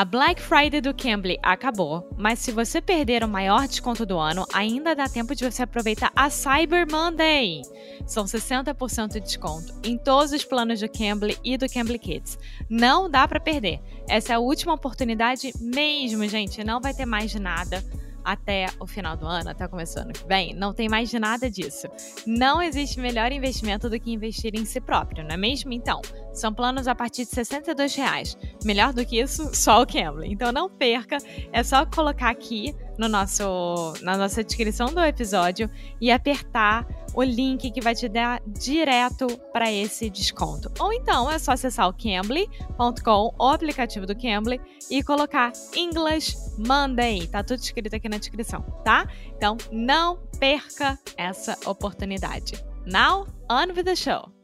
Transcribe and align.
A 0.00 0.04
Black 0.06 0.40
Friday 0.40 0.80
do 0.80 0.94
Cambly 0.94 1.38
acabou, 1.42 2.08
mas 2.16 2.38
se 2.38 2.52
você 2.52 2.80
perder 2.80 3.22
o 3.22 3.28
maior 3.28 3.68
desconto 3.68 4.06
do 4.06 4.18
ano, 4.18 4.46
ainda 4.50 4.96
dá 4.96 5.06
tempo 5.06 5.34
de 5.34 5.44
você 5.44 5.64
aproveitar 5.64 6.10
a 6.16 6.30
Cyber 6.30 6.90
Monday. 6.90 7.60
São 8.06 8.24
60% 8.24 9.08
de 9.08 9.20
desconto 9.20 9.74
em 9.84 9.98
todos 9.98 10.32
os 10.32 10.42
planos 10.42 10.80
do 10.80 10.88
Cambly 10.88 11.36
e 11.44 11.58
do 11.58 11.68
Cambly 11.68 11.98
Kids. 11.98 12.38
Não 12.66 13.10
dá 13.10 13.28
para 13.28 13.38
perder. 13.38 13.78
Essa 14.08 14.32
é 14.32 14.36
a 14.36 14.40
última 14.40 14.72
oportunidade 14.72 15.52
mesmo, 15.60 16.26
gente. 16.26 16.64
Não 16.64 16.80
vai 16.80 16.94
ter 16.94 17.04
mais 17.04 17.34
nada 17.34 17.84
até 18.24 18.66
o 18.78 18.86
final 18.86 19.16
do 19.16 19.26
ano, 19.26 19.50
até 19.50 19.66
começando 19.66 20.12
que 20.12 20.26
vem, 20.26 20.54
não 20.54 20.72
tem 20.72 20.88
mais 20.88 21.12
nada 21.12 21.50
disso. 21.50 21.88
Não 22.26 22.62
existe 22.62 23.00
melhor 23.00 23.32
investimento 23.32 23.88
do 23.88 23.98
que 23.98 24.12
investir 24.12 24.54
em 24.54 24.64
si 24.64 24.80
próprio, 24.80 25.24
não 25.24 25.34
é 25.34 25.36
mesmo? 25.36 25.72
Então, 25.72 26.00
são 26.40 26.52
planos 26.52 26.88
a 26.88 26.94
partir 26.94 27.24
de 27.24 27.30
62 27.30 27.94
reais. 27.94 28.36
Melhor 28.64 28.92
do 28.92 29.04
que 29.04 29.20
isso, 29.20 29.50
só 29.54 29.82
o 29.82 29.86
Cambly. 29.86 30.32
Então 30.32 30.50
não 30.50 30.68
perca, 30.68 31.18
é 31.52 31.62
só 31.62 31.84
colocar 31.86 32.30
aqui 32.30 32.74
no 32.98 33.08
nosso, 33.08 33.94
na 34.02 34.16
nossa 34.16 34.42
descrição 34.44 34.88
do 34.88 35.00
episódio 35.00 35.70
e 36.00 36.10
apertar 36.10 36.86
o 37.14 37.22
link 37.22 37.70
que 37.70 37.80
vai 37.80 37.94
te 37.94 38.08
dar 38.08 38.40
direto 38.46 39.26
para 39.52 39.70
esse 39.70 40.08
desconto. 40.10 40.70
Ou 40.78 40.92
então 40.92 41.30
é 41.30 41.38
só 41.38 41.52
acessar 41.52 41.88
o 41.88 41.92
Cambly.com, 41.92 43.34
o 43.38 43.48
aplicativo 43.48 44.06
do 44.06 44.14
Cambly, 44.14 44.60
e 44.90 45.02
colocar 45.02 45.52
English 45.74 46.36
Monday. 46.58 47.26
Tá 47.26 47.42
tudo 47.42 47.60
escrito 47.60 47.94
aqui 47.94 48.08
na 48.08 48.18
descrição, 48.18 48.62
tá? 48.84 49.08
Então 49.36 49.56
não 49.72 50.18
perca 50.38 50.98
essa 51.16 51.56
oportunidade. 51.66 52.62
Now, 52.86 53.26
on 53.50 53.72
with 53.74 53.84
the 53.84 53.94
show. 53.94 54.39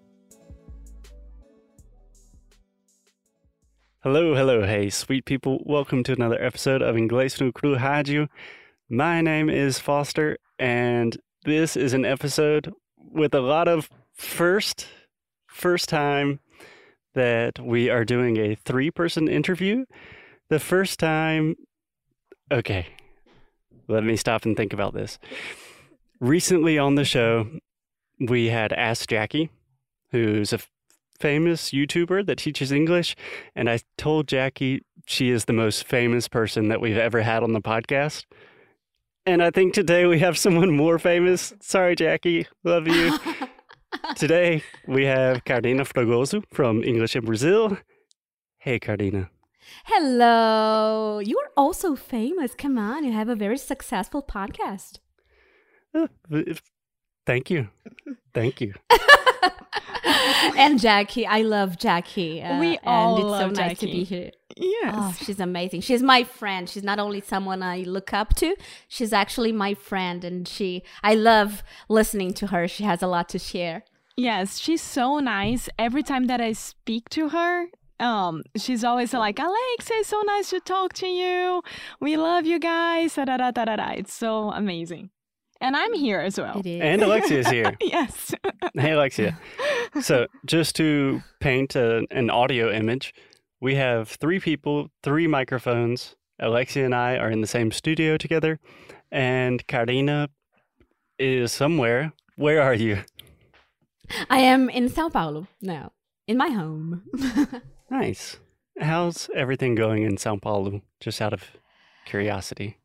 Hello, 4.06 4.36
hello, 4.36 4.64
hey, 4.64 4.88
sweet 4.88 5.24
people. 5.24 5.60
Welcome 5.66 6.04
to 6.04 6.12
another 6.12 6.40
episode 6.40 6.80
of 6.80 6.94
Inglês 6.94 7.40
no 7.40 7.50
Cru 7.50 7.74
Rádio. 7.74 8.28
My 8.88 9.20
name 9.20 9.50
is 9.50 9.80
Foster, 9.80 10.38
and 10.60 11.16
this 11.44 11.76
is 11.76 11.92
an 11.92 12.04
episode 12.04 12.72
with 12.96 13.34
a 13.34 13.40
lot 13.40 13.66
of 13.66 13.90
first, 14.12 14.86
first 15.48 15.88
time 15.88 16.38
that 17.14 17.58
we 17.58 17.90
are 17.90 18.04
doing 18.04 18.36
a 18.36 18.54
three 18.54 18.92
person 18.92 19.26
interview. 19.26 19.86
The 20.50 20.60
first 20.60 21.00
time, 21.00 21.56
okay, 22.52 22.86
let 23.88 24.04
me 24.04 24.14
stop 24.14 24.44
and 24.44 24.56
think 24.56 24.72
about 24.72 24.94
this. 24.94 25.18
Recently 26.20 26.78
on 26.78 26.94
the 26.94 27.04
show, 27.04 27.48
we 28.20 28.50
had 28.50 28.72
asked 28.72 29.10
Jackie, 29.10 29.50
who's 30.12 30.52
a 30.52 30.60
famous 31.20 31.70
YouTuber 31.70 32.26
that 32.26 32.38
teaches 32.38 32.72
English. 32.72 33.16
And 33.54 33.68
I 33.68 33.80
told 33.96 34.28
Jackie 34.28 34.82
she 35.06 35.30
is 35.30 35.44
the 35.44 35.52
most 35.52 35.84
famous 35.84 36.28
person 36.28 36.68
that 36.68 36.80
we've 36.80 36.96
ever 36.96 37.22
had 37.22 37.42
on 37.42 37.52
the 37.52 37.60
podcast. 37.60 38.24
And 39.24 39.42
I 39.42 39.50
think 39.50 39.74
today 39.74 40.06
we 40.06 40.20
have 40.20 40.38
someone 40.38 40.70
more 40.70 40.98
famous. 40.98 41.52
Sorry, 41.60 41.96
Jackie. 41.96 42.46
Love 42.64 42.86
you. 42.86 43.18
today 44.16 44.62
we 44.86 45.04
have 45.04 45.44
Carina 45.44 45.84
Fragozo 45.84 46.44
from 46.52 46.82
English 46.84 47.16
in 47.16 47.24
Brazil. 47.24 47.78
Hey, 48.58 48.78
Carina. 48.78 49.30
Hello. 49.84 51.18
You 51.18 51.38
are 51.38 51.50
also 51.56 51.96
famous. 51.96 52.54
Come 52.54 52.78
on. 52.78 53.04
You 53.04 53.12
have 53.12 53.28
a 53.28 53.36
very 53.36 53.58
successful 53.58 54.22
podcast. 54.22 54.98
Uh, 55.94 56.06
thank 57.24 57.50
you. 57.50 57.68
Thank 58.34 58.60
you. 58.60 58.74
and 60.56 60.80
Jackie, 60.80 61.26
I 61.26 61.42
love 61.42 61.78
Jackie. 61.78 62.42
Uh, 62.42 62.58
we 62.60 62.78
all 62.84 63.16
and 63.16 63.24
it's 63.24 63.30
love 63.30 63.40
so 63.40 63.62
nice 63.62 63.70
Jackie. 63.70 63.86
to 63.86 63.92
be 63.92 64.04
here. 64.04 64.30
Yes. 64.56 64.94
Oh, 64.96 65.16
she's 65.22 65.40
amazing. 65.40 65.82
She's 65.82 66.02
my 66.02 66.24
friend. 66.24 66.68
She's 66.68 66.82
not 66.82 66.98
only 66.98 67.20
someone 67.20 67.62
I 67.62 67.78
look 67.80 68.12
up 68.12 68.34
to, 68.36 68.56
she's 68.88 69.12
actually 69.12 69.52
my 69.52 69.74
friend 69.74 70.24
and 70.24 70.48
she 70.48 70.82
I 71.02 71.14
love 71.14 71.62
listening 71.88 72.32
to 72.34 72.48
her. 72.48 72.66
She 72.66 72.84
has 72.84 73.02
a 73.02 73.06
lot 73.06 73.28
to 73.30 73.38
share. 73.38 73.84
Yes, 74.16 74.58
she's 74.58 74.80
so 74.80 75.18
nice. 75.18 75.68
Every 75.78 76.02
time 76.02 76.26
that 76.28 76.40
I 76.40 76.52
speak 76.52 77.10
to 77.10 77.28
her, 77.30 77.66
um, 78.00 78.42
she's 78.56 78.82
always 78.82 79.12
like, 79.12 79.38
Alexa, 79.38 79.92
it's 79.94 80.08
so 80.08 80.22
nice 80.26 80.50
to 80.50 80.60
talk 80.60 80.94
to 80.94 81.06
you. 81.06 81.62
We 82.00 82.16
love 82.16 82.46
you 82.46 82.58
guys. 82.58 83.14
Da, 83.14 83.26
da, 83.26 83.36
da, 83.36 83.50
da, 83.50 83.64
da, 83.66 83.76
da. 83.76 83.90
It's 83.90 84.14
so 84.14 84.52
amazing. 84.52 85.10
And 85.60 85.76
I'm 85.76 85.94
here 85.94 86.20
as 86.20 86.38
well. 86.38 86.58
It 86.60 86.66
is. 86.66 86.80
And 86.82 87.02
Alexia 87.02 87.38
is 87.40 87.48
here. 87.48 87.76
yes. 87.80 88.34
Hey, 88.74 88.92
Alexia. 88.92 89.38
So, 90.00 90.26
just 90.44 90.76
to 90.76 91.22
paint 91.40 91.74
a, 91.74 92.06
an 92.10 92.30
audio 92.30 92.70
image, 92.70 93.14
we 93.60 93.76
have 93.76 94.08
three 94.08 94.40
people, 94.40 94.90
three 95.02 95.26
microphones. 95.26 96.16
Alexia 96.38 96.84
and 96.84 96.94
I 96.94 97.16
are 97.16 97.30
in 97.30 97.40
the 97.40 97.46
same 97.46 97.72
studio 97.72 98.16
together, 98.18 98.58
and 99.10 99.66
Carina 99.66 100.28
is 101.18 101.50
somewhere. 101.52 102.12
Where 102.36 102.60
are 102.60 102.74
you? 102.74 103.04
I 104.28 104.38
am 104.38 104.68
in 104.68 104.88
Sao 104.90 105.08
Paulo 105.08 105.46
now, 105.62 105.92
in 106.26 106.36
my 106.36 106.48
home. 106.48 107.02
Nice. 107.90 108.38
How's 108.80 109.30
everything 109.34 109.74
going 109.74 110.02
in 110.02 110.16
Sao 110.16 110.36
Paulo? 110.36 110.82
Just 111.00 111.22
out 111.22 111.32
of 111.32 111.44
curiosity. 112.04 112.78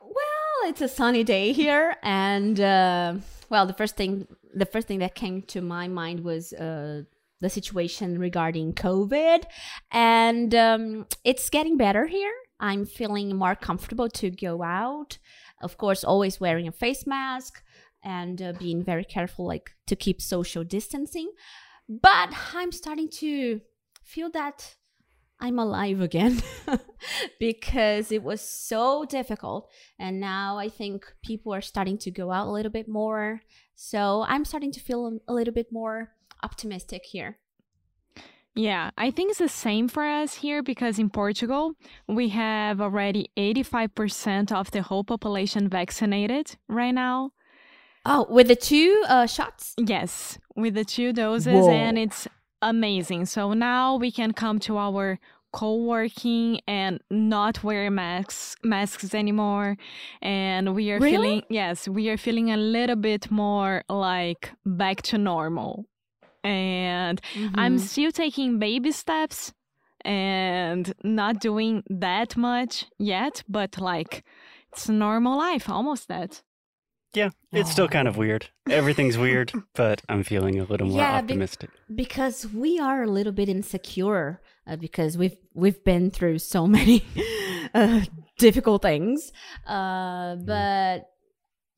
Well, 0.00 0.70
it's 0.70 0.80
a 0.80 0.88
sunny 0.88 1.24
day 1.24 1.52
here, 1.52 1.96
and 2.02 2.60
uh, 2.60 3.14
well, 3.50 3.66
the 3.66 3.72
first 3.72 3.96
thing 3.96 4.28
the 4.58 4.66
first 4.66 4.88
thing 4.88 4.98
that 5.00 5.14
came 5.14 5.42
to 5.42 5.60
my 5.60 5.88
mind 5.88 6.20
was 6.20 6.52
uh, 6.52 7.02
the 7.40 7.48
situation 7.48 8.18
regarding 8.18 8.72
COVID, 8.74 9.44
and 9.90 10.54
um, 10.54 11.06
it's 11.24 11.48
getting 11.50 11.76
better 11.76 12.06
here. 12.06 12.32
I'm 12.60 12.84
feeling 12.84 13.36
more 13.36 13.54
comfortable 13.54 14.08
to 14.10 14.30
go 14.30 14.62
out. 14.62 15.18
Of 15.62 15.78
course, 15.78 16.04
always 16.04 16.40
wearing 16.40 16.66
a 16.66 16.72
face 16.72 17.06
mask 17.06 17.62
and 18.02 18.40
uh, 18.42 18.52
being 18.58 18.82
very 18.82 19.04
careful, 19.04 19.46
like 19.46 19.70
to 19.86 19.96
keep 19.96 20.20
social 20.20 20.64
distancing. 20.64 21.30
But 21.88 22.34
I'm 22.54 22.72
starting 22.72 23.08
to 23.10 23.60
feel 24.02 24.30
that 24.30 24.76
I'm 25.40 25.58
alive 25.58 26.00
again 26.00 26.42
because 27.40 28.10
it 28.10 28.22
was 28.22 28.40
so 28.40 29.04
difficult. 29.04 29.70
And 29.98 30.20
now 30.20 30.58
I 30.58 30.68
think 30.68 31.06
people 31.24 31.54
are 31.54 31.60
starting 31.60 31.98
to 31.98 32.10
go 32.10 32.32
out 32.32 32.48
a 32.48 32.50
little 32.50 32.72
bit 32.72 32.88
more. 32.88 33.42
So 33.80 34.24
I'm 34.26 34.44
starting 34.44 34.72
to 34.72 34.80
feel 34.80 35.20
a 35.28 35.32
little 35.32 35.54
bit 35.54 35.70
more 35.70 36.10
optimistic 36.42 37.04
here. 37.04 37.38
Yeah, 38.56 38.90
I 38.98 39.12
think 39.12 39.30
it's 39.30 39.38
the 39.38 39.48
same 39.48 39.86
for 39.86 40.02
us 40.02 40.34
here 40.34 40.64
because 40.64 40.98
in 40.98 41.10
Portugal, 41.10 41.74
we 42.08 42.30
have 42.30 42.80
already 42.80 43.30
85% 43.36 44.50
of 44.50 44.72
the 44.72 44.82
whole 44.82 45.04
population 45.04 45.68
vaccinated 45.68 46.56
right 46.68 46.90
now. 46.90 47.30
Oh, 48.04 48.26
with 48.28 48.48
the 48.48 48.56
two 48.56 49.04
uh, 49.06 49.26
shots? 49.26 49.74
Yes, 49.78 50.40
with 50.56 50.74
the 50.74 50.84
two 50.84 51.12
doses, 51.12 51.54
Whoa. 51.54 51.70
and 51.70 51.96
it's 51.96 52.26
amazing. 52.60 53.26
So 53.26 53.52
now 53.52 53.94
we 53.94 54.10
can 54.10 54.32
come 54.32 54.58
to 54.60 54.76
our 54.76 55.20
co-working 55.52 56.60
and 56.66 57.00
not 57.10 57.62
wear 57.64 57.90
masks 57.90 58.54
masks 58.62 59.14
anymore 59.14 59.76
and 60.22 60.74
we 60.74 60.90
are 60.92 60.98
Really? 60.98 61.12
feeling 61.16 61.42
yes 61.48 61.88
we 61.88 62.08
are 62.10 62.16
feeling 62.16 62.50
a 62.50 62.56
little 62.56 62.96
bit 62.96 63.30
more 63.30 63.82
like 63.88 64.52
back 64.64 65.02
to 65.02 65.18
normal 65.18 65.86
and 66.44 67.20
i'm 67.54 67.76
Mhm. 67.76 67.80
still 67.80 68.12
taking 68.12 68.58
baby 68.58 68.92
steps 68.92 69.52
and 70.04 70.92
not 71.02 71.40
doing 71.40 71.82
that 71.90 72.36
much 72.36 72.84
yet 72.98 73.42
but 73.48 73.78
like 73.80 74.24
it's 74.72 74.88
normal 74.88 75.36
life 75.38 75.68
almost 75.68 76.08
that 76.08 76.42
Yeah, 77.14 77.30
it's 77.52 77.70
still 77.72 77.88
kind 77.88 78.06
of 78.06 78.16
weird. 78.18 78.42
Everything's 78.80 79.16
weird, 79.16 79.48
but 79.82 80.02
I'm 80.10 80.22
feeling 80.22 80.60
a 80.60 80.64
little 80.70 80.86
more 80.88 80.98
Yeah, 81.00 81.20
be- 81.22 81.32
optimistic. 81.32 81.70
because 82.02 82.46
we 82.62 82.78
are 82.78 83.02
a 83.02 83.10
little 83.16 83.32
bit 83.32 83.48
insecure 83.48 84.40
uh, 84.68 84.76
because 84.76 85.16
we've 85.16 85.36
we've 85.54 85.82
been 85.84 86.10
through 86.10 86.38
so 86.38 86.66
many 86.66 87.02
uh, 87.74 88.02
difficult 88.38 88.82
things. 88.82 89.32
Uh, 89.66 90.36
but 90.36 91.08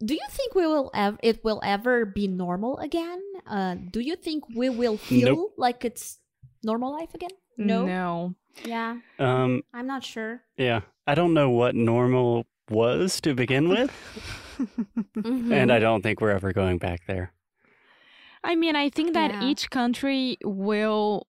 do 0.04 0.14
you 0.14 0.26
think 0.30 0.54
we 0.54 0.66
will 0.66 0.90
ever 0.94 1.16
it 1.22 1.44
will 1.44 1.60
ever 1.62 2.04
be 2.04 2.26
normal 2.28 2.78
again? 2.78 3.22
Uh, 3.46 3.76
do 3.92 4.00
you 4.00 4.16
think 4.16 4.44
we 4.56 4.68
will 4.68 4.96
feel 4.96 5.36
Nope. 5.36 5.54
like 5.56 5.84
it's 5.84 6.18
normal 6.64 6.92
life 6.92 7.14
again? 7.14 7.30
No. 7.56 7.86
no 7.86 8.34
Yeah, 8.64 8.98
Um, 9.18 9.62
I'm 9.72 9.86
not 9.86 10.02
sure. 10.04 10.42
yeah, 10.56 10.80
I 11.06 11.14
don't 11.14 11.34
know 11.34 11.50
what 11.50 11.74
normal 11.74 12.46
was 12.70 13.20
to 13.22 13.34
begin 13.34 13.68
with, 13.68 13.90
Mhm. 15.16 15.52
and 15.52 15.72
I 15.72 15.78
don't 15.78 16.02
think 16.02 16.20
we're 16.20 16.30
ever 16.30 16.52
going 16.52 16.78
back 16.78 17.00
there. 17.06 17.32
I 18.44 18.54
mean, 18.56 18.76
I 18.76 18.88
think 18.90 19.12
that 19.14 19.30
Yeah. 19.32 19.44
each 19.44 19.68
country 19.70 20.38
will 20.44 21.26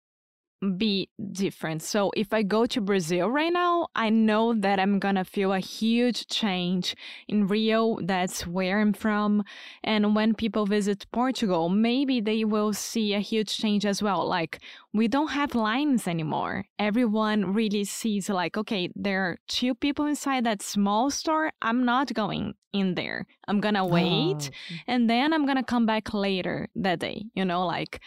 be 0.78 1.10
different. 1.32 1.82
So 1.82 2.12
if 2.16 2.34
I 2.34 2.44
go 2.44 2.66
to 2.68 2.80
Brazil 2.82 3.30
right 3.30 3.52
now, 3.52 3.88
I 3.96 4.10
know 4.10 4.54
that 4.54 4.80
I'm 4.80 5.00
gonna 5.00 5.26
feel 5.26 5.54
a 5.54 5.60
huge 5.60 6.28
change 6.28 6.96
in 7.28 7.48
Rio. 7.48 7.98
That's 8.02 8.46
where 8.46 8.80
I'm 8.80 8.94
from. 8.94 9.44
And 9.84 10.16
when 10.16 10.36
people 10.36 10.68
visit 10.68 11.08
Portugal, 11.12 11.68
maybe 11.70 12.22
they 12.22 12.44
will 12.46 12.74
see 12.74 13.14
a 13.16 13.20
huge 13.20 13.58
change 13.58 13.86
as 13.88 14.04
well. 14.04 14.28
Like 14.28 14.62
we 14.94 15.08
don't 15.08 15.32
have 15.32 15.56
lines 15.56 16.08
anymore. 16.08 16.66
Everyone 16.78 17.54
really 17.54 17.84
sees 17.84 18.30
like, 18.30 18.56
okay, 18.56 18.90
there 18.96 19.24
are 19.24 19.38
two 19.48 19.74
people 19.74 20.06
inside 20.06 20.44
that 20.44 20.62
small 20.62 21.10
store. 21.10 21.52
I'm 21.64 21.86
not 21.86 22.14
going 22.14 22.54
in 22.72 22.94
there. 22.94 23.26
I'm 23.48 23.62
gonna 23.62 23.86
wait 23.86 24.52
Oh. 24.52 24.76
and 24.88 25.10
then 25.10 25.34
I'm 25.34 25.46
gonna 25.48 25.64
come 25.64 25.88
back 25.88 26.14
later 26.14 26.70
that 26.76 27.00
day. 27.00 27.24
You 27.34 27.46
know, 27.46 27.66
like 27.66 28.00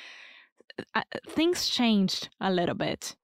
uh, 0.94 1.02
things 1.28 1.68
changed 1.68 2.28
a 2.40 2.50
little 2.50 2.74
bit. 2.74 3.14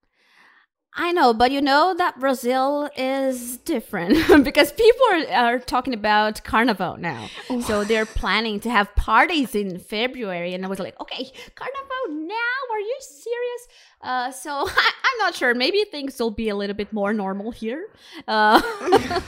I 0.95 1.13
know, 1.13 1.33
but 1.33 1.53
you 1.53 1.61
know 1.61 1.95
that 1.97 2.19
Brazil 2.19 2.91
is 2.97 3.59
different 3.59 4.19
because 4.45 4.73
people 4.73 5.07
are, 5.13 5.53
are 5.53 5.59
talking 5.61 5.95
about 5.95 6.43
Carnival 6.43 6.97
now. 6.97 7.29
So 7.63 7.85
they're 7.85 8.07
planning 8.07 8.59
to 8.61 8.71
have 8.71 8.95
parties 8.97 9.55
in 9.55 9.79
February. 9.79 10.53
And 10.53 10.65
I 10.65 10.69
was 10.69 10.81
like, 10.81 11.01
okay, 11.01 11.31
Carnival 11.55 12.27
now? 12.27 12.57
Are 12.73 12.81
you 12.81 12.97
serious? 13.01 13.69
Uh, 14.03 14.31
so 14.33 14.51
I, 14.67 14.91
I'm 15.05 15.19
not 15.19 15.37
sure. 15.37 15.55
Maybe 15.55 15.85
things 15.85 16.19
will 16.19 16.33
be 16.33 16.49
a 16.49 16.57
little 16.57 16.77
bit 16.77 16.93
more 16.93 17.13
normal 17.15 17.53
here 17.53 17.87
uh, 18.27 18.61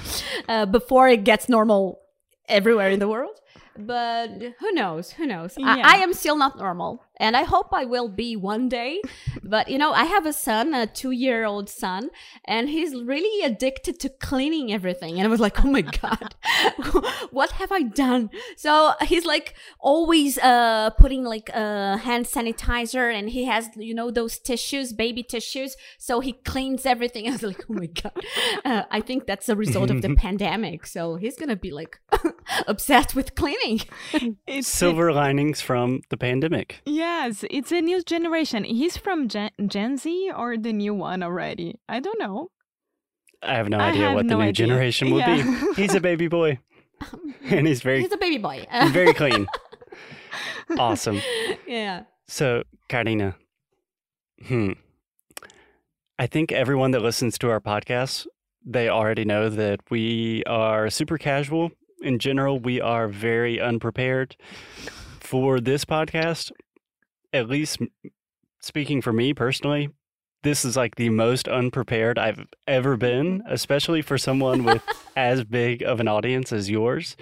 uh, 0.49 0.67
before 0.67 1.09
it 1.09 1.23
gets 1.23 1.49
normal 1.49 2.01
everywhere 2.49 2.91
in 2.91 2.99
the 2.99 3.09
world. 3.09 3.39
But 3.79 4.29
who 4.59 4.73
knows? 4.73 5.13
Who 5.13 5.27
knows? 5.27 5.55
Yeah. 5.57 5.77
I, 5.83 5.95
I 5.95 5.97
am 5.99 6.13
still 6.13 6.37
not 6.37 6.59
normal, 6.59 7.03
and 7.23 7.37
I 7.37 7.45
hope 7.45 7.69
I 7.73 7.85
will 7.85 8.09
be 8.09 8.35
one 8.35 8.69
day. 8.69 9.01
But 9.45 9.69
you 9.69 9.79
know, 9.79 9.93
I 9.93 10.05
have 10.05 10.27
a 10.27 10.33
son, 10.33 10.75
a 10.75 10.87
two-year-old 10.87 11.71
son, 11.71 12.11
and 12.45 12.69
he's 12.69 12.95
really 12.95 13.47
addicted 13.47 14.01
to 14.01 14.09
cleaning 14.09 14.73
everything. 14.73 15.19
And 15.19 15.27
I 15.27 15.31
was 15.31 15.41
like, 15.41 15.65
oh 15.65 15.71
my 15.71 15.83
god, 15.83 16.35
what 17.31 17.53
have 17.53 17.71
I 17.71 17.83
done? 17.83 18.31
So 18.57 18.95
he's 19.03 19.25
like 19.25 19.55
always 19.79 20.37
uh 20.39 20.91
putting 20.99 21.23
like 21.23 21.49
uh 21.55 21.97
hand 21.99 22.27
sanitizer, 22.27 23.15
and 23.17 23.31
he 23.31 23.45
has 23.45 23.69
you 23.77 23.95
know 23.95 24.11
those 24.11 24.39
tissues, 24.39 24.93
baby 24.93 25.23
tissues. 25.23 25.77
So 25.99 26.21
he 26.21 26.33
cleans 26.33 26.85
everything. 26.85 27.29
I 27.29 27.31
was 27.31 27.45
like, 27.45 27.65
oh 27.71 27.75
my 27.75 27.87
god, 27.87 28.21
uh, 28.65 28.83
I 28.91 29.01
think 29.01 29.27
that's 29.27 29.49
a 29.49 29.55
result 29.55 29.91
of 29.91 30.03
the 30.03 30.15
pandemic. 30.27 30.87
So 30.87 31.15
he's 31.17 31.37
gonna 31.37 31.57
be 31.57 31.71
like 31.71 32.01
obsessed 32.67 33.15
with 33.15 33.37
cleaning. 33.37 33.83
It's 34.47 34.67
Silver 34.67 35.13
linings 35.13 35.61
from 35.61 36.03
the 36.09 36.17
pandemic. 36.17 36.83
Yes, 37.13 37.45
it's 37.51 37.71
a 37.73 37.81
new 37.83 38.03
generation. 38.03 38.65
He's 38.65 38.97
from 38.97 39.29
Gen, 39.29 39.51
Gen 39.67 39.99
Z 39.99 40.31
or 40.35 40.57
the 40.57 40.73
new 40.73 40.95
one 40.95 41.23
already. 41.23 41.75
I 41.89 42.01
don't 42.01 42.19
know. 42.19 42.49
I 43.43 43.55
have 43.55 43.69
no 43.69 43.79
I 43.79 43.91
idea 43.91 44.07
have 44.07 44.15
what 44.15 44.29
the 44.29 44.35
new 44.37 44.41
idea. 44.41 44.67
generation 44.67 45.11
will 45.11 45.19
Yeah. 45.19 45.37
be. 45.43 45.75
He's 45.83 45.95
a 45.95 46.01
baby 46.01 46.29
boy, 46.29 46.59
and 47.45 47.67
he's 47.67 47.83
very 47.83 48.01
He's 48.03 48.13
a 48.13 48.17
baby 48.17 48.39
boy. 48.39 48.67
very 48.93 49.13
clean. 49.13 49.47
awesome. 50.79 51.21
yeah. 51.67 52.05
So, 52.29 52.63
Carina, 52.89 53.37
hmm. 54.47 54.73
I 56.19 56.27
think 56.27 56.51
everyone 56.51 56.93
that 56.93 57.03
listens 57.03 57.37
to 57.39 57.51
our 57.51 57.61
podcast, 57.61 58.27
they 58.65 58.89
already 58.89 59.25
know 59.25 59.49
that 59.51 59.81
we 59.91 60.43
are 60.47 60.89
super 60.89 61.19
casual. 61.19 61.73
In 62.01 62.19
general, 62.19 62.59
we 62.59 62.81
are 62.81 63.07
very 63.09 63.61
unprepared. 63.61 64.35
For 65.21 65.61
this 65.61 65.85
podcast, 65.85 66.53
at 67.33 67.49
least 67.49 67.79
speaking 68.61 69.03
for 69.03 69.13
me 69.13 69.35
personally, 69.35 69.91
this 70.43 70.65
is 70.65 70.77
like 70.77 70.97
the 70.97 71.11
most 71.11 71.49
unprepared 71.49 72.19
I've 72.19 72.47
ever 72.67 72.97
been, 72.97 73.43
especially 73.49 74.03
for 74.03 74.19
someone 74.19 74.65
with 74.65 74.83
as 75.17 75.45
big 75.45 75.83
of 75.83 76.01
an 76.01 76.09
audience 76.09 76.53
as 76.53 76.69
yours. 76.69 77.17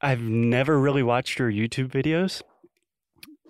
I've 0.00 0.22
never 0.22 0.78
really 0.80 1.02
watched 1.02 1.38
your 1.38 1.50
YouTube 1.50 1.88
videos 1.88 2.42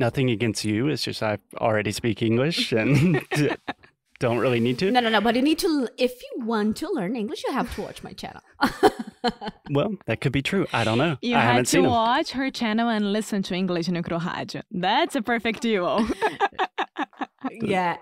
nothing 0.01 0.31
against 0.31 0.65
you. 0.65 0.89
It's 0.89 1.05
just 1.05 1.23
I 1.23 1.39
already 1.59 1.93
speak 1.93 2.23
English 2.23 2.73
and 2.73 3.23
don't 4.21 4.39
really 4.39 4.61
need 4.61 4.79
to. 4.79 4.91
No, 4.91 5.01
no, 5.01 5.09
no. 5.09 5.21
But 5.21 5.35
you 5.35 5.43
need 5.43 5.59
to, 5.59 5.89
if 5.99 6.23
you 6.23 6.45
want 6.45 6.77
to 6.79 6.89
learn 6.91 7.17
English, 7.17 7.43
you 7.47 7.53
have 7.53 7.75
to 7.75 7.83
watch 7.83 8.03
my 8.03 8.13
channel. 8.13 8.43
Well, 9.71 9.95
that 10.07 10.21
could 10.21 10.33
be 10.33 10.43
true. 10.43 10.67
I 10.73 10.83
don't 10.83 10.99
know. 10.99 11.17
You 11.23 11.37
I 11.37 11.41
had 11.41 11.51
haven't 11.51 11.67
to 11.67 11.83
watch 11.83 12.33
her 12.33 12.51
channel 12.51 12.89
and 12.89 13.13
listen 13.13 13.43
to 13.45 13.55
English 13.55 13.89
no 13.89 14.03
Cru 14.03 14.19
Rádio. 14.19 14.63
That's 14.71 15.15
a 15.15 15.23
perfect 15.23 15.61
duo. 15.63 16.07
yeah. 17.51 17.99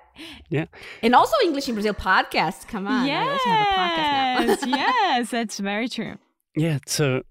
Yeah. 0.48 0.66
And 1.02 1.14
also 1.14 1.34
English 1.44 1.68
in 1.68 1.74
Brazil 1.74 1.94
podcast. 1.94 2.68
Come 2.68 2.86
on. 2.86 3.08
I 3.08 3.28
also 3.32 3.50
have 3.50 3.66
a 3.66 3.70
podcast 3.80 4.66
now. 4.66 4.76
yes, 4.76 4.86
yes, 5.20 5.30
that's 5.30 5.58
very 5.58 5.88
true. 5.88 6.16
Yeah. 6.56 6.78
So 6.86 7.22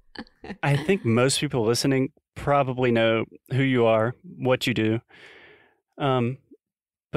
I 0.61 0.75
think 0.75 1.03
most 1.03 1.39
people 1.39 1.63
listening 1.65 2.11
probably 2.35 2.91
know 2.91 3.25
who 3.51 3.63
you 3.63 3.85
are, 3.85 4.13
what 4.37 4.67
you 4.67 4.73
do. 4.73 4.99
Um, 5.97 6.37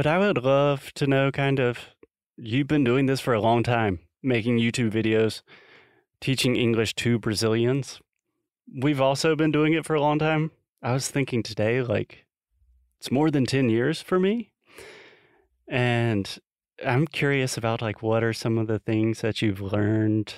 but 0.00 0.06
I 0.06 0.17
would 0.17 0.43
love 0.43 0.94
to 0.94 1.06
know 1.06 1.31
kind 1.31 1.58
of 1.58 1.91
you've 2.38 2.69
been 2.69 2.85
doing 2.85 3.05
this 3.05 3.20
for 3.20 3.35
a 3.35 3.41
long 3.41 3.62
time, 3.62 3.99
making 4.23 4.58
YouTube 4.58 4.91
videos, 4.91 5.43
teaching 6.23 6.56
English 6.56 6.94
to 6.94 7.19
Brazilians. 7.19 8.00
We've 8.75 9.02
also 9.02 9.37
been 9.37 9.52
doing 9.52 9.75
it 9.75 9.85
for 9.85 9.94
a 9.94 10.00
long 10.00 10.19
time. 10.19 10.52
I 10.82 10.94
was 10.94 11.08
thinking 11.08 11.43
today, 11.43 11.82
like, 11.82 12.25
it's 12.99 13.11
more 13.11 13.31
than 13.31 13.44
10 13.44 13.69
years 13.69 14.00
for 14.00 14.19
me. 14.19 14.52
And 15.69 16.38
I'm 16.82 17.06
curious 17.06 17.58
about, 17.58 17.82
like, 17.82 18.00
what 18.00 18.25
are 18.25 18.32
some 18.32 18.56
of 18.56 18.69
the 18.69 18.79
things 18.79 19.20
that 19.20 19.43
you've 19.43 19.61
learned 19.61 20.32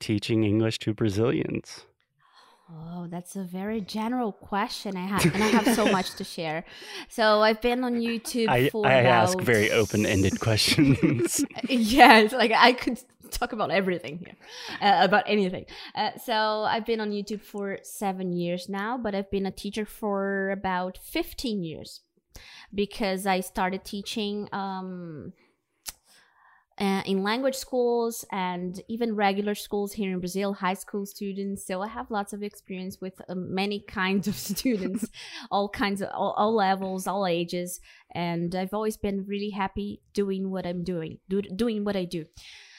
teaching 0.00 0.44
English 0.44 0.78
to 0.78 0.94
Brazilians? 0.94 1.84
Oh, 2.70 3.06
that's 3.08 3.34
a 3.34 3.42
very 3.44 3.80
general 3.80 4.32
question. 4.32 4.96
I 4.96 5.06
have, 5.06 5.24
and 5.34 5.42
I 5.42 5.46
have 5.48 5.74
so 5.74 5.90
much 5.90 6.14
to 6.16 6.24
share. 6.24 6.64
So 7.08 7.40
I've 7.40 7.60
been 7.60 7.84
on 7.84 7.94
YouTube 7.94 8.48
I, 8.48 8.68
for 8.68 8.86
I 8.86 9.02
ask 9.02 9.40
very 9.40 9.70
open 9.70 10.04
ended 10.04 10.40
questions. 10.46 11.44
yeah, 11.68 12.18
it's 12.18 12.34
like 12.34 12.52
I 12.54 12.72
could 12.72 13.02
talk 13.30 13.52
about 13.52 13.70
everything 13.70 14.18
here, 14.18 14.36
uh, 14.80 15.04
about 15.04 15.24
anything. 15.26 15.64
Uh, 15.94 16.10
so 16.24 16.64
I've 16.68 16.84
been 16.84 17.00
on 17.00 17.10
YouTube 17.10 17.40
for 17.40 17.78
seven 17.82 18.32
years 18.32 18.68
now, 18.68 18.98
but 18.98 19.14
I've 19.14 19.30
been 19.30 19.46
a 19.46 19.50
teacher 19.50 19.84
for 19.86 20.50
about 20.50 20.98
15 20.98 21.64
years 21.64 22.02
because 22.74 23.26
I 23.26 23.40
started 23.40 23.84
teaching 23.84 24.48
um, 24.52 25.32
uh, 26.80 27.02
in 27.06 27.22
language 27.22 27.56
schools 27.56 28.24
and 28.30 28.80
even 28.88 29.16
regular 29.16 29.54
schools 29.54 29.92
here 29.92 30.12
in 30.12 30.20
Brazil, 30.20 30.52
high 30.52 30.74
school 30.74 31.04
students. 31.04 31.66
So 31.66 31.82
I 31.82 31.88
have 31.88 32.10
lots 32.10 32.32
of 32.32 32.42
experience 32.42 33.00
with 33.00 33.20
uh, 33.28 33.34
many 33.34 33.80
kinds 33.88 34.28
of 34.28 34.34
students, 34.34 35.06
all 35.50 35.68
kinds 35.68 36.00
of 36.02 36.10
all, 36.14 36.34
all 36.36 36.54
levels, 36.54 37.06
all 37.06 37.26
ages, 37.26 37.80
and 38.14 38.54
I've 38.54 38.74
always 38.74 38.96
been 38.96 39.24
really 39.26 39.50
happy 39.50 40.00
doing 40.12 40.50
what 40.50 40.66
I'm 40.66 40.84
doing, 40.84 41.18
do, 41.28 41.42
doing 41.42 41.84
what 41.84 41.96
I 41.96 42.04
do. 42.04 42.24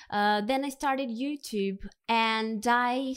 Uh, 0.10 0.41
then 0.41 0.65
I 0.65 0.70
started 0.70 1.10
YouTube, 1.10 1.79
and 2.08 2.65
I, 2.68 3.15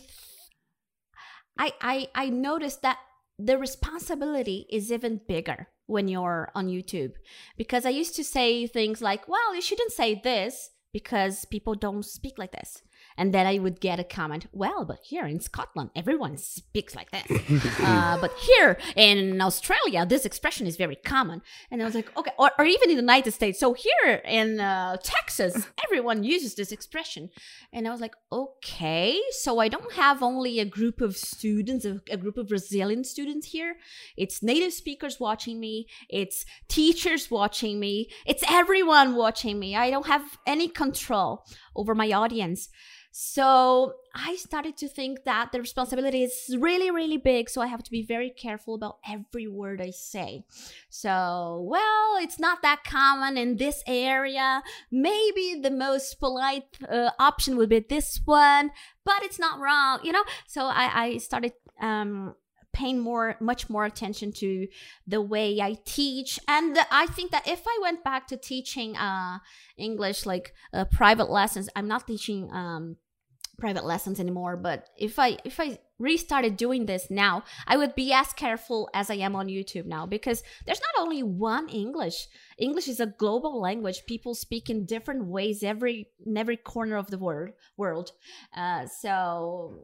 I, 1.58 1.72
I, 1.80 2.08
I 2.14 2.28
noticed 2.28 2.82
that 2.82 2.98
the 3.46 3.58
responsibility 3.58 4.66
is 4.70 4.92
even 4.92 5.20
bigger 5.26 5.68
when 5.86 6.08
you're 6.08 6.50
on 6.54 6.68
YouTube 6.68 7.12
because 7.56 7.84
I 7.84 7.90
used 7.90 8.14
to 8.16 8.24
say 8.24 8.66
things 8.66 9.02
like, 9.02 9.28
"Well, 9.28 9.54
you 9.54 9.60
shouldn't 9.60 9.92
say 9.92 10.14
this 10.14 10.70
because 10.92 11.44
people 11.46 11.74
don't 11.74 12.04
speak 12.04 12.38
like 12.38 12.52
this." 12.52 12.82
And 13.16 13.32
then 13.32 13.46
I 13.46 13.58
would 13.58 13.80
get 13.80 14.00
a 14.00 14.04
comment, 14.04 14.46
well, 14.52 14.84
but 14.84 14.98
here 15.02 15.26
in 15.26 15.40
Scotland, 15.40 15.90
everyone 15.94 16.36
speaks 16.36 16.94
like 16.94 17.10
this. 17.10 17.26
uh, 17.80 18.18
but 18.20 18.32
here 18.38 18.78
in 18.96 19.40
Australia, 19.40 20.06
this 20.06 20.24
expression 20.24 20.66
is 20.66 20.76
very 20.76 20.96
common. 20.96 21.42
And 21.70 21.82
I 21.82 21.84
was 21.84 21.94
like, 21.94 22.16
okay, 22.16 22.32
or, 22.38 22.50
or 22.58 22.64
even 22.64 22.90
in 22.90 22.96
the 22.96 23.02
United 23.02 23.32
States. 23.32 23.58
So 23.58 23.74
here 23.74 24.22
in 24.24 24.60
uh, 24.60 24.96
Texas, 25.02 25.66
everyone 25.84 26.24
uses 26.24 26.54
this 26.54 26.72
expression. 26.72 27.30
And 27.72 27.86
I 27.86 27.90
was 27.90 28.00
like, 28.00 28.14
okay, 28.30 29.18
so 29.30 29.58
I 29.58 29.68
don't 29.68 29.92
have 29.92 30.22
only 30.22 30.58
a 30.58 30.64
group 30.64 31.00
of 31.00 31.16
students, 31.16 31.84
a, 31.84 32.00
a 32.10 32.16
group 32.16 32.36
of 32.36 32.48
Brazilian 32.48 33.04
students 33.04 33.48
here. 33.48 33.76
It's 34.16 34.42
native 34.42 34.72
speakers 34.72 35.20
watching 35.20 35.60
me, 35.60 35.86
it's 36.08 36.44
teachers 36.68 37.30
watching 37.30 37.78
me, 37.78 38.08
it's 38.26 38.44
everyone 38.48 39.16
watching 39.16 39.58
me. 39.58 39.76
I 39.76 39.90
don't 39.90 40.06
have 40.06 40.38
any 40.46 40.68
control 40.68 41.44
over 41.74 41.94
my 41.94 42.12
audience. 42.12 42.68
So 43.14 43.92
I 44.14 44.36
started 44.36 44.78
to 44.78 44.88
think 44.88 45.24
that 45.24 45.52
the 45.52 45.60
responsibility 45.60 46.24
is 46.24 46.56
really, 46.58 46.90
really 46.90 47.18
big. 47.18 47.50
So 47.50 47.60
I 47.60 47.66
have 47.66 47.82
to 47.82 47.90
be 47.90 48.02
very 48.02 48.30
careful 48.30 48.74
about 48.74 48.98
every 49.06 49.46
word 49.46 49.82
I 49.82 49.90
say. 49.90 50.44
So, 50.88 51.62
well, 51.68 52.16
it's 52.16 52.40
not 52.40 52.62
that 52.62 52.84
common 52.84 53.36
in 53.36 53.56
this 53.56 53.82
area. 53.86 54.62
Maybe 54.90 55.60
the 55.62 55.70
most 55.70 56.18
polite 56.18 56.78
uh, 56.88 57.10
option 57.18 57.58
would 57.58 57.68
be 57.68 57.80
this 57.80 58.18
one, 58.24 58.70
but 59.04 59.22
it's 59.22 59.38
not 59.38 59.60
wrong, 59.60 60.00
you 60.02 60.12
know? 60.12 60.24
So 60.46 60.64
I, 60.64 61.04
I 61.04 61.16
started 61.18 61.52
um, 61.82 62.34
paying 62.72 62.98
more 62.98 63.36
much 63.40 63.68
more 63.68 63.84
attention 63.84 64.32
to 64.32 64.66
the 65.06 65.20
way 65.20 65.60
i 65.60 65.76
teach. 65.84 66.38
And 66.48 66.78
i 66.90 67.06
think 67.06 67.30
that 67.30 67.46
if 67.46 67.62
i 67.66 67.78
went 67.82 68.04
back 68.04 68.26
to 68.28 68.36
teaching 68.36 68.96
uh 68.96 69.38
english 69.76 70.26
like 70.26 70.54
uh, 70.72 70.84
private 70.84 71.30
lessons 71.30 71.68
i'm 71.76 71.88
not 71.88 72.06
teaching 72.06 72.50
um 72.52 72.96
private 73.58 73.84
lessons 73.84 74.18
anymore 74.18 74.56
but 74.56 74.88
if 74.98 75.18
i 75.18 75.38
if 75.44 75.60
i 75.60 75.78
restarted 75.98 76.56
doing 76.56 76.86
this 76.86 77.10
now 77.10 77.44
i 77.66 77.76
would 77.76 77.94
be 77.94 78.12
as 78.12 78.32
careful 78.32 78.90
as 78.92 79.08
i 79.08 79.14
am 79.14 79.36
on 79.36 79.46
youtube 79.46 79.86
now 79.86 80.04
because 80.04 80.42
there's 80.66 80.80
not 80.80 81.02
only 81.02 81.22
one 81.22 81.68
english. 81.68 82.26
English 82.58 82.88
is 82.88 83.00
a 83.00 83.06
global 83.06 83.60
language. 83.60 84.02
People 84.06 84.34
speak 84.34 84.68
in 84.68 84.84
different 84.84 85.26
ways 85.26 85.62
every 85.62 86.08
in 86.26 86.36
every 86.36 86.56
corner 86.56 86.96
of 86.96 87.08
the 87.10 87.18
world 87.18 87.50
world. 87.76 88.10
Uh, 88.56 88.86
so 88.86 89.78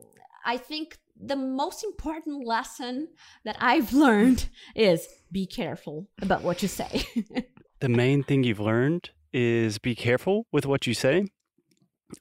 i 0.44 0.56
think 0.56 0.98
the 1.20 1.36
most 1.36 1.84
important 1.84 2.46
lesson 2.46 3.08
that 3.44 3.56
i've 3.60 3.92
learned 3.92 4.48
is 4.74 5.08
be 5.32 5.46
careful 5.46 6.08
about 6.22 6.42
what 6.42 6.62
you 6.62 6.68
say 6.68 7.04
the 7.80 7.88
main 7.88 8.22
thing 8.22 8.44
you've 8.44 8.60
learned 8.60 9.10
is 9.32 9.78
be 9.78 9.94
careful 9.94 10.46
with 10.52 10.66
what 10.66 10.86
you 10.86 10.94
say. 10.94 11.26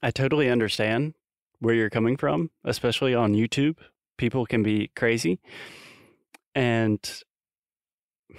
I 0.04 0.12
totally 0.12 0.50
understand 0.50 1.14
where 1.60 1.74
you're 1.74 1.90
coming 1.90 2.18
from, 2.18 2.52
especially 2.64 3.16
on 3.16 3.34
YouTube. 3.34 3.78
People 4.18 4.46
can 4.46 4.64
be 4.64 4.92
crazy. 4.96 5.40
And 6.54 7.00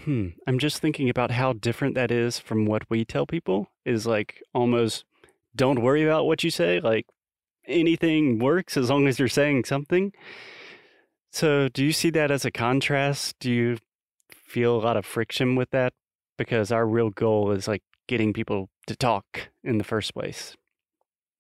hmm, 0.05 0.29
I'm 0.47 0.59
just 0.59 0.81
thinking 0.81 1.09
about 1.09 1.31
how 1.31 1.55
different 1.55 1.95
that 1.95 2.11
is 2.11 2.38
from 2.38 2.67
what 2.67 2.83
we 2.91 3.05
tell 3.05 3.27
people 3.27 3.71
is 3.85 4.07
like 4.07 4.43
almost 4.55 5.05
don't 5.57 5.83
worry 5.83 6.05
about 6.05 6.27
what 6.27 6.45
you 6.45 6.50
say. 6.50 6.81
Like 6.81 7.07
anything 7.68 8.38
works 8.38 8.76
as 8.76 8.90
long 8.90 9.06
as 9.06 9.18
you're 9.18 9.28
saying 9.28 9.64
something. 9.64 10.12
So, 11.30 11.68
do 11.68 11.84
you 11.84 11.92
see 11.92 12.10
that 12.10 12.30
as 12.30 12.44
a 12.44 12.50
contrast? 12.50 13.37
Do 13.38 13.52
you 13.52 13.78
feel 14.30 14.76
a 14.76 14.80
lot 14.80 14.96
of 14.96 15.04
friction 15.04 15.56
with 15.56 15.70
that? 15.70 15.92
Because 16.37 16.72
our 16.72 16.87
real 16.87 17.10
goal 17.10 17.50
is 17.50 17.68
like 17.68 17.82
getting 18.06 18.32
people 18.32 18.70
to 18.87 18.96
talk 18.96 19.50
in 19.62 19.78
the 19.78 19.84
first 19.84 20.14
place. 20.14 20.56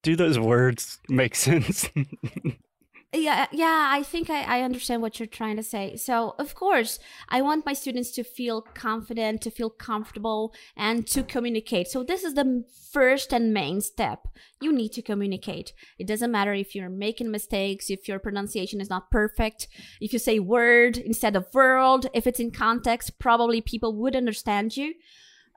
Do 0.02 0.14
those 0.14 0.38
words 0.38 1.00
make 1.08 1.34
sense? 1.34 1.88
yeah 3.14 3.46
yeah 3.52 3.88
i 3.90 4.02
think 4.02 4.28
I, 4.28 4.42
I 4.42 4.62
understand 4.62 5.00
what 5.00 5.18
you're 5.18 5.26
trying 5.26 5.56
to 5.56 5.62
say. 5.62 5.96
So 5.96 6.34
of 6.38 6.54
course 6.54 6.98
i 7.30 7.40
want 7.40 7.64
my 7.64 7.72
students 7.72 8.10
to 8.12 8.22
feel 8.22 8.60
confident 8.60 9.40
to 9.42 9.50
feel 9.50 9.70
comfortable 9.70 10.52
and 10.76 11.06
to 11.08 11.22
communicate. 11.22 11.88
So 11.88 12.02
this 12.02 12.22
is 12.22 12.34
the 12.34 12.64
first 12.92 13.32
and 13.32 13.54
main 13.54 13.80
step. 13.80 14.28
You 14.60 14.72
need 14.72 14.92
to 14.92 15.02
communicate. 15.02 15.72
It 15.98 16.06
doesn't 16.06 16.30
matter 16.30 16.52
if 16.52 16.74
you're 16.74 16.90
making 16.90 17.30
mistakes 17.30 17.88
if 17.88 18.08
your 18.08 18.18
pronunciation 18.18 18.80
is 18.80 18.90
not 18.90 19.10
perfect 19.10 19.68
if 20.00 20.12
you 20.12 20.18
say 20.18 20.38
word 20.38 20.98
instead 20.98 21.34
of 21.34 21.46
world 21.54 22.06
if 22.12 22.26
it's 22.26 22.40
in 22.40 22.50
context 22.50 23.18
probably 23.18 23.60
people 23.62 23.94
would 23.96 24.16
understand 24.16 24.76
you. 24.76 24.94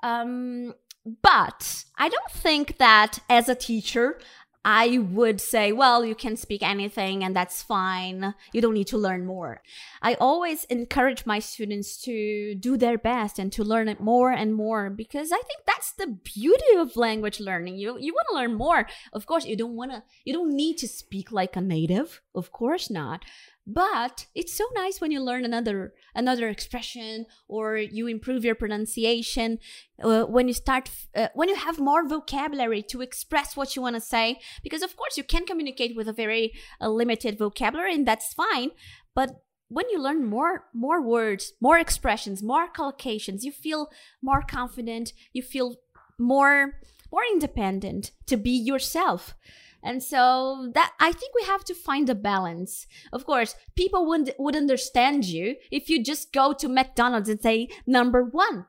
Um, 0.03 0.74
but 1.22 1.86
I 1.98 2.10
don't 2.10 2.31
think 2.31 2.77
that 2.77 3.20
as 3.29 3.50
a 3.50 3.55
teacher, 3.55 4.20
I 4.63 5.00
would 5.00 5.41
say, 5.41 5.72
well, 5.72 6.06
you 6.06 6.13
can 6.13 6.38
speak 6.38 6.62
anything 6.62 7.24
and 7.24 7.36
that's 7.36 7.63
fine. 7.63 8.36
You 8.53 8.62
don't 8.62 8.75
need 8.75 8.88
to 8.88 8.98
learn 8.98 9.25
more. 9.25 9.63
I 10.03 10.13
always 10.15 10.65
encourage 10.65 11.25
my 11.25 11.39
students 11.39 12.00
to 12.03 12.53
do 12.56 12.77
their 12.77 13.00
best 13.00 13.39
and 13.39 13.51
to 13.53 13.63
learn 13.63 13.88
it 13.88 14.00
more 14.00 14.32
and 14.32 14.53
more 14.53 14.91
because 14.91 15.32
I 15.32 15.41
think 15.41 15.62
that's 15.65 15.94
the 15.94 16.20
beauty 16.24 16.75
of 16.77 16.96
language 16.96 17.39
learning. 17.39 17.77
You 17.77 17.98
you 18.00 18.13
want 18.13 18.27
to 18.30 18.36
learn 18.36 18.53
more. 18.53 18.88
Of 19.13 19.25
course, 19.25 19.46
you 19.46 19.56
don't 19.56 19.75
want 19.75 19.91
to 19.91 20.03
you 20.25 20.34
don't 20.34 20.56
need 20.56 20.77
to 20.77 20.88
speak 20.88 21.32
like 21.32 21.56
a 21.56 21.62
native. 21.62 22.22
Of 22.36 22.51
course 22.51 22.89
not 22.89 23.25
but 23.68 24.25
it's 24.34 24.53
so 24.53 24.65
nice 24.74 25.00
when 25.00 25.12
you 25.12 25.22
learn 25.22 25.46
another 25.46 25.94
another 26.15 26.50
expression 26.50 27.25
or 27.48 27.77
you 27.77 28.08
improve 28.08 28.44
your 28.44 28.56
pronunciation 28.56 29.60
uh, 30.03 30.24
when 30.24 30.48
you 30.48 30.53
start 30.53 30.89
uh, 31.15 31.27
when 31.36 31.48
you 31.48 31.56
have 31.56 31.80
more 31.80 32.08
vocabulary 32.08 32.82
to 32.82 33.01
express 33.01 33.56
what 33.56 33.75
you 33.75 33.82
want 33.82 33.96
to 33.96 34.01
say. 34.01 34.39
Because 34.63 34.82
of 34.82 34.96
course 34.98 35.18
you 35.18 35.24
can 35.24 35.46
communicate 35.46 35.96
with 35.96 36.08
a 36.08 36.13
very 36.13 36.53
uh, 36.82 36.89
limited 36.89 37.38
vocabulary 37.38 37.94
and 37.94 38.08
that's 38.08 38.34
fine 38.34 38.72
but 39.13 39.44
when 39.68 39.89
you 39.89 40.01
learn 40.01 40.25
more 40.25 40.65
more 40.74 41.01
words 41.01 41.53
more 41.62 41.77
expressions 41.77 42.44
more 42.44 42.68
collocations 42.68 43.44
you 43.44 43.51
feel 43.51 43.89
more 44.22 44.41
confident 44.41 45.13
you 45.34 45.41
feel 45.41 45.75
more 46.20 46.74
more 47.12 47.24
independent 47.32 48.12
to 48.25 48.38
be 48.38 48.51
yourself 48.51 49.36
and 49.83 50.01
so 50.01 50.71
that 50.73 50.93
I 51.00 51.11
think 51.11 51.33
we 51.35 51.43
have 51.45 51.63
to 51.65 51.73
find 51.73 52.09
a 52.09 52.15
balance. 52.15 52.88
Of 53.11 53.25
course, 53.25 53.55
people 53.75 54.05
wouldn't 54.05 54.31
would 54.39 54.55
understand 54.55 55.25
you 55.25 55.55
if 55.71 55.89
you 55.89 56.03
just 56.03 56.33
go 56.33 56.53
to 56.53 56.69
McDonald's 56.69 57.29
and 57.29 57.41
say 57.41 57.69
number 57.85 58.23
1. 58.23 58.65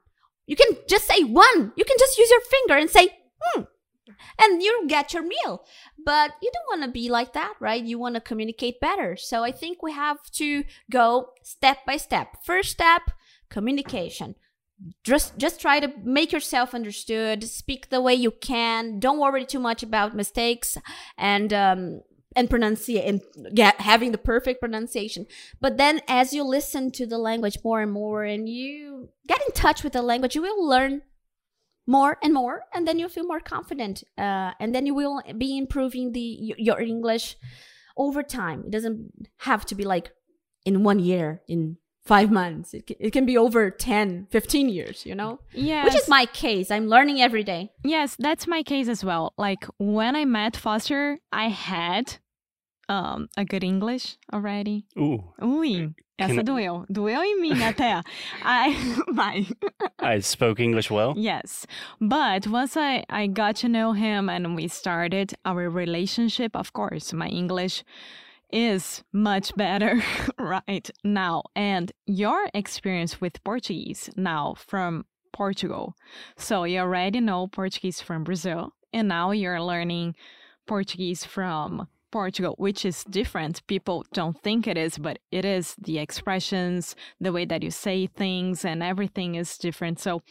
You 0.47 0.57
can 0.57 0.77
just 0.89 1.07
say 1.07 1.23
1. 1.23 1.73
You 1.77 1.85
can 1.85 1.97
just 1.99 2.19
use 2.19 2.31
your 2.31 2.41
finger 2.41 2.77
and 2.77 2.91
say 2.91 3.09
hmm 3.41 3.63
and 4.39 4.63
you 4.63 4.87
get 4.89 5.13
your 5.13 5.23
meal. 5.23 5.65
But 6.05 6.33
you 6.43 6.51
don't 6.53 6.81
want 6.81 6.89
to 6.89 6.93
be 6.93 7.09
like 7.09 7.33
that, 7.35 7.55
right? 7.61 7.83
You 7.83 7.99
want 7.99 8.15
to 8.17 8.21
communicate 8.21 8.81
better. 8.81 9.17
So 9.17 9.43
I 9.43 9.53
think 9.53 9.83
we 9.83 9.93
have 9.93 10.19
to 10.33 10.65
go 10.91 11.31
step 11.43 11.79
by 11.87 11.97
step. 11.97 12.39
First 12.45 12.71
step, 12.71 13.03
communication 13.49 14.35
just 15.05 15.37
just 15.39 15.61
try 15.61 15.81
to 15.81 15.93
make 16.03 16.33
yourself 16.33 16.75
understood 16.75 17.45
speak 17.45 17.91
the 17.91 18.01
way 18.01 18.15
you 18.15 18.31
can 18.31 18.99
don't 18.99 19.19
worry 19.19 19.45
too 19.45 19.61
much 19.61 19.83
about 19.83 20.17
mistakes 20.17 20.77
and 21.17 21.53
um 21.53 22.01
and 22.35 22.49
pronunciate 22.49 23.07
and 23.07 23.21
get 23.55 23.81
having 23.81 24.13
the 24.13 24.19
perfect 24.19 24.61
pronunciation. 24.61 25.27
But 25.61 25.77
then 25.77 26.01
as 26.09 26.33
you 26.33 26.45
listen 26.45 26.91
to 26.93 27.07
the 27.07 27.19
language 27.19 27.59
more 27.65 27.81
and 27.81 27.93
more 27.93 28.25
and 28.25 28.49
you 28.49 29.11
get 29.27 29.41
in 29.47 29.53
touch 29.53 29.85
with 29.85 29.93
the 29.93 30.03
language 30.03 30.35
you 30.35 30.43
will 30.43 30.67
learn 30.67 31.03
more 31.87 32.17
and 32.23 32.33
more 32.33 32.65
and 32.73 32.87
then 32.87 32.99
you'll 32.99 33.09
feel 33.09 33.27
more 33.27 33.41
confident 33.41 34.03
uh, 34.17 34.53
and 34.61 34.75
then 34.75 34.87
you 34.87 34.95
will 34.95 35.21
be 35.37 35.59
improving 35.59 36.13
the 36.13 36.55
your 36.59 36.81
english 36.81 37.37
over 37.97 38.23
time. 38.23 38.65
It 38.67 38.71
doesn't 38.71 39.29
have 39.39 39.67
to 39.67 39.75
be 39.75 39.85
like 39.85 40.13
in 40.65 40.85
one 40.85 40.99
year 40.99 41.43
in 41.49 41.77
five 42.05 42.31
months 42.31 42.75
it, 42.75 42.91
it 42.99 43.13
can 43.13 43.25
be 43.25 43.39
over 43.39 43.71
10 43.71 44.27
15 44.31 44.69
years 44.69 45.07
you 45.07 45.15
know 45.15 45.39
yeah 45.53 45.85
which 45.85 45.95
is 45.95 46.09
my 46.09 46.27
case 46.27 46.71
i'm 46.71 46.89
learning 46.89 47.21
every 47.21 47.45
day 47.45 47.71
Yes, 47.85 48.17
that's 48.19 48.47
my 48.47 48.63
case 48.63 48.89
as 48.89 49.05
well. 49.05 49.33
Like 49.37 49.65
when 49.79 50.15
I 50.17 50.25
met 50.25 50.57
Foster, 50.57 51.19
I 51.33 51.49
had 51.49 52.19
um, 52.89 53.29
a 53.37 53.45
good 53.45 53.65
English 53.65 54.17
already. 54.33 54.85
Ooh, 54.99 55.23
Ui, 55.43 55.93
essa 56.19 56.35
Can- 56.35 56.45
doeu. 56.45 56.87
Doeu 56.91 57.21
em 57.23 57.41
mim 57.41 57.57
até. 57.61 58.03
I, 58.43 58.75
vai. 59.13 59.47
I 59.99 60.21
spoke 60.21 60.61
English 60.61 60.91
well. 60.91 61.15
Yes. 61.17 61.67
But 62.01 62.47
once 62.47 62.77
I, 62.77 63.05
I 63.11 63.27
got 63.27 63.57
to 63.57 63.69
know 63.69 63.93
him 63.93 64.29
and 64.29 64.55
we 64.57 64.69
started 64.69 65.35
our 65.45 65.69
relationship, 65.69 66.57
of 66.57 66.73
course, 66.73 67.13
my 67.13 67.29
English 67.29 67.85
is 68.53 69.03
much 69.13 69.55
better 69.57 70.03
right 70.39 70.91
now. 71.03 71.45
And 71.57 71.93
your 72.07 72.49
experience 72.55 73.21
with 73.21 73.43
Portuguese 73.45 74.11
now 74.17 74.55
from 74.57 75.05
Portugal. 75.33 75.95
So 76.37 76.65
you 76.65 76.81
already 76.81 77.21
know 77.21 77.47
Portuguese 77.47 78.01
from 78.01 78.25
Brazil, 78.25 78.75
and 78.93 79.09
now 79.09 79.31
you're 79.31 79.63
learning 79.63 80.15
Portuguese 80.67 81.25
from 81.25 81.89
Portugal, 82.11 82.55
which 82.59 82.85
is 82.85 83.05
different. 83.05 83.67
People 83.67 84.05
don't 84.13 84.41
think 84.43 84.67
it 84.67 84.77
is, 84.77 84.99
but 84.99 85.19
it 85.31 85.45
is. 85.45 85.75
The 85.79 85.99
expressions, 85.99 86.95
the 87.21 87.33
way 87.33 87.47
that 87.47 87.63
you 87.63 87.71
say 87.71 88.07
things, 88.07 88.65
and 88.65 88.83
everything 88.83 89.35
is 89.35 89.57
different. 89.59 89.99
So 89.99 90.23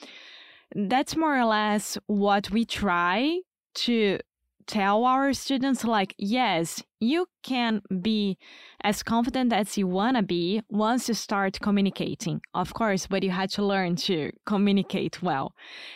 that's 0.75 1.17
more 1.17 1.37
or 1.37 1.45
less 1.45 1.97
what 2.05 2.51
we 2.51 2.63
try 2.63 3.39
to 3.73 4.19
tell 4.67 5.03
our 5.05 5.33
students 5.33 5.83
like 5.83 6.13
yes 6.17 6.83
you 6.99 7.27
can 7.43 7.81
be 8.01 8.37
as 8.83 9.03
confident 9.03 9.51
as 9.53 9.77
you 9.77 9.87
want 9.87 10.17
to 10.17 10.23
be 10.23 10.61
once 10.69 11.07
you 11.07 11.13
start 11.13 11.59
communicating 11.61 12.41
of 12.53 12.73
course 12.73 13.07
but 13.07 13.23
you 13.23 13.31
had 13.31 13.49
to 13.49 13.63
learn 13.63 13.95
to 13.95 14.31
communicate 14.45 15.21
well 15.21 15.53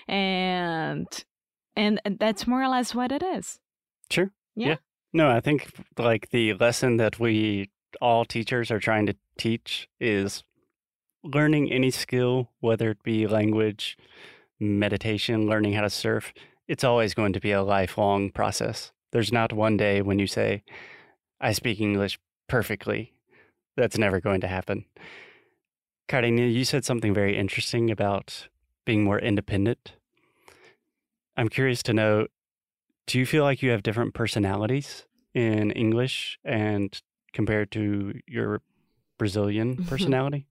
and 0.07 1.25
and 1.75 1.99
that's 2.19 2.47
more 2.47 2.63
or 2.63 2.69
less 2.69 2.95
what 2.95 3.11
it 3.11 3.21
is 3.21 3.59
Sure. 4.09 4.31
Yeah. 4.55 4.77
No, 5.13 5.29
I 5.29 5.39
think 5.39 5.71
like 5.97 6.29
the 6.31 6.53
lesson 6.53 6.97
that 6.97 7.19
we 7.19 7.69
all 8.01 8.25
teachers 8.25 8.71
are 8.71 8.79
trying 8.79 9.05
to 9.05 9.15
teach 9.37 9.87
is 9.99 10.43
learning 11.23 11.71
any 11.71 11.91
skill, 11.91 12.51
whether 12.59 12.91
it 12.91 13.03
be 13.03 13.25
language, 13.27 13.97
meditation, 14.59 15.47
learning 15.47 15.73
how 15.73 15.81
to 15.81 15.89
surf. 15.89 16.33
It's 16.67 16.83
always 16.83 17.13
going 17.13 17.33
to 17.33 17.39
be 17.39 17.51
a 17.51 17.63
lifelong 17.63 18.31
process. 18.31 18.91
There's 19.11 19.31
not 19.31 19.53
one 19.53 19.77
day 19.77 20.01
when 20.01 20.19
you 20.19 20.27
say, 20.27 20.63
I 21.39 21.51
speak 21.51 21.79
English 21.79 22.19
perfectly. 22.47 23.13
That's 23.77 23.97
never 23.97 24.19
going 24.19 24.41
to 24.41 24.47
happen. 24.47 24.85
Carina, 26.07 26.43
you 26.43 26.65
said 26.65 26.85
something 26.85 27.13
very 27.13 27.37
interesting 27.37 27.91
about 27.91 28.47
being 28.85 29.03
more 29.03 29.19
independent. 29.19 29.93
I'm 31.37 31.49
curious 31.49 31.83
to 31.83 31.93
know 31.93 32.27
do 33.07 33.19
you 33.19 33.25
feel 33.25 33.43
like 33.43 33.61
you 33.61 33.69
have 33.69 33.83
different 33.83 34.13
personalities 34.13 35.05
in 35.33 35.71
English 35.71 36.39
and 36.43 36.99
compared 37.33 37.71
to 37.71 38.19
your 38.25 38.61
Brazilian 39.19 39.85
personality? 39.85 40.47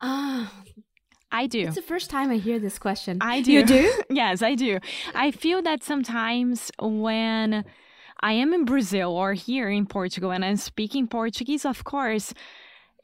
Ah, 0.00 0.52
I 1.34 1.48
do. 1.48 1.62
it's 1.66 1.74
the 1.74 1.82
first 1.82 2.10
time 2.10 2.30
I 2.30 2.36
hear 2.36 2.60
this 2.60 2.78
question. 2.78 3.18
I 3.20 3.40
do. 3.40 3.52
You 3.52 3.66
do? 3.66 4.02
yes, 4.10 4.40
I 4.40 4.54
do. 4.54 4.78
I 5.16 5.32
feel 5.32 5.62
that 5.62 5.82
sometimes 5.82 6.70
when 6.78 7.64
I 8.20 8.32
am 8.34 8.54
in 8.54 8.64
Brazil 8.64 9.10
or 9.10 9.32
here 9.32 9.68
in 9.68 9.84
Portugal 9.86 10.30
and 10.30 10.44
I'm 10.44 10.56
speaking 10.56 11.08
Portuguese, 11.08 11.64
of 11.64 11.82
course, 11.82 12.34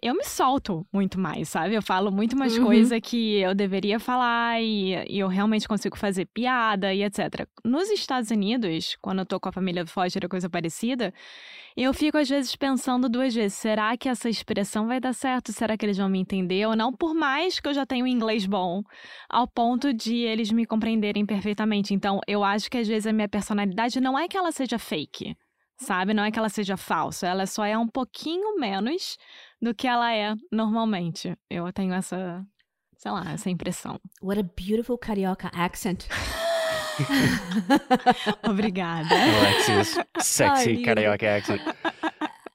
eu 0.02 0.14
me 0.14 0.24
solto 0.24 0.86
muito 0.92 1.18
mais, 1.18 1.48
sabe? 1.48 1.74
Eu 1.74 1.82
falo 1.82 2.10
muito 2.10 2.36
mais 2.36 2.56
Uhum. 2.56 2.64
coisa 2.64 3.00
que 3.00 3.38
eu 3.40 3.54
deveria 3.54 3.98
falar 4.00 4.60
e, 4.62 4.94
e 5.08 5.18
eu 5.18 5.28
realmente 5.28 5.68
consigo 5.68 5.96
fazer 5.96 6.26
piada 6.26 6.92
e 6.94 7.02
etc. 7.02 7.46
Nos 7.64 7.90
Estados 7.90 8.30
Unidos, 8.30 8.96
quando 9.00 9.20
eu 9.20 9.26
tô 9.26 9.38
com 9.38 9.48
a 9.48 9.52
família 9.52 9.84
do 9.84 9.90
Foster 9.90 10.22
ou 10.24 10.28
coisa 10.28 10.48
parecida, 10.48 11.12
eu 11.76 11.92
fico 11.94 12.16
às 12.18 12.28
vezes 12.28 12.54
pensando 12.56 13.08
duas 13.08 13.34
vezes: 13.34 13.56
será 13.58 13.96
que 13.96 14.08
essa 14.08 14.28
expressão 14.28 14.86
vai 14.86 15.00
dar 15.00 15.12
certo? 15.12 15.52
Será 15.52 15.76
que 15.76 15.84
eles 15.84 15.96
vão 15.98 16.08
me 16.08 16.18
entender 16.20 16.66
ou 16.66 16.76
não? 16.76 16.92
Por 16.92 17.14
mais 17.14 17.60
que 17.60 17.68
eu 17.68 17.74
já 17.74 17.86
tenha 17.86 18.04
um 18.04 18.06
inglês 18.08 18.46
bom, 18.46 18.82
ao 19.28 19.46
ponto 19.46 19.92
de 19.92 20.16
eles 20.16 20.50
me 20.50 20.66
compreenderem 20.66 21.24
perfeitamente. 21.26 21.94
Então, 21.94 22.20
eu 22.26 22.42
acho 22.44 22.70
que 22.70 22.78
às 22.78 22.88
vezes 22.88 23.06
a 23.06 23.12
minha 23.12 23.28
personalidade 23.28 24.00
não 24.00 24.18
é 24.18 24.28
que 24.28 24.36
ela 24.36 24.52
seja 24.52 24.78
fake, 24.78 25.36
sabe? 25.78 26.12
Não 26.14 26.24
é 26.24 26.30
que 26.30 26.38
ela 26.38 26.48
seja 26.48 26.76
falsa, 26.76 27.26
ela 27.26 27.46
só 27.46 27.64
é 27.64 27.76
um 27.76 27.88
pouquinho 27.88 28.56
menos 28.58 29.16
do 29.60 29.74
que 29.74 29.86
ela 29.86 30.12
é 30.12 30.34
normalmente. 30.50 31.36
Eu 31.48 31.72
tenho 31.72 31.92
essa, 31.92 32.44
sei 32.96 33.10
lá, 33.10 33.32
essa 33.32 33.50
impressão. 33.50 34.00
What 34.22 34.40
a 34.40 34.42
beautiful 34.42 34.96
carioca 34.98 35.50
accent. 35.54 36.06
Obrigada. 38.42 39.14
Alexia's 39.14 39.98
sexy 40.20 40.72
lindo. 40.72 40.84
carioca 40.84 41.36
accent. 41.36 41.60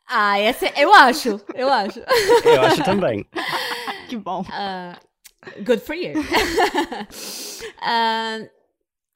ah, 0.08 0.40
essa 0.40 0.68
eu 0.80 0.94
acho, 0.94 1.42
eu 1.54 1.72
acho. 1.72 2.00
Eu 2.44 2.62
acho 2.64 2.84
também. 2.84 3.26
que 4.08 4.18
bom. 4.18 4.42
Uh, 4.42 4.96
good 5.64 5.82
for 5.82 5.96
you. 5.96 6.14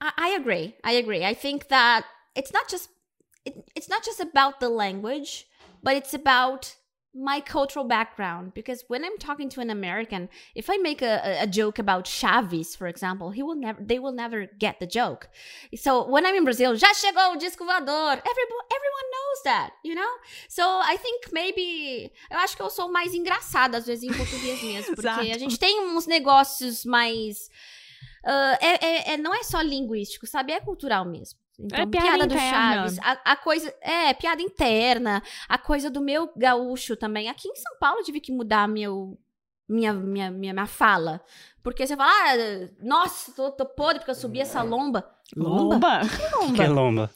I, 0.02 0.12
I 0.18 0.30
agree. 0.40 0.76
I 0.84 0.94
agree. 0.94 1.26
I 1.26 1.34
think 1.34 1.68
that 1.68 2.06
it's 2.36 2.54
not 2.54 2.70
just 2.70 2.90
it, 3.46 3.56
it's 3.76 3.90
not 3.90 4.04
just 4.04 4.20
about 4.20 4.60
the 4.60 4.70
language, 4.70 5.48
but 5.84 5.96
it's 5.96 6.14
about 6.14 6.76
my 7.14 7.42
cultural 7.42 7.86
background. 7.86 8.54
Because 8.54 8.84
when 8.88 9.04
I'm 9.04 9.18
talking 9.18 9.50
to 9.50 9.62
an 9.62 9.70
American, 9.70 10.30
if 10.56 10.70
I 10.70 10.78
make 10.78 11.02
a, 11.02 11.42
a- 11.42 11.48
joke 11.48 11.80
about 11.80 12.06
Chaves, 12.06 12.78
for 12.78 12.88
example, 12.88 13.32
he 13.32 13.42
will 13.44 13.56
never 13.56 13.80
they 13.82 13.98
will 14.00 14.12
never 14.14 14.48
get 14.60 14.80
the 14.80 14.86
joke. 14.88 15.28
So 15.76 16.08
when 16.08 16.26
I'm 16.26 16.36
in 16.36 16.44
Brazil, 16.44 16.74
já 16.76 16.94
chegou 16.94 17.34
o 17.34 17.38
disco 17.38 17.66
voador. 17.66 18.12
Everyone, 18.14 18.66
everyone 18.72 19.08
knows 19.16 19.44
that, 19.46 19.72
you 19.84 19.96
know. 19.96 20.12
So 20.48 20.64
I 20.64 20.98
think 20.98 21.32
maybe 21.32 22.12
eu 22.32 22.38
acho 22.40 22.56
que 22.56 22.62
eu 22.62 22.70
sou 22.70 22.92
mais 22.92 23.14
engraçada 23.14 23.78
às 23.78 23.86
vezes 23.88 24.04
em 24.04 24.14
português 24.16 24.62
mesmo, 24.62 24.96
porque 24.98 25.32
a 25.32 25.38
gente 25.38 25.58
tem 25.58 25.82
uns 25.82 26.06
negócios 26.06 26.86
mais 26.86 27.50
ah, 28.24 28.58
é, 28.62 28.86
é- 28.86 29.14
é- 29.14 29.18
não 29.18 29.34
é 29.34 29.44
só 29.44 29.62
linguístico, 29.62 30.28
sabe? 30.28 30.52
É 30.54 30.60
cultural 30.60 31.06
mesmo. 31.06 31.40
Então, 31.62 31.80
É 31.80 31.86
piada 31.86 32.26
do 32.26 32.34
interna. 32.34 32.50
Chaves, 32.76 33.00
a, 33.00 33.32
a 33.32 33.36
coisa. 33.36 33.74
É, 33.82 34.14
piada 34.14 34.42
interna, 34.42 35.22
a 35.48 35.58
coisa 35.58 35.90
do 35.90 36.00
meu 36.02 36.32
gaúcho 36.36 36.96
também. 36.96 37.28
Aqui 37.30 37.50
em 37.50 37.56
São 37.56 37.78
Paulo 37.80 38.00
eu 38.00 38.04
tive 38.06 38.22
que 38.22 38.32
mudar 38.32 38.68
meu, 38.68 39.18
minha, 39.68 39.92
minha, 39.94 40.32
minha, 40.32 40.54
minha 40.54 40.66
fala. 40.66 41.22
Porque 41.62 41.86
você 41.86 41.98
fala, 41.98 42.10
ah, 42.12 42.70
nossa, 42.82 43.34
tô, 43.34 43.52
tô 43.52 43.66
podre 43.66 44.00
porque 44.00 44.12
eu 44.12 44.16
subi 44.16 44.40
essa 44.40 44.62
lomba. 44.62 45.06
Lomba? 45.36 46.02
O 46.04 46.54
que 46.54 46.62
é 46.62 46.70
lomba? 46.70 47.10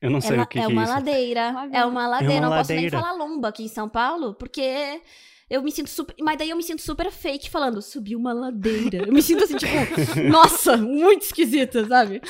Eu 0.00 0.10
não 0.10 0.20
sei 0.20 0.38
É, 0.38 0.42
o 0.42 0.46
que, 0.46 0.58
é 0.58 0.62
que 0.62 0.66
é 0.66 0.72
uma 0.72 0.82
isso. 0.84 0.92
ladeira. 0.92 1.52
Ladeira. 1.52 1.78
É 1.78 1.84
uma 1.84 2.08
ladeira. 2.08 2.34
É 2.34 2.40
uma 2.40 2.48
não 2.50 2.56
posso 2.56 2.72
nem 2.72 2.84
ladeira. 2.84 2.98
falar 3.00 3.12
lomba 3.12 3.48
aqui 3.48 3.62
em 3.64 3.68
São 3.68 3.88
Paulo, 3.88 4.34
porque 4.34 5.00
eu 5.52 5.62
me 5.62 5.70
sinto 5.70 5.90
super. 5.90 6.14
Mas 6.18 6.38
daí 6.38 6.48
eu 6.48 6.56
me 6.56 6.62
sinto 6.62 6.80
super 6.80 7.10
fake 7.10 7.50
falando, 7.50 7.82
subi 7.82 8.16
uma 8.16 8.32
ladeira. 8.32 9.06
Eu 9.06 9.12
me 9.12 9.22
sinto 9.22 9.44
assim, 9.44 9.56
tipo, 9.58 9.70
nossa, 10.30 10.78
muito 10.78 11.22
esquisita, 11.26 11.86
sabe? 11.86 12.22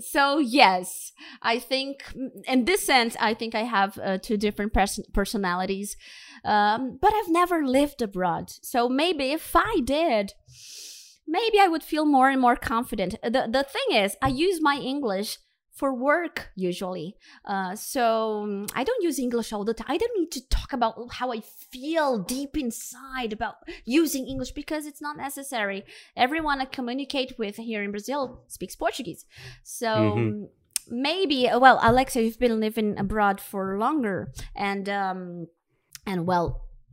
So, 0.00 0.40
yes, 0.40 1.12
I 1.40 1.60
think, 1.60 2.02
in 2.48 2.64
this 2.64 2.84
sense, 2.84 3.16
I 3.20 3.34
think 3.34 3.54
I 3.54 3.62
have 3.62 3.96
uh, 3.98 4.18
two 4.18 4.36
different 4.36 4.72
pers- 4.72 5.00
personalities. 5.12 5.96
Um, 6.44 6.98
but 7.00 7.12
I've 7.14 7.30
never 7.30 7.64
lived 7.64 8.02
abroad. 8.02 8.50
So 8.62 8.88
maybe 8.88 9.30
if 9.30 9.54
I 9.54 9.80
did, 9.84 10.32
maybe 11.28 11.60
I 11.60 11.68
would 11.68 11.84
feel 11.84 12.04
more 12.04 12.28
and 12.28 12.40
more 12.40 12.56
confident. 12.56 13.14
The 13.22 13.46
the 13.48 13.62
thing 13.62 14.02
is, 14.02 14.16
I 14.20 14.28
use 14.28 14.60
my 14.60 14.76
English 14.76 15.38
for 15.82 15.92
work 15.92 16.36
usually. 16.54 17.16
Uh, 17.44 17.74
so 17.74 18.02
mm, 18.46 18.70
I 18.80 18.84
don't 18.84 19.02
use 19.02 19.18
English 19.18 19.52
all 19.52 19.64
the 19.64 19.74
time. 19.74 19.90
I 19.94 19.96
don't 19.96 20.16
need 20.16 20.30
to 20.38 20.48
talk 20.48 20.72
about 20.72 20.94
how 21.18 21.32
I 21.32 21.40
feel 21.74 22.08
deep 22.36 22.56
inside 22.56 23.32
about 23.32 23.56
using 23.84 24.28
English 24.28 24.52
because 24.52 24.86
it's 24.86 25.02
not 25.02 25.16
necessary. 25.16 25.82
Everyone 26.16 26.60
I 26.60 26.66
communicate 26.66 27.30
with 27.36 27.56
here 27.56 27.82
in 27.82 27.90
Brazil 27.90 28.44
speaks 28.46 28.76
Portuguese. 28.76 29.26
So 29.64 29.88
Mhm. 29.88 30.48
maybe, 31.10 31.38
well, 31.64 31.78
Alexa, 31.82 32.22
you've 32.22 32.38
been 32.38 32.60
living 32.60 32.96
abroad 33.04 33.40
for 33.40 33.76
longer 33.76 34.18
and, 34.54 34.88
um, 34.88 35.48
and 36.06 36.28
well, 36.30 36.46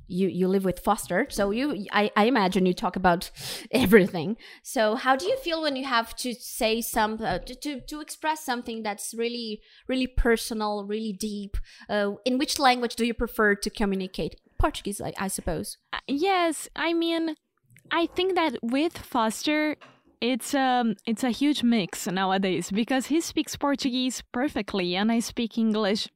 you, 0.10 0.28
you 0.28 0.48
live 0.48 0.66
with 0.66 0.80
Foster, 0.80 1.28
so 1.30 1.52
you 1.52 1.86
I, 1.92 2.12
I 2.16 2.26
imagine 2.26 2.66
you 2.66 2.74
talk 2.74 2.96
about 2.96 3.32
everything. 3.72 4.38
So 4.64 4.96
how 4.96 5.16
do 5.16 5.26
you 5.26 5.38
feel 5.38 5.62
when 5.62 5.76
you 5.76 5.86
have 5.86 6.16
to 6.18 6.34
say 6.34 6.82
some 6.82 7.20
uh, 7.22 7.40
to, 7.40 7.56
to 7.56 7.82
to 7.82 8.02
express 8.02 8.44
something 8.44 8.84
that's 8.84 9.14
really 9.14 9.62
really 9.88 10.08
personal, 10.08 10.86
really 10.86 11.14
deep? 11.14 11.58
Uh, 11.90 12.14
in 12.26 12.38
which 12.38 12.60
language 12.60 12.96
do 12.96 13.06
you 13.06 13.14
prefer 13.14 13.56
to 13.56 13.70
communicate? 13.70 14.36
Portuguese, 14.58 15.00
I, 15.00 15.14
I 15.18 15.30
suppose. 15.30 15.78
Uh, 15.94 16.00
Yes, 16.08 16.68
I 16.76 16.94
mean, 16.94 17.36
I 17.92 18.08
think 18.08 18.36
that 18.36 18.58
with 18.62 18.98
Foster, 18.98 19.78
it's 20.22 20.54
um 20.54 20.96
it's 21.06 21.24
a 21.24 21.30
huge 21.30 21.64
mix 21.64 22.06
nowadays 22.08 22.72
because 22.72 23.06
he 23.06 23.22
speaks 23.22 23.56
Portuguese 23.56 24.22
perfectly 24.34 24.96
and 24.96 25.12
I 25.12 25.20
speak 25.20 25.58
English 25.58 26.10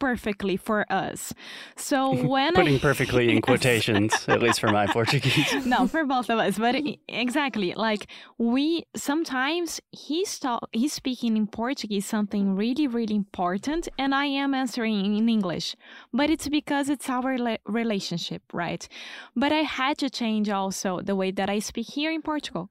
perfectly 0.00 0.56
for 0.56 0.84
us. 0.90 1.32
So 1.76 2.12
when 2.26 2.54
Putting 2.54 2.76
I, 2.76 2.78
perfectly 2.80 3.30
in 3.30 3.40
quotations, 3.50 4.12
at 4.28 4.40
least 4.42 4.58
for 4.58 4.70
my 4.72 4.86
Portuguese. 4.98 5.64
no, 5.66 5.86
for 5.86 6.04
both 6.04 6.28
of 6.30 6.38
us, 6.40 6.58
but 6.58 6.74
exactly 7.06 7.74
like 7.76 8.08
we 8.38 8.84
sometimes 8.96 9.80
he's 9.92 10.38
talk 10.40 10.68
he's 10.72 10.92
speaking 10.92 11.36
in 11.36 11.46
Portuguese 11.46 12.06
something 12.06 12.56
really 12.56 12.88
really 12.88 13.14
important, 13.14 13.88
and 13.98 14.14
I 14.14 14.26
am 14.26 14.54
answering 14.54 15.14
in 15.16 15.28
English, 15.28 15.76
but 16.12 16.30
it's 16.30 16.48
because 16.48 16.88
it's 16.88 17.08
our 17.08 17.36
relationship, 17.66 18.42
right? 18.52 18.88
But 19.36 19.52
I 19.52 19.62
had 19.62 19.98
to 19.98 20.08
change 20.10 20.48
also 20.50 21.00
the 21.02 21.14
way 21.14 21.30
that 21.32 21.48
I 21.50 21.60
speak 21.60 21.86
here 21.94 22.10
in 22.10 22.22
Portugal. 22.22 22.68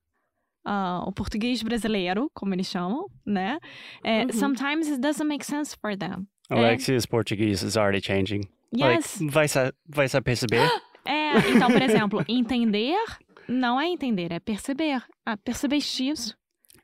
Uh, 0.65 1.01
o 1.07 1.11
português 1.13 1.63
brasileiro, 1.63 2.29
como 2.35 2.53
eles 2.53 2.67
chamam, 2.67 3.05
né? 3.25 3.57
Eh, 4.03 4.23
Uhum. 4.25 4.31
Sometimes 4.33 4.87
it 4.89 4.99
doesn't 5.01 5.27
make 5.27 5.43
sense 5.43 5.73
for 5.73 5.95
them. 5.95 6.27
Alexia's 6.49 7.05
Portuguese 7.05 7.63
is 7.65 7.77
already 7.77 8.01
changing. 8.01 8.41
Yes. 8.75 9.19
Like, 9.19 9.31
vai 9.31 9.47
sa, 9.47 9.71
vai 9.87 10.07
perceber? 10.21 10.67
É, 11.05 11.37
então, 11.55 11.71
por 11.71 11.81
exemplo, 11.81 12.23
entender 12.27 12.95
não 13.47 13.81
é 13.81 13.87
entender, 13.87 14.31
é 14.31 14.39
perceber. 14.39 15.01
Ah, 15.25 15.35
percebeste 15.37 16.07
isso? 16.07 16.35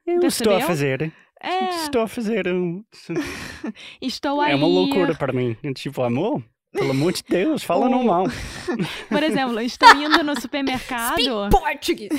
Eu 0.08 0.16
estou 0.26 0.54
a 0.54 0.56
Percebeu? 0.56 0.62
fazer. 0.62 1.14
É, 1.44 1.70
Estou 1.84 2.02
a 2.02 2.08
fazer. 2.08 2.48
um- 2.48 2.84
estou 4.02 4.42
aí. 4.42 4.54
É 4.54 4.56
uma 4.56 4.66
loucura 4.68 5.14
para 5.14 5.32
mim. 5.32 5.56
Tipo, 5.76 6.02
amor, 6.02 6.42
pelo 6.72 6.92
amor 6.92 7.14
de 7.14 7.24
Deus, 7.28 7.62
fala 7.64 7.86
O- 7.86 7.90
normal. 7.90 8.26
Por 9.10 9.22
exemplo, 9.22 9.60
estou 9.60 9.94
indo 9.96 10.24
no 10.24 10.40
supermercado. 10.40 11.50
Portuguese. 11.52 12.10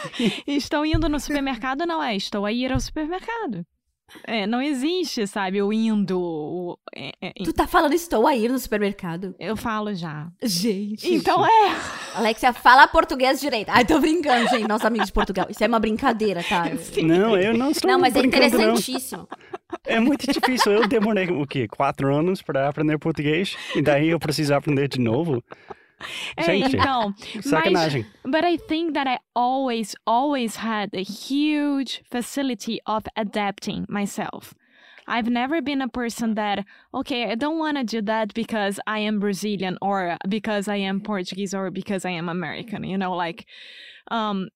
Estou 0.46 0.86
indo 0.86 1.08
no 1.08 1.20
supermercado, 1.20 1.84
não 1.84 2.02
é? 2.02 2.16
Estou 2.16 2.46
a 2.46 2.52
ir 2.52 2.72
ao 2.72 2.80
supermercado. 2.80 3.66
É, 4.24 4.46
não 4.46 4.60
existe, 4.60 5.26
sabe, 5.26 5.62
o 5.62 5.72
indo. 5.72 6.20
o- 6.20 6.78
é, 6.94 7.12
é, 7.20 7.32
Tu 7.44 7.52
tá 7.52 7.66
falando 7.66 7.92
estou 7.94 8.26
aí 8.26 8.48
no 8.48 8.58
supermercado? 8.58 9.34
eu 9.38 9.56
falo 9.56 9.94
já. 9.94 10.28
Gente. 10.42 11.12
Então 11.14 11.44
é. 11.46 11.76
Alexia, 12.14 12.52
fala 12.52 12.86
português 12.88 13.40
direito. 13.40 13.68
Ai, 13.70 13.84
tô 13.84 13.98
brincando, 14.00 14.48
gente. 14.50 14.66
Nossos 14.68 14.84
amigos 14.86 15.06
de 15.08 15.12
Portugal. 15.12 15.46
Isso 15.48 15.62
é 15.62 15.66
uma 15.66 15.78
brincadeira, 15.80 16.42
tá? 16.42 16.64
Não, 17.02 17.36
eu 17.36 17.56
não 17.56 17.70
estou 17.70 17.90
Não, 17.90 17.98
mas 17.98 18.14
é 18.16 18.20
brincando, 18.20 18.42
não. 18.42 18.48
interessantíssimo. 18.74 19.28
É 19.86 20.00
muito 20.00 20.26
difícil. 20.30 20.72
Eu 20.72 20.88
demorei, 20.88 21.28
o 21.30 21.46
quê? 21.46 21.66
Quatro 21.68 22.14
anos 22.14 22.42
para 22.42 22.68
aprender 22.68 22.98
português? 22.98 23.56
E 23.74 23.80
daí 23.82 24.08
eu 24.08 24.18
preciso 24.18 24.54
aprender 24.54 24.88
de 24.88 25.00
novo? 25.00 25.42
É, 26.36 26.42
Gente, 26.42 26.76
então. 26.76 27.14
Sacanagem. 27.42 28.06
But 28.24 28.44
I 28.44 28.56
think 28.56 28.94
that 28.94 29.08
I 29.08 29.18
always, 29.34 29.94
always 30.06 30.56
had 30.56 30.90
a 30.94 31.02
huge 31.02 32.02
facility 32.10 32.80
of 32.86 33.04
adapting 33.16 33.84
myself. 33.88 34.54
I've 35.06 35.28
never 35.28 35.60
been 35.60 35.82
a 35.82 35.88
person 35.88 36.34
that, 36.36 36.64
okay, 36.94 37.30
I 37.32 37.34
don't 37.34 37.58
want 37.58 37.76
to 37.76 37.84
do 37.84 38.00
that 38.02 38.32
because 38.32 38.78
I 38.86 39.00
am 39.00 39.18
Brazilian 39.18 39.76
or 39.82 40.16
because 40.28 40.68
I 40.68 40.76
am 40.76 41.00
Portuguese 41.00 41.52
or 41.52 41.70
because 41.70 42.04
I 42.04 42.12
am 42.12 42.28
American, 42.28 42.84
you 42.84 42.96
know, 42.96 43.14
like, 43.14 43.44
um, 44.10 44.48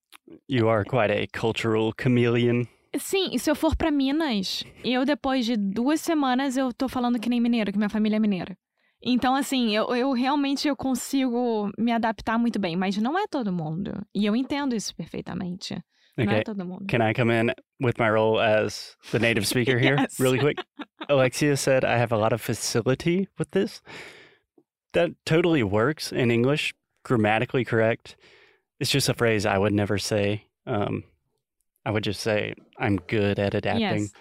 You 0.46 0.68
are 0.68 0.84
quite 0.84 1.10
a 1.10 1.26
cultural 1.26 1.92
chameleon. 1.92 2.66
Sim, 2.96 3.30
e 3.32 3.38
se 3.38 3.50
eu 3.50 3.56
for 3.56 3.74
pra 3.76 3.90
Minas, 3.90 4.62
eu 4.84 5.04
depois 5.04 5.44
de 5.44 5.56
duas 5.56 6.00
semanas 6.00 6.56
eu 6.56 6.72
tô 6.72 6.88
falando 6.88 7.18
que 7.18 7.28
nem 7.28 7.40
mineiro, 7.40 7.72
que 7.72 7.76
minha 7.78 7.90
família 7.90 8.16
é 8.16 8.20
mineira. 8.20 8.56
Então, 9.04 9.34
assim, 9.34 9.74
eu, 9.76 9.94
eu 9.94 10.12
realmente 10.12 10.66
eu 10.66 10.74
consigo 10.76 11.70
me 11.78 11.92
adaptar 11.92 12.38
muito 12.38 12.58
bem, 12.58 12.74
mas 12.76 12.96
não 12.96 13.18
é 13.18 13.26
todo 13.26 13.52
mundo. 13.52 13.92
E 14.14 14.24
eu 14.24 14.34
entendo 14.34 14.74
isso 14.74 14.94
perfeitamente. 14.96 15.74
Não 16.16 16.24
Okay. 16.26 16.38
é 16.38 16.42
todo 16.44 16.64
mundo. 16.64 16.86
Can 16.86 17.02
I 17.06 17.12
come 17.12 17.32
in 17.32 17.50
with 17.80 17.94
my 17.98 18.08
role 18.08 18.38
as 18.40 18.96
the 19.10 19.18
native 19.18 19.46
speaker 19.46 19.76
here, 19.78 19.96
Yes. 20.08 20.18
really 20.20 20.38
quick? 20.38 20.56
Alexia 21.08 21.56
said 21.56 21.84
I 21.84 21.98
have 21.98 22.12
a 22.14 22.16
lot 22.16 22.32
of 22.32 22.40
facility 22.40 23.28
with 23.38 23.50
this. 23.50 23.82
That 24.92 25.10
totally 25.26 25.62
works 25.64 26.12
in 26.12 26.30
English, 26.30 26.72
grammatically 27.04 27.64
correct. 27.64 28.16
It's 28.78 28.90
just 28.92 29.08
a 29.08 29.14
phrase 29.14 29.44
I 29.44 29.58
would 29.58 29.72
never 29.72 29.98
say. 29.98 30.44
Um, 30.66 31.02
I 31.84 31.90
would 31.90 32.04
just 32.04 32.20
say 32.20 32.54
I'm 32.78 32.96
good 33.08 33.38
at 33.40 33.54
adapting, 33.54 34.02
Yes. 34.04 34.12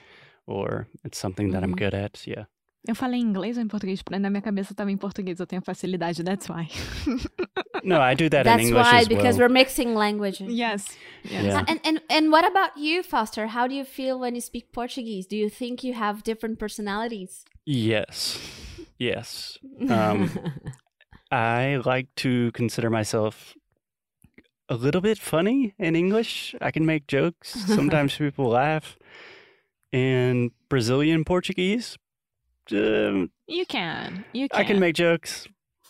or 0.47 0.87
it's 1.05 1.17
something 1.19 1.51
that 1.51 1.63
I'm 1.63 1.73
Mhm. 1.73 1.77
good 1.77 1.93
at. 1.93 2.25
Yeah. 2.27 2.45
Eu 2.85 2.95
falei 2.95 3.19
em 3.19 3.23
inglês 3.23 3.55
ou 3.57 3.63
em 3.63 3.67
português? 3.67 4.01
Porque 4.03 4.19
Na 4.19 4.29
minha 4.29 4.41
cabeça 4.41 4.73
estava 4.73 4.91
em 4.91 4.97
português, 4.97 5.39
eu 5.39 5.47
tenho 5.47 5.61
facilidade, 5.61 6.23
that's 6.23 6.47
why. 6.49 6.67
No, 7.85 7.95
I 8.01 8.15
do 8.15 8.29
that 8.29 8.43
That's 8.45 8.61
in 8.63 8.67
English 8.69 8.89
why, 8.89 8.99
as 9.01 9.07
because 9.09 9.37
well. 9.37 9.49
we're 9.49 9.53
mixing 9.53 9.93
languages. 9.93 10.47
yes. 10.49 10.97
yes. 11.25 11.43
Yeah. 11.43 11.65
And, 11.67 11.79
and 11.83 12.01
and 12.09 12.31
what 12.31 12.45
about 12.45 12.77
you, 12.77 13.03
Foster? 13.03 13.47
How 13.47 13.67
do 13.67 13.75
you 13.75 13.83
feel 13.83 14.17
when 14.17 14.35
you 14.35 14.41
speak 14.41 14.71
Portuguese? 14.71 15.27
Do 15.27 15.35
you 15.35 15.49
think 15.49 15.83
you 15.83 15.93
have 15.93 16.23
different 16.23 16.59
personalities? 16.59 17.43
Yes. 17.65 18.39
Yes. 18.97 19.57
Um, 19.89 20.29
I 21.31 21.81
like 21.83 22.07
to 22.17 22.51
consider 22.53 22.89
myself 22.89 23.53
a 24.69 24.75
little 24.75 25.01
bit 25.01 25.17
funny 25.17 25.73
in 25.77 25.95
English. 25.95 26.55
I 26.61 26.71
can 26.71 26.85
make 26.85 27.07
jokes. 27.07 27.49
Sometimes 27.67 28.15
people 28.15 28.47
laugh. 28.47 28.97
In 29.91 30.51
Brazilian 30.69 31.23
Portuguese, 31.25 31.97
um, 32.71 33.30
You 33.47 33.65
can. 33.65 34.26
You 34.34 34.49
can. 34.49 34.62
I 34.62 34.63
can 34.63 34.80
make 34.80 34.95
jokes. 34.95 35.47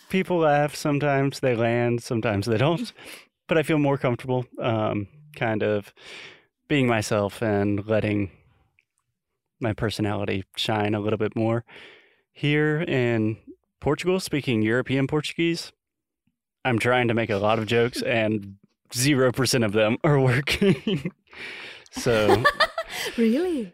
People 0.10 0.38
laugh. 0.38 0.76
Sometimes 0.76 1.40
they 1.40 1.56
land. 1.56 2.04
Sometimes 2.04 2.46
they 2.46 2.58
don't. 2.58 2.92
But 3.50 3.58
I 3.58 3.64
feel 3.64 3.78
more 3.78 3.98
comfortable, 3.98 4.46
um, 4.58 5.10
kind 5.36 5.64
of 5.64 5.94
being 6.70 6.88
myself 6.88 7.42
and 7.42 7.86
letting 7.86 8.32
my 9.60 9.74
personality 9.74 10.46
shine 10.56 10.96
a 10.96 11.02
little 11.02 11.18
bit 11.18 11.36
more. 11.36 11.66
Here 12.32 12.82
in 12.82 13.38
Portugal, 13.80 14.20
speaking 14.22 14.62
European 14.62 15.08
Portuguese, 15.08 15.74
I'm 16.64 16.80
trying 16.80 17.10
to 17.10 17.14
make 17.14 17.30
a 17.30 17.36
lot 17.38 17.60
of 17.60 17.66
jokes, 17.66 18.02
and 18.06 18.56
zero 18.94 19.32
percent 19.32 19.64
of 19.64 19.74
them 19.74 19.98
are 20.04 20.20
working. 20.20 21.12
so 21.92 22.44
really? 23.18 23.74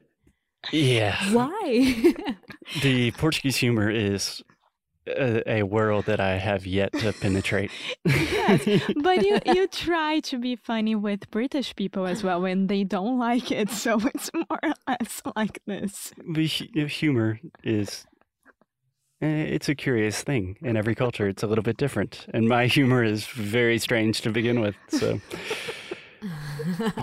Yeah, 0.71 1.33
Why? 1.33 2.13
the 2.81 3.11
Portuguese 3.11 3.57
humor 3.57 3.89
is 3.89 4.43
a, 5.07 5.59
a 5.59 5.63
world 5.63 6.05
that 6.05 6.19
I 6.19 6.37
have 6.37 6.65
yet 6.65 6.93
to 6.93 7.13
penetrate. 7.13 7.71
Yes, 8.05 8.81
but 9.01 9.25
you 9.25 9.39
you 9.45 9.67
try 9.67 10.19
to 10.21 10.37
be 10.37 10.55
funny 10.55 10.95
with 10.95 11.29
British 11.31 11.75
people 11.75 12.05
as 12.05 12.23
well 12.23 12.41
when 12.41 12.67
they 12.67 12.83
don't 12.83 13.17
like 13.17 13.51
it, 13.51 13.69
so 13.83 13.99
it's 14.13 14.29
more 14.33 14.59
or 14.63 14.73
less 14.87 15.21
like 15.35 15.59
this. 15.65 16.13
the 16.33 16.45
humor 16.45 17.39
is 17.63 18.05
eh, 19.21 19.25
it's 19.27 19.69
a 19.69 19.75
curious 19.75 20.21
thing 20.23 20.57
in 20.61 20.77
every 20.77 20.95
culture 20.95 21.27
it's 21.27 21.43
a 21.43 21.47
little 21.47 21.63
bit 21.63 21.77
different 21.77 22.25
and 22.33 22.47
my 22.47 22.67
humor 22.67 23.03
is 23.03 23.25
very 23.27 23.77
strange 23.77 24.21
to 24.21 24.29
begin 24.29 24.59
with 24.61 24.75
so 24.89 25.19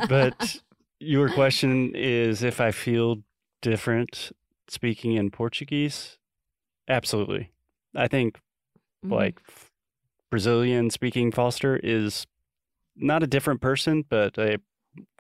but 0.09 0.57
your 1.01 1.29
question 1.29 1.93
is 1.95 2.43
if 2.43 2.61
i 2.61 2.71
feel 2.71 3.17
different 3.61 4.33
speaking 4.69 5.13
in 5.15 5.31
portuguese? 5.31 6.19
Absolutely. 6.89 7.51
I 7.95 8.09
think 8.09 8.39
Mm-hmm. 9.05 9.13
like 9.15 9.41
brazilian 10.31 10.89
speaking 10.91 11.31
foster 11.31 11.79
is 11.83 12.27
not 12.97 13.23
a 13.23 13.27
different 13.27 13.61
person 13.61 14.05
but 14.09 14.39
a 14.39 14.59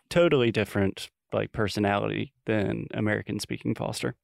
totally 0.09 0.51
different 0.51 1.11
like 1.33 1.53
personality 1.53 2.33
than 2.46 2.87
american 2.94 3.38
speaking 3.38 3.75
foster 3.75 4.14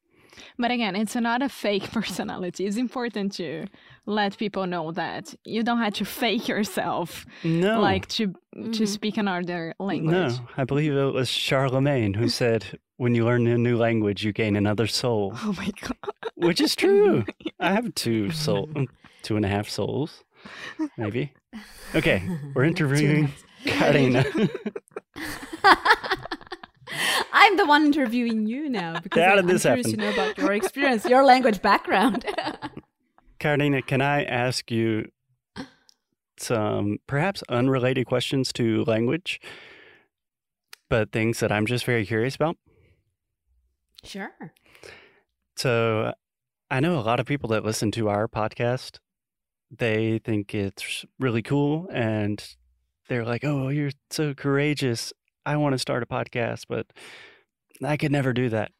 But 0.59 0.71
again, 0.71 0.97
it's 0.97 1.14
not 1.14 1.42
a 1.42 1.49
fake 1.49 1.90
personality. 1.92 2.66
It's 2.66 2.77
important 2.77 3.33
to 3.37 3.66
let 4.07 4.37
people 4.38 4.66
know 4.66 4.92
that 4.92 5.35
you 5.45 5.62
don't 5.62 5.79
have 5.79 5.95
to 5.95 6.05
fake 6.05 6.49
yourself, 6.49 7.25
no 7.45 7.81
like 7.81 8.07
to 8.16 8.27
to 8.55 8.83
Mhm. 8.83 8.88
speak 8.88 9.16
another 9.16 9.75
language. 9.79 10.12
No, 10.38 10.47
I 10.57 10.64
believe 10.64 10.92
it 10.97 11.12
was 11.14 11.29
Charlemagne 11.29 12.14
who 12.14 12.29
said, 12.29 12.79
"When 12.97 13.14
you 13.14 13.25
learn 13.25 13.47
a 13.47 13.57
new 13.57 13.77
language, 13.79 14.25
you 14.25 14.33
gain 14.33 14.57
another 14.57 14.87
soul," 14.87 15.33
Oh 15.45 15.55
my 15.57 15.71
god. 15.81 15.97
which 16.35 16.61
is 16.61 16.75
true. 16.77 17.25
I 17.61 17.73
have 17.73 17.95
two 17.95 18.31
soul, 18.31 18.68
two 19.23 19.37
and 19.37 19.45
a 19.45 19.49
half 19.49 19.68
souls, 19.68 20.25
maybe. 20.99 21.33
Okay, 21.95 22.23
we're 22.55 22.64
interviewing 22.64 23.33
Carina. 23.64 24.25
I'm 27.33 27.57
the 27.57 27.64
one 27.66 27.87
interviewing 27.87 28.46
you 28.46 28.68
now 28.68 29.00
because 29.00 29.22
How 29.22 29.31
did 29.37 29.40
I'm 29.40 29.46
this 29.46 29.62
curious 29.62 29.87
happen? 29.87 30.00
to 30.00 30.05
know 30.07 30.12
about 30.12 30.38
your 30.38 30.52
experience, 30.52 31.05
your 31.05 31.24
language 31.24 31.62
background. 31.62 32.24
Carina, 33.38 33.83
can 33.83 34.00
I 34.00 34.22
ask 34.24 34.70
you 34.70 35.11
some 36.38 36.98
perhaps 37.07 37.42
unrelated 37.48 38.07
questions 38.07 38.52
to 38.55 38.85
language, 38.85 39.40
but 40.88 41.12
things 41.12 41.40
that 41.40 41.50
I'm 41.52 41.66
just 41.66 41.85
very 41.85 42.05
curious 42.07 42.35
about? 42.35 42.57
sure. 44.05 44.33
So 45.57 46.12
I 46.70 46.81
know 46.81 46.98
a 46.98 47.02
lot 47.02 47.20
of 47.20 47.26
people 47.26 47.50
that 47.50 47.64
listen 47.64 47.90
to 47.92 48.09
our 48.09 48.26
podcast, 48.26 48.98
they 49.70 50.18
think 50.18 50.55
it's 50.55 51.05
really 51.20 51.42
cool 51.42 51.88
and 51.92 52.42
they're 53.09 53.24
like, 53.24 53.44
oh, 53.44 53.68
you're 53.68 53.92
so 54.11 54.35
courageous. 54.35 55.12
I 55.44 55.57
want 55.57 55.72
to 55.72 55.78
start 55.78 56.02
a 56.02 56.07
podcast, 56.07 56.64
but 56.68 56.87
I 57.85 57.96
could 57.96 58.12
never 58.12 58.33
do 58.33 58.48
that. 58.50 58.72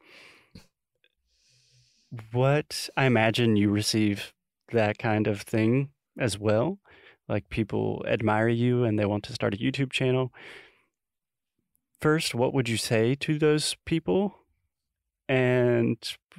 What 2.33 2.89
I 2.97 3.07
imagine 3.07 3.57
you 3.57 3.71
receive 3.71 4.33
that 4.73 4.99
kind 4.99 5.27
of 5.27 5.43
thing 5.43 5.91
as 6.19 6.39
well. 6.39 6.79
Like 7.29 7.49
people 7.49 8.05
admire 8.07 8.49
you 8.49 8.85
and 8.85 8.99
they 8.99 9.07
want 9.07 9.25
to 9.25 9.33
start 9.33 9.55
a 9.55 9.59
YouTube 9.59 9.93
channel. 9.93 10.33
First, 12.01 12.35
what 12.35 12.53
would 12.53 12.69
you 12.69 12.77
say 12.77 13.15
to 13.17 13.39
those 13.39 13.77
people? 13.87 14.35
And 15.29 15.97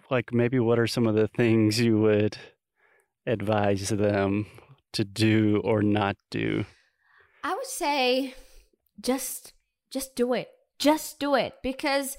like 0.09 0.33
maybe 0.33 0.59
what 0.59 0.77
are 0.77 0.87
some 0.87 1.07
of 1.07 1.15
the 1.15 1.27
things 1.27 1.79
you 1.79 1.99
would 1.99 2.37
advise 3.25 3.89
them 3.89 4.45
to 4.91 5.03
do 5.03 5.61
or 5.63 5.81
not 5.81 6.17
do? 6.29 6.65
I 7.43 7.55
would 7.55 7.65
say 7.65 8.35
just 9.01 9.53
just 9.93 10.15
do 10.15 10.33
it. 10.33 10.49
Just 10.79 11.19
do 11.19 11.35
it 11.35 11.53
because 11.61 12.17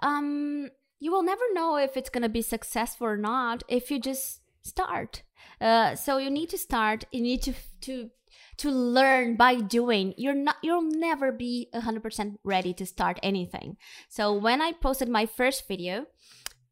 um 0.00 0.68
you 1.00 1.10
will 1.10 1.22
never 1.22 1.42
know 1.52 1.76
if 1.76 1.96
it's 1.96 2.10
going 2.10 2.22
to 2.22 2.28
be 2.28 2.42
successful 2.42 3.06
or 3.06 3.16
not 3.16 3.62
if 3.68 3.90
you 3.90 3.98
just 3.98 4.40
start. 4.62 5.22
Uh 5.60 5.94
so 5.94 6.18
you 6.18 6.30
need 6.30 6.50
to 6.50 6.58
start. 6.58 7.04
You 7.10 7.22
need 7.22 7.42
to 7.42 7.54
to 7.82 8.10
to 8.58 8.70
learn 8.70 9.36
by 9.36 9.56
doing. 9.56 10.14
You're 10.16 10.34
not 10.34 10.56
you'll 10.62 10.82
never 10.82 11.32
be 11.32 11.68
100% 11.74 12.36
ready 12.44 12.74
to 12.74 12.86
start 12.86 13.18
anything. 13.22 13.76
So 14.08 14.32
when 14.32 14.60
I 14.60 14.72
posted 14.72 15.08
my 15.08 15.26
first 15.26 15.66
video, 15.66 16.06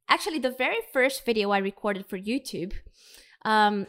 actually 0.09 0.39
the 0.39 0.51
very 0.51 0.81
first 0.93 1.25
video 1.25 1.51
I 1.51 1.59
recorded 1.59 2.07
for 2.07 2.19
YouTube, 2.19 2.75
um 3.45 3.87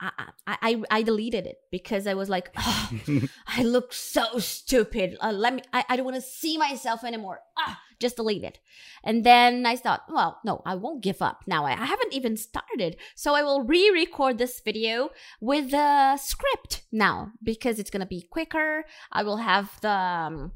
I, 0.00 0.30
I, 0.46 0.82
I 0.90 1.02
deleted 1.02 1.46
it 1.46 1.58
because 1.70 2.06
I 2.06 2.14
was 2.14 2.28
like, 2.28 2.50
oh, 2.56 2.90
I 3.46 3.62
look 3.62 3.92
so 3.92 4.38
stupid. 4.38 5.16
Uh, 5.20 5.32
let 5.32 5.54
me. 5.54 5.62
I, 5.72 5.84
I 5.88 5.96
don't 5.96 6.04
want 6.04 6.16
to 6.16 6.22
see 6.22 6.56
myself 6.56 7.04
anymore. 7.04 7.40
Ah, 7.58 7.78
just 8.00 8.16
delete 8.16 8.44
it. 8.44 8.58
And 9.04 9.24
then 9.24 9.66
I 9.66 9.76
thought, 9.76 10.04
well, 10.08 10.40
no, 10.44 10.62
I 10.64 10.74
won't 10.74 11.02
give 11.02 11.20
up. 11.20 11.44
Now 11.46 11.66
I, 11.66 11.72
I 11.72 11.84
haven't 11.84 12.14
even 12.14 12.36
started, 12.36 12.96
so 13.14 13.34
I 13.34 13.42
will 13.42 13.62
re-record 13.62 14.38
this 14.38 14.60
video 14.60 15.10
with 15.40 15.70
the 15.70 16.16
script 16.16 16.82
now 16.90 17.32
because 17.42 17.78
it's 17.78 17.90
gonna 17.90 18.06
be 18.06 18.22
quicker. 18.22 18.84
I 19.12 19.22
will 19.22 19.38
have 19.38 19.80
the. 19.82 19.90
Um, 19.90 20.52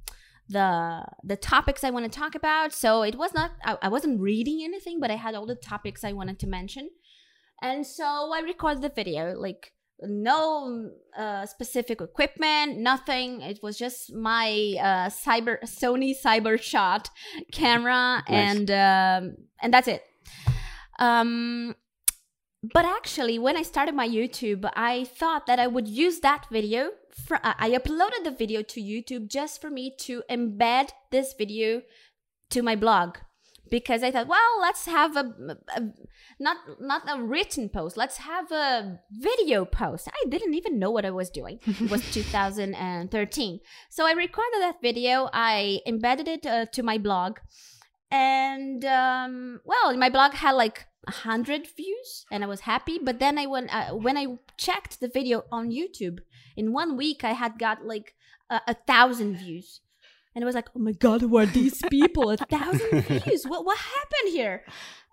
the 0.46 1.02
the 1.22 1.36
topics 1.36 1.84
I 1.84 1.90
want 1.90 2.04
to 2.04 2.18
talk 2.18 2.34
about. 2.34 2.74
So 2.74 3.02
it 3.02 3.16
was 3.16 3.32
not 3.32 3.52
I, 3.64 3.78
I 3.82 3.88
wasn't 3.88 4.20
reading 4.20 4.60
anything, 4.62 5.00
but 5.00 5.10
I 5.10 5.16
had 5.16 5.34
all 5.34 5.46
the 5.46 5.54
topics 5.54 6.04
I 6.04 6.12
wanted 6.12 6.38
to 6.40 6.46
mention. 6.46 6.90
And 7.62 7.86
so 7.86 8.04
I 8.34 8.40
recorded 8.40 8.82
the 8.82 8.88
video, 8.90 9.34
like 9.38 9.72
no 10.00 10.90
uh, 11.16 11.46
specific 11.46 12.00
equipment, 12.00 12.78
nothing. 12.78 13.40
It 13.40 13.60
was 13.62 13.78
just 13.78 14.12
my 14.12 14.74
uh, 14.78 15.08
cyber 15.08 15.62
Sony 15.64 16.14
Cyber 16.20 16.60
Shot 16.60 17.08
camera, 17.52 18.22
Nice. 18.28 18.58
and 18.58 18.70
um, 18.70 19.36
and 19.62 19.72
that's 19.72 19.88
it. 19.88 20.02
Um, 20.98 21.74
but 22.72 22.84
actually, 22.84 23.38
when 23.38 23.56
I 23.56 23.62
started 23.62 23.94
my 23.94 24.08
YouTube, 24.08 24.68
I 24.74 25.04
thought 25.04 25.46
that 25.46 25.58
I 25.58 25.66
would 25.66 25.88
use 25.88 26.20
that 26.20 26.46
video. 26.50 26.90
For, 27.26 27.38
I 27.42 27.54
I 27.58 27.70
uploaded 27.70 28.24
the 28.24 28.30
video 28.30 28.62
to 28.62 28.80
YouTube 28.80 29.28
just 29.28 29.60
for 29.60 29.70
me 29.70 29.94
to 30.00 30.22
embed 30.30 30.90
this 31.10 31.34
video 31.36 31.82
to 32.50 32.62
my 32.62 32.76
blog 32.76 33.16
because 33.74 34.04
I 34.04 34.12
thought, 34.12 34.28
well, 34.28 34.60
let's 34.60 34.86
have 34.86 35.16
a, 35.16 35.34
a 35.76 35.82
not 36.38 36.58
not 36.78 37.02
a 37.08 37.20
written 37.20 37.68
post. 37.68 37.96
Let's 37.96 38.18
have 38.18 38.52
a 38.52 39.00
video 39.10 39.64
post. 39.64 40.08
I 40.08 40.28
didn't 40.28 40.54
even 40.54 40.78
know 40.78 40.92
what 40.92 41.04
I 41.04 41.10
was 41.10 41.28
doing. 41.28 41.58
It 41.66 41.90
was 41.90 42.08
2013. 42.12 43.58
So 43.90 44.06
I 44.06 44.12
recorded 44.12 44.60
that 44.60 44.76
video. 44.80 45.28
I 45.32 45.80
embedded 45.88 46.28
it 46.28 46.46
uh, 46.46 46.66
to 46.66 46.84
my 46.84 46.98
blog, 46.98 47.38
and 48.12 48.84
um, 48.84 49.60
well, 49.64 49.96
my 49.96 50.08
blog 50.08 50.34
had 50.34 50.52
like 50.52 50.86
hundred 51.08 51.66
views, 51.76 52.26
and 52.30 52.44
I 52.44 52.46
was 52.46 52.60
happy. 52.60 53.00
But 53.02 53.18
then 53.18 53.38
I 53.38 53.46
went 53.46 53.74
uh, 53.74 53.96
when 53.96 54.16
I 54.16 54.38
checked 54.56 55.00
the 55.00 55.08
video 55.08 55.46
on 55.50 55.72
YouTube 55.72 56.20
in 56.56 56.72
one 56.72 56.96
week, 56.96 57.24
I 57.24 57.32
had 57.32 57.58
got 57.58 57.84
like 57.84 58.14
a, 58.48 58.60
a 58.68 58.74
thousand 58.74 59.38
views. 59.38 59.80
And 60.34 60.42
it 60.42 60.46
was 60.46 60.54
like, 60.54 60.68
oh 60.74 60.80
my 60.80 60.92
god, 60.92 61.20
who 61.20 61.36
are 61.36 61.46
these 61.46 61.80
people? 61.90 62.30
A 62.30 62.36
thousand 62.36 63.00
views. 63.24 63.44
What 63.44 63.64
what 63.64 63.78
happened 63.78 64.32
here? 64.32 64.64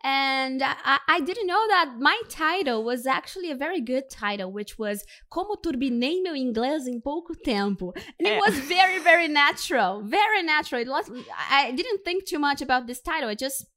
And 0.04 0.64
I, 0.64 0.98
I 1.08 1.20
didn't 1.20 1.46
know 1.46 1.64
that 1.68 1.96
my 2.00 2.20
title 2.28 2.84
was 2.84 3.06
actually 3.06 3.52
a 3.52 3.56
very 3.56 3.82
good 3.82 4.10
title, 4.10 4.52
which 4.52 4.80
was 4.80 5.06
Como 5.30 5.56
Turbinei 5.56 6.24
Meu 6.24 6.34
Inglês 6.34 6.88
em 6.88 7.00
Pouco 7.00 7.36
Tempo. 7.46 7.94
And 8.18 8.28
it 8.28 8.32
eh. 8.32 8.40
was 8.40 8.58
very, 8.62 8.98
very 8.98 9.28
natural. 9.28 10.02
Very 10.02 10.42
natural. 10.42 10.82
It 10.82 10.88
was, 10.88 11.08
I 11.38 11.72
didn't 11.72 12.04
think 12.04 12.26
too 12.26 12.40
much 12.40 12.64
about 12.64 12.88
this 12.88 13.00
title. 13.00 13.30
I 13.30 13.36
just 13.36 13.68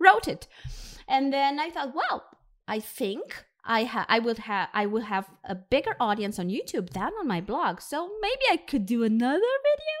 wrote 0.00 0.26
it. 0.26 0.48
And 1.06 1.32
then 1.32 1.60
I 1.60 1.70
thought, 1.70 1.94
well, 1.94 2.24
I 2.66 2.80
think 2.80 3.44
I 3.64 3.84
ha- 3.84 4.06
I 4.08 4.18
would 4.18 4.38
have 4.38 4.68
I 4.72 4.86
would 4.86 5.04
have 5.04 5.28
a 5.44 5.54
bigger 5.54 5.94
audience 6.00 6.38
on 6.38 6.48
YouTube 6.48 6.90
than 6.90 7.12
on 7.20 7.28
my 7.28 7.40
blog. 7.40 7.80
So 7.80 8.10
maybe 8.20 8.42
I 8.50 8.56
could 8.56 8.86
do 8.86 9.04
another 9.04 9.52
video. 9.68 9.98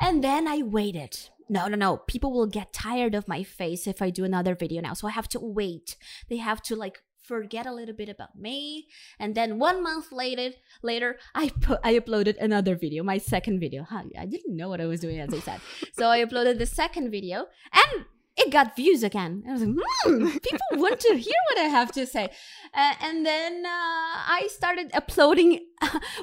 And 0.00 0.22
then 0.22 0.46
I 0.46 0.62
waited. 0.62 1.30
No, 1.48 1.66
no, 1.66 1.76
no. 1.76 1.96
People 1.96 2.32
will 2.32 2.46
get 2.46 2.72
tired 2.72 3.14
of 3.14 3.26
my 3.26 3.42
face 3.42 3.86
if 3.86 4.02
I 4.02 4.10
do 4.10 4.24
another 4.24 4.54
video 4.54 4.82
now. 4.82 4.94
So 4.94 5.08
I 5.08 5.12
have 5.12 5.28
to 5.30 5.40
wait. 5.40 5.96
They 6.28 6.36
have 6.36 6.62
to 6.62 6.76
like 6.76 7.02
forget 7.22 7.66
a 7.66 7.72
little 7.72 7.94
bit 7.94 8.08
about 8.08 8.36
me. 8.36 8.88
And 9.18 9.34
then 9.34 9.58
one 9.58 9.82
month 9.82 10.10
later, 10.12 10.56
later 10.82 11.18
I 11.34 11.50
put 11.60 11.80
I 11.84 11.94
uploaded 11.94 12.36
another 12.38 12.74
video, 12.74 13.02
my 13.02 13.18
second 13.18 13.60
video. 13.60 13.84
Huh, 13.88 14.04
I 14.18 14.26
didn't 14.26 14.56
know 14.56 14.68
what 14.68 14.80
I 14.80 14.86
was 14.86 15.00
doing 15.00 15.20
as 15.20 15.32
I 15.32 15.40
said. 15.40 15.60
so 15.92 16.08
I 16.08 16.24
uploaded 16.24 16.58
the 16.58 16.66
second 16.66 17.10
video 17.10 17.46
and 17.72 18.04
it 18.38 18.52
got 18.52 18.76
views 18.76 19.02
again. 19.02 19.42
I 19.48 19.52
was 19.52 19.62
like, 19.62 19.74
hmm, 20.04 20.28
people 20.28 20.66
want 20.72 21.00
to 21.00 21.16
hear 21.16 21.40
what 21.50 21.58
I 21.58 21.68
have 21.68 21.92
to 21.92 22.06
say. 22.06 22.30
Uh, 22.74 22.94
and 23.02 23.26
then 23.26 23.66
uh, 23.66 23.68
I 23.68 24.48
started 24.48 24.90
uploading 24.94 25.66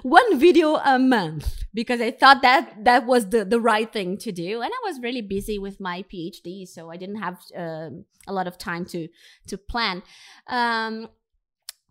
one 0.03 0.39
video 0.39 0.75
a 0.75 0.97
month 0.97 1.63
because 1.73 2.01
I 2.01 2.11
thought 2.11 2.41
that 2.41 2.83
that 2.85 3.05
was 3.05 3.29
the, 3.29 3.43
the 3.45 3.59
right 3.59 3.91
thing 3.91 4.17
to 4.19 4.31
do. 4.31 4.61
And 4.61 4.71
I 4.71 4.79
was 4.83 5.01
really 5.01 5.21
busy 5.21 5.59
with 5.59 5.79
my 5.79 6.03
PhD, 6.03 6.67
so 6.67 6.89
I 6.89 6.97
didn't 6.97 7.21
have 7.21 7.39
um, 7.55 8.05
a 8.27 8.33
lot 8.33 8.47
of 8.47 8.57
time 8.57 8.85
to 8.85 9.07
to 9.47 9.57
plan. 9.57 10.03
Um, 10.47 11.09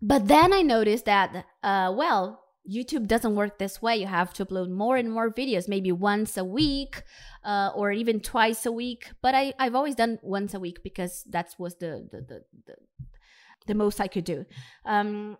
but 0.01 0.27
then 0.27 0.53
I 0.53 0.61
noticed 0.61 1.05
that, 1.05 1.45
uh, 1.63 1.93
well, 1.95 2.44
YouTube 2.71 3.07
doesn't 3.07 3.35
work 3.35 3.57
this 3.59 3.81
way. 3.81 3.95
You 3.97 4.07
have 4.07 4.33
to 4.33 4.45
upload 4.45 4.69
more 4.69 4.97
and 4.97 5.11
more 5.11 5.31
videos, 5.31 5.67
maybe 5.67 5.91
once 5.91 6.37
a 6.37 6.43
week 6.43 7.03
uh, 7.43 7.71
or 7.75 7.91
even 7.91 8.19
twice 8.19 8.65
a 8.65 8.71
week. 8.71 9.11
But 9.21 9.35
I, 9.35 9.53
I've 9.59 9.75
always 9.75 9.95
done 9.95 10.19
once 10.21 10.53
a 10.53 10.59
week 10.59 10.83
because 10.83 11.23
that 11.29 11.55
was 11.57 11.75
the 11.75 12.07
the, 12.11 12.21
the, 12.21 12.41
the, 12.67 12.75
the 13.67 13.75
most 13.75 14.01
I 14.01 14.07
could 14.07 14.25
do. 14.25 14.45
Um, 14.85 15.37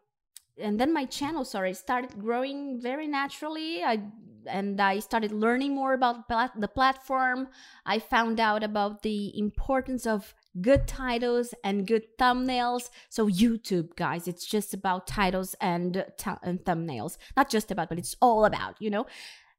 and 0.57 0.79
then 0.79 0.93
my 0.93 1.05
channel, 1.05 1.43
sorry, 1.43 1.73
started 1.73 2.17
growing 2.19 2.79
very 2.81 3.07
naturally. 3.07 3.83
I 3.83 4.03
and 4.47 4.79
I 4.79 4.99
started 4.99 5.31
learning 5.31 5.73
more 5.73 5.93
about 5.93 6.27
plat- 6.27 6.59
the 6.59 6.67
platform. 6.67 7.47
I 7.85 7.99
found 7.99 8.39
out 8.39 8.63
about 8.63 9.01
the 9.01 9.37
importance 9.37 10.05
of 10.05 10.33
good 10.61 10.87
titles 10.87 11.53
and 11.63 11.85
good 11.87 12.03
thumbnails. 12.17 12.89
So 13.09 13.27
YouTube, 13.27 13.95
guys, 13.95 14.27
it's 14.27 14.45
just 14.45 14.73
about 14.73 15.07
titles 15.07 15.55
and, 15.59 15.93
th- 16.17 16.37
and 16.43 16.59
thumbnails. 16.63 17.17
Not 17.35 17.49
just 17.49 17.71
about, 17.71 17.89
but 17.89 17.97
it's 17.97 18.15
all 18.21 18.45
about, 18.45 18.75
you 18.79 18.89
know. 18.89 19.05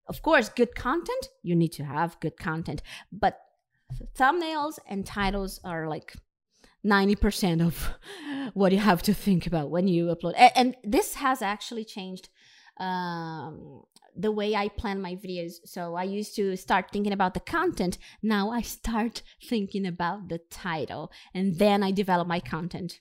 Of 0.08 0.22
course, 0.22 0.48
good 0.48 0.74
content, 0.74 1.28
you 1.42 1.56
need 1.56 1.72
to 1.72 1.84
have 1.84 2.18
good 2.20 2.36
content, 2.38 2.80
but 3.10 3.40
thumbnails 4.16 4.78
and 4.88 5.04
titles 5.04 5.60
are 5.64 5.88
like 5.88 6.14
90% 6.84 7.66
of 7.66 7.90
what 8.54 8.72
you 8.72 8.78
have 8.78 9.02
to 9.02 9.14
think 9.14 9.46
about 9.46 9.70
when 9.70 9.88
you 9.88 10.06
upload. 10.06 10.34
A- 10.34 10.56
And, 10.56 10.76
this 10.84 11.14
has 11.14 11.42
actually 11.42 11.84
changed 11.84 12.28
um, 12.78 13.82
the 14.16 14.32
way 14.32 14.54
I 14.54 14.68
plan 14.68 15.00
my 15.00 15.14
videos. 15.14 15.54
So 15.64 15.94
I 15.94 16.04
used 16.04 16.34
to 16.36 16.56
start 16.56 16.86
thinking 16.92 17.12
about 17.12 17.34
the 17.34 17.40
content. 17.40 17.98
Now 18.22 18.50
I 18.50 18.62
start 18.62 19.22
thinking 19.42 19.86
about 19.86 20.28
the 20.28 20.38
title 20.50 21.10
and 21.34 21.58
then 21.58 21.82
I 21.82 21.90
develop 21.90 22.26
my 22.26 22.40
content. 22.40 23.00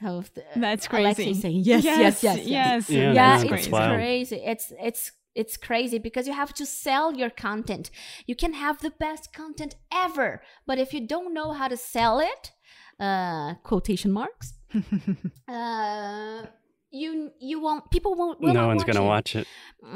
So 0.00 0.22
the- 0.34 0.44
That's 0.56 0.86
crazy. 0.86 1.30
is 1.30 1.40
saying 1.40 1.62
yes, 1.64 1.84
yes, 1.84 2.22
yes, 2.22 2.22
yes. 2.22 2.46
yes. 2.46 2.90
Yeah, 2.90 3.12
yeah, 3.12 3.40
it's 3.40 3.48
crazy. 3.48 3.70
Crazy. 3.70 4.36
It's 4.36 4.72
it's 4.80 5.12
it's 5.34 5.56
crazy 5.56 5.98
because 5.98 6.26
you 6.26 6.32
have 6.34 6.52
to 6.54 6.66
sell 6.66 7.14
your 7.14 7.30
content. 7.30 7.90
You 8.26 8.34
can 8.36 8.54
have 8.54 8.80
the 8.80 8.90
best 8.90 9.32
content 9.32 9.74
ever, 9.92 10.42
but 10.66 10.78
if 10.78 10.92
you 10.92 11.06
don't 11.06 11.32
know 11.34 11.52
how 11.52 11.68
to 11.68 11.76
sell 11.76 12.18
it, 12.20 12.52
uh, 13.00 13.54
quotation 13.62 14.10
marks, 14.12 14.54
uh, 15.48 16.42
you 16.90 17.30
you 17.40 17.60
won't. 17.60 17.90
People 17.90 18.14
won't. 18.14 18.40
No 18.40 18.66
one's 18.66 18.84
watch 18.84 18.86
gonna 18.86 19.04
it. 19.04 19.08
watch 19.08 19.36
it. 19.36 19.46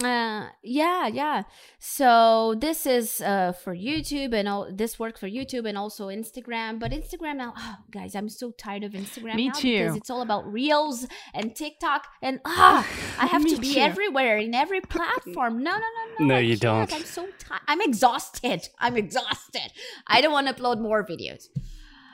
Uh, 0.02 0.48
yeah, 0.62 1.06
yeah. 1.08 1.42
So 1.78 2.54
this 2.58 2.86
is 2.86 3.20
uh 3.20 3.52
for 3.52 3.74
YouTube 3.74 4.32
and 4.34 4.48
all. 4.48 4.68
This 4.72 4.98
works 4.98 5.20
for 5.20 5.28
YouTube 5.28 5.68
and 5.68 5.76
also 5.78 6.08
Instagram. 6.08 6.78
But 6.78 6.92
Instagram 6.92 7.36
now, 7.36 7.54
oh, 7.56 7.76
guys, 7.90 8.14
I'm 8.14 8.28
so 8.28 8.50
tired 8.52 8.84
of 8.84 8.92
Instagram 8.92 9.34
Me 9.36 9.48
now 9.48 9.54
because 9.60 9.96
it's 9.96 10.10
all 10.10 10.22
about 10.22 10.50
Reels 10.52 11.06
and 11.34 11.54
TikTok 11.56 12.06
and 12.22 12.40
ah, 12.44 12.86
I 13.18 13.26
have 13.26 13.44
to 13.52 13.56
be 13.58 13.74
too. 13.74 13.80
everywhere 13.80 14.38
in 14.38 14.54
every 14.54 14.80
platform. 14.94 15.62
No, 15.62 15.72
no, 15.72 15.78
no, 15.78 16.04
no. 16.20 16.26
No, 16.26 16.34
I 16.36 16.40
you 16.40 16.58
can't. 16.58 16.88
don't. 16.90 16.92
I'm 16.94 17.04
so 17.04 17.26
tired. 17.38 17.62
I'm 17.68 17.80
exhausted. 17.80 18.68
I'm 18.78 18.96
exhausted. 18.96 19.72
I 20.06 20.20
don't 20.20 20.32
want 20.32 20.46
to 20.48 20.54
upload 20.54 20.80
more 20.80 21.04
videos. 21.04 21.48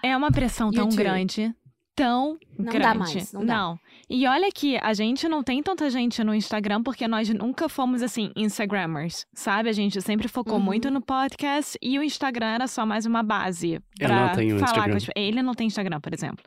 É 0.04 0.16
uma 0.16 0.30
pressão 0.30 0.70
tão 0.70 0.84
YouTube. 0.84 0.96
grande. 0.96 1.54
Tão 1.96 2.38
Não 2.56 2.66
grande. 2.66 2.78
dá 2.78 2.94
mais, 2.94 3.32
não 3.32 3.44
dá. 3.44 3.76
E 4.10 4.26
olha 4.26 4.48
que 4.50 4.78
a 4.82 4.94
gente 4.94 5.28
não 5.28 5.42
tem 5.42 5.62
tanta 5.62 5.90
gente 5.90 6.24
no 6.24 6.34
Instagram 6.34 6.82
porque 6.82 7.06
nós 7.06 7.28
nunca 7.28 7.68
fomos 7.68 8.02
assim, 8.02 8.32
Instagrammers, 8.34 9.26
sabe? 9.34 9.68
A 9.68 9.72
gente 9.72 10.00
sempre 10.00 10.28
focou 10.28 10.54
Uhum. 10.54 10.60
muito 10.60 10.90
no 10.90 11.00
podcast 11.02 11.78
e 11.82 11.98
o 11.98 12.02
Instagram 12.02 12.46
era 12.46 12.66
só 12.66 12.86
mais 12.86 13.04
uma 13.04 13.22
base 13.22 13.74
Eu 14.00 14.08
pra 14.08 14.26
não 14.28 14.32
tenho 14.34 14.58
falar 14.58 14.70
Instagram. 14.70 14.90
com 14.92 14.96
as 14.96 15.06
Ele 15.14 15.42
não 15.42 15.54
tem 15.54 15.66
Instagram, 15.66 16.00
por 16.00 16.14
exemplo. 16.14 16.42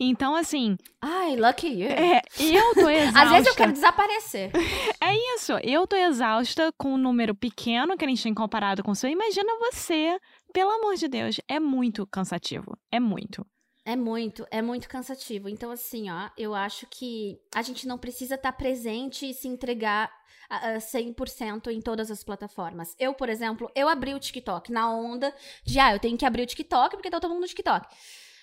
Então, 0.00 0.34
assim, 0.34 0.76
Ai, 1.00 1.36
lucky 1.36 1.68
you. 1.68 1.88
é, 1.88 2.20
eu 2.40 2.74
tô 2.74 2.88
exausta. 2.88 3.20
Às 3.22 3.30
vezes 3.30 3.46
eu 3.48 3.54
quero 3.54 3.72
desaparecer. 3.72 4.50
É 5.00 5.14
isso, 5.36 5.52
eu 5.62 5.86
tô 5.86 5.94
exausta 5.94 6.72
com 6.76 6.94
um 6.94 6.98
número 6.98 7.34
pequeno 7.34 7.96
que 7.96 8.04
a 8.04 8.08
gente 8.08 8.22
tem 8.22 8.34
comparado 8.34 8.82
com 8.82 8.90
o 8.90 8.94
seu. 8.96 9.08
Imagina 9.08 9.52
você, 9.60 10.18
pelo 10.52 10.70
amor 10.70 10.96
de 10.96 11.06
Deus, 11.06 11.40
é 11.48 11.60
muito 11.60 12.04
cansativo. 12.08 12.76
É 12.90 12.98
muito. 12.98 13.46
É 13.86 13.94
muito, 13.94 14.44
é 14.50 14.60
muito 14.60 14.88
cansativo. 14.88 15.48
Então, 15.48 15.70
assim, 15.70 16.10
ó, 16.10 16.28
eu 16.36 16.56
acho 16.56 16.88
que 16.90 17.40
a 17.54 17.62
gente 17.62 17.86
não 17.86 17.96
precisa 17.96 18.34
estar 18.34 18.50
presente 18.50 19.30
e 19.30 19.32
se 19.32 19.46
entregar 19.46 20.12
a, 20.50 20.70
a 20.70 20.78
100% 20.78 21.68
em 21.68 21.80
todas 21.80 22.10
as 22.10 22.24
plataformas. 22.24 22.96
Eu, 22.98 23.14
por 23.14 23.28
exemplo, 23.28 23.70
eu 23.76 23.88
abri 23.88 24.12
o 24.12 24.18
TikTok 24.18 24.72
na 24.72 24.92
onda 24.92 25.32
de, 25.64 25.78
ah, 25.78 25.94
eu 25.94 26.00
tenho 26.00 26.18
que 26.18 26.26
abrir 26.26 26.42
o 26.42 26.46
TikTok 26.46 26.96
porque 26.96 27.08
tá 27.08 27.20
todo 27.20 27.30
mundo 27.30 27.42
no 27.42 27.46
TikTok. 27.46 27.86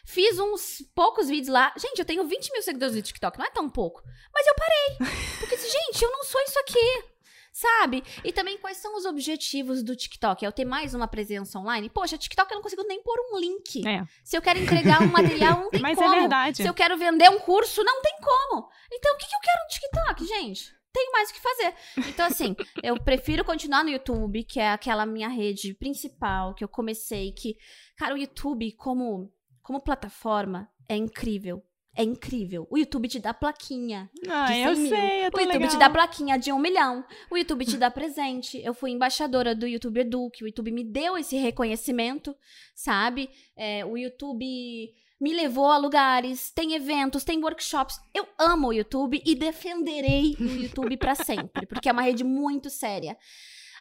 Fiz 0.06 0.40
uns 0.40 0.82
poucos 0.96 1.28
vídeos 1.28 1.50
lá. 1.50 1.74
Gente, 1.78 2.00
eu 2.00 2.06
tenho 2.06 2.26
20 2.26 2.54
mil 2.54 2.64
seguidores 2.64 2.96
no 2.96 3.02
TikTok, 3.02 3.38
não 3.38 3.46
é 3.46 3.52
tão 3.52 3.70
pouco. 3.70 4.02
Mas 4.34 4.48
eu 4.48 4.56
parei. 4.56 5.14
Porque, 5.40 5.58
gente, 5.60 6.04
eu 6.04 6.12
não 6.12 6.24
sou 6.24 6.42
isso 6.42 6.60
aqui. 6.60 7.13
Sabe? 7.54 8.04
E 8.24 8.34
também 8.34 8.58
quais 8.58 8.78
são 8.78 8.98
os 8.98 9.06
objetivos 9.06 9.84
do 9.84 9.96
TikTok? 9.96 10.44
É 10.44 10.48
eu 10.48 10.52
ter 10.52 10.66
mais 10.66 10.96
uma 10.96 11.08
presença 11.08 11.60
online? 11.60 11.88
Poxa, 11.88 12.18
TikTok 12.18 12.52
eu 12.52 12.56
não 12.56 12.64
consigo 12.64 12.84
nem 12.88 13.04
pôr 13.04 13.16
um 13.32 13.40
link. 13.40 13.88
É. 13.88 14.04
Se 14.24 14.36
eu 14.36 14.42
quero 14.42 14.58
entregar 14.58 15.04
um 15.04 15.12
material, 15.12 15.60
não 15.60 15.70
tem 15.72 15.80
Mas 15.80 15.96
como. 15.96 16.16
é 16.16 16.20
verdade. 16.20 16.58
Se 16.58 16.68
eu 16.68 16.74
quero 16.74 16.98
vender 16.98 17.30
um 17.30 17.38
curso, 17.38 17.84
não 17.84 18.02
tem 18.02 18.16
como. 18.20 18.68
Então, 18.92 19.14
o 19.14 19.18
que, 19.18 19.28
que 19.28 19.36
eu 19.36 19.40
quero 19.40 19.62
no 19.62 19.70
TikTok, 19.70 20.26
gente? 20.26 20.76
Tenho 20.92 21.12
mais 21.12 21.30
o 21.30 21.34
que 21.34 21.42
fazer. 21.42 21.76
Então, 22.10 22.26
assim, 22.26 22.56
eu 22.82 23.00
prefiro 23.00 23.46
continuar 23.46 23.84
no 23.84 23.92
YouTube, 23.92 24.44
que 24.46 24.60
é 24.60 24.72
aquela 24.72 25.06
minha 25.06 25.30
rede 25.30 25.76
principal 25.76 26.56
que 26.56 26.64
eu 26.64 26.68
comecei. 26.68 27.32
Que, 27.34 27.56
cara, 27.96 28.16
o 28.16 28.18
YouTube, 28.18 28.72
como, 28.74 29.32
como 29.62 29.80
plataforma, 29.80 30.68
é 30.90 30.96
incrível. 30.96 31.64
É 31.96 32.04
incrível. 32.04 32.66
O 32.72 32.78
YouTube 32.78 33.08
te 33.08 33.20
dá 33.20 33.34
plaquinha. 33.34 34.10
Ah, 34.28 34.58
eu 34.58 34.74
100 34.76 34.84
mil. 34.84 34.96
sei, 34.96 35.22
é 35.22 35.28
O 35.28 35.32
tão 35.32 35.42
YouTube 35.42 35.54
legal. 35.60 35.70
te 35.70 35.78
dá 35.78 35.90
plaquinha 35.90 36.38
de 36.40 36.52
um 36.52 36.58
milhão. 36.58 37.06
O 37.30 37.38
YouTube 37.38 37.66
te 37.66 37.78
dá 37.78 37.92
presente. 37.92 38.60
Eu 38.64 38.74
fui 38.74 38.90
embaixadora 38.92 39.54
do 39.54 39.68
YouTube 39.68 40.00
Edu, 40.00 40.30
que 40.32 40.44
o 40.44 40.48
YouTube 40.48 40.72
me 40.72 40.84
deu 40.84 41.18
esse 41.18 41.36
reconhecimento, 41.38 42.36
sabe? 42.74 43.30
É, 43.56 43.86
o 43.86 43.96
YouTube 43.96 44.92
me 45.22 45.34
levou 45.34 45.68
a 45.72 45.78
lugares, 45.78 46.50
tem 46.52 46.74
eventos, 46.74 47.24
tem 47.24 47.42
workshops. 47.42 48.00
Eu 48.14 48.28
amo 48.40 48.70
o 48.70 48.74
YouTube 48.74 49.22
e 49.24 49.36
defenderei 49.36 50.36
o 50.40 50.44
YouTube 50.44 50.98
pra 50.98 51.14
sempre, 51.16 51.66
porque 51.68 51.88
é 51.88 51.92
uma 51.92 52.02
rede 52.02 52.24
muito 52.24 52.70
séria. 52.70 53.16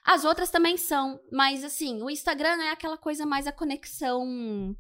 As 0.05 0.25
outras 0.25 0.51
também 0.51 0.77
são, 0.77 1.19
mas 1.33 1.65
assim, 1.65 2.03
o 2.03 2.11
Instagram 2.11 2.63
é 2.63 2.71
aquela 2.71 2.99
coisa 2.99 3.25
mais 3.25 3.47
a 3.47 3.53
conexão 3.53 4.77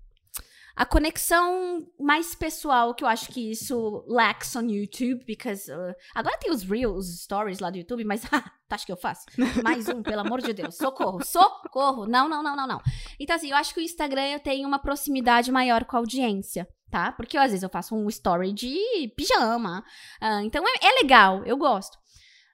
a 0.74 0.86
conexão 0.86 1.86
mais 1.98 2.34
pessoal, 2.34 2.94
que 2.94 3.04
eu 3.04 3.08
acho 3.08 3.28
que 3.28 3.50
isso 3.50 4.04
lacks 4.08 4.54
on 4.56 4.62
YouTube, 4.62 5.24
because 5.24 5.70
uh, 5.70 5.94
agora 6.14 6.38
tem 6.38 6.50
os 6.50 6.62
reels, 6.62 7.22
stories 7.22 7.58
lá 7.58 7.70
do 7.70 7.78
YouTube, 7.78 8.04
mas 8.04 8.22
ah, 8.32 8.40
tu 8.40 8.72
acha 8.72 8.86
que 8.86 8.92
eu 8.92 8.96
faço? 8.96 9.26
Mais 9.62 9.88
um, 9.88 10.02
pelo 10.02 10.20
amor 10.20 10.40
de 10.40 10.52
Deus. 10.52 10.76
Socorro, 10.76 11.22
socorro. 11.24 12.06
Não, 12.06 12.28
não, 12.28 12.42
não, 12.42 12.56
não, 12.56 12.66
não. 12.66 12.80
Então 13.20 13.36
assim, 13.36 13.50
eu 13.50 13.56
acho 13.56 13.74
que 13.74 13.80
o 13.80 13.82
Instagram 13.82 14.38
tenho 14.38 14.66
uma 14.66 14.78
proximidade 14.78 15.52
maior 15.52 15.84
com 15.84 15.96
a 15.96 16.00
audiência. 16.00 16.66
Tá? 16.90 17.10
Porque 17.10 17.38
às 17.38 17.50
vezes 17.50 17.62
eu 17.62 17.70
faço 17.70 17.96
um 17.96 18.06
story 18.08 18.52
de 18.52 18.76
pijama. 19.16 19.82
Uh, 20.22 20.44
então 20.44 20.62
é, 20.68 20.72
é 20.82 21.02
legal, 21.02 21.42
eu 21.46 21.56
gosto. 21.56 21.96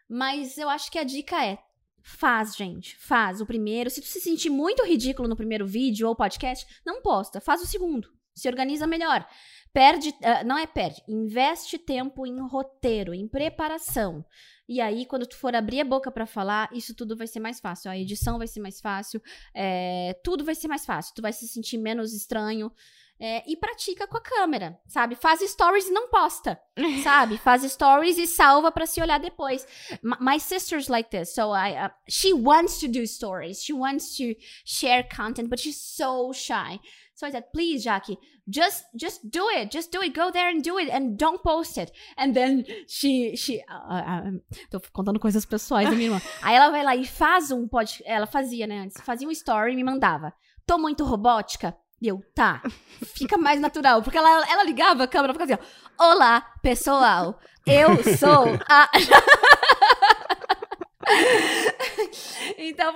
Mas 0.09 0.57
eu 0.57 0.69
acho 0.69 0.91
que 0.93 0.99
a 0.99 1.03
dica 1.03 1.45
é: 1.45 1.59
Faz, 2.17 2.57
gente. 2.57 2.97
Faz 2.97 3.41
o 3.41 3.47
primeiro. 3.47 3.91
Se 3.91 4.01
tu 4.01 4.07
se 4.07 4.19
sentir 4.19 4.49
muito 4.49 4.83
ridículo 4.83 5.29
no 5.29 5.37
primeiro 5.37 5.67
vídeo 5.67 6.09
ou 6.09 6.17
podcast, 6.17 6.67
não 6.85 7.03
posta. 7.03 7.39
Faz 7.39 7.61
o 7.61 7.67
segundo. 7.67 8.09
Se 8.35 8.49
organiza 8.49 8.87
melhor. 8.87 9.29
Perde, 9.75 10.09
uh, 10.09 10.47
não 10.47 10.57
é 10.57 10.67
perde, 10.67 11.03
investe 11.07 11.77
tempo 11.77 12.27
em 12.27 12.41
roteiro, 12.41 13.13
em 13.13 13.29
preparação. 13.29 14.25
E 14.67 14.81
aí, 14.81 15.05
quando 15.05 15.27
tu 15.27 15.37
for 15.37 15.55
abrir 15.55 15.81
a 15.81 15.85
boca 15.85 16.11
para 16.11 16.25
falar, 16.25 16.71
isso 16.73 16.95
tudo 16.95 17.15
vai 17.15 17.27
ser 17.27 17.41
mais 17.41 17.61
fácil. 17.61 17.91
A 17.91 17.99
edição 17.99 18.39
vai 18.39 18.47
ser 18.47 18.61
mais 18.61 18.81
fácil, 18.81 19.21
é, 19.55 20.19
tudo 20.25 20.45
vai 20.45 20.55
ser 20.55 20.69
mais 20.69 20.87
fácil. 20.87 21.15
Tu 21.15 21.21
vai 21.21 21.33
se 21.33 21.47
sentir 21.47 21.77
menos 21.77 22.15
estranho. 22.15 22.73
É, 23.21 23.43
e 23.51 23.57
pratica 23.57 24.07
com 24.07 24.17
a 24.17 24.21
câmera, 24.21 24.79
sabe? 24.87 25.17
Faz 25.17 25.41
stories 25.41 25.89
e 25.89 25.91
não 25.91 26.09
posta, 26.09 26.61
sabe? 27.03 27.37
Faz 27.39 27.65
stories 27.65 28.17
e 28.17 28.29
salva 28.29 28.71
para 28.71 28.87
se 28.87 29.01
olhar 29.01 29.19
depois. 29.19 29.67
My, 30.01 30.17
my 30.21 30.41
sister's 30.41 30.87
like 30.87 31.11
this, 31.11 31.35
so 31.35 31.53
I 31.53 31.87
uh, 31.87 31.91
she 32.09 32.33
wants 32.33 32.79
to 32.79 32.87
do 32.87 33.05
stories, 33.07 33.61
she 33.61 33.73
wants 33.73 34.17
to 34.19 34.37
share 34.65 35.03
content, 35.05 35.49
but 35.49 35.59
she's 35.59 35.77
so 35.77 36.33
shy. 36.33 36.79
So 37.13 37.27
I 37.27 37.33
said, 37.33 37.51
please, 37.53 37.83
Jackie, 37.83 38.17
just 38.49 38.85
just 38.95 39.29
do 39.29 39.49
it, 39.51 39.73
just 39.73 39.91
do 39.91 40.01
it, 40.01 40.15
go 40.15 40.31
there 40.31 40.49
and 40.49 40.63
do 40.63 40.79
it, 40.79 40.89
and 40.89 41.19
don't 41.19 41.43
post 41.43 41.77
it. 41.77 41.91
And 42.17 42.33
then 42.33 42.65
she 42.87 43.35
she, 43.35 43.65
uh, 43.69 43.95
uh, 43.95 44.41
tô 44.71 44.81
contando 44.93 45.19
coisas 45.19 45.45
pessoais 45.45 45.91
da 45.91 45.97
minha 45.97 46.11
irmã. 46.11 46.23
Aí 46.41 46.55
ela 46.55 46.71
vai 46.71 46.85
lá 46.85 46.95
e 46.95 47.05
faz 47.05 47.51
um 47.51 47.67
pod, 47.67 48.01
ela 48.07 48.27
fazia, 48.27 48.69
né? 48.69 48.83
Antes 48.83 49.01
fazia 49.01 49.27
um 49.27 49.33
story 49.33 49.73
e 49.73 49.77
me 49.77 49.83
mandava. 49.83 50.33
Tô 50.65 50.79
muito 50.79 51.03
robótica 51.03 51.77
e 52.01 52.09
eu, 52.09 52.23
tá, 52.35 52.63
fica 53.15 53.37
mais 53.37 53.61
natural. 53.61 54.03
Porque 54.03 54.19
ela, 54.19 54.49
ela 54.49 54.65
ligava 54.65 55.05
a 55.05 55.09
câmera 55.09 55.33
e 55.33 55.35
ficava 55.35 55.53
assim, 55.53 55.63
ó, 55.99 56.13
Olá, 56.13 56.41
pessoal, 56.63 57.41
eu 57.67 57.97
sou 58.17 58.57
a... 58.69 58.89
Então, 62.59 62.93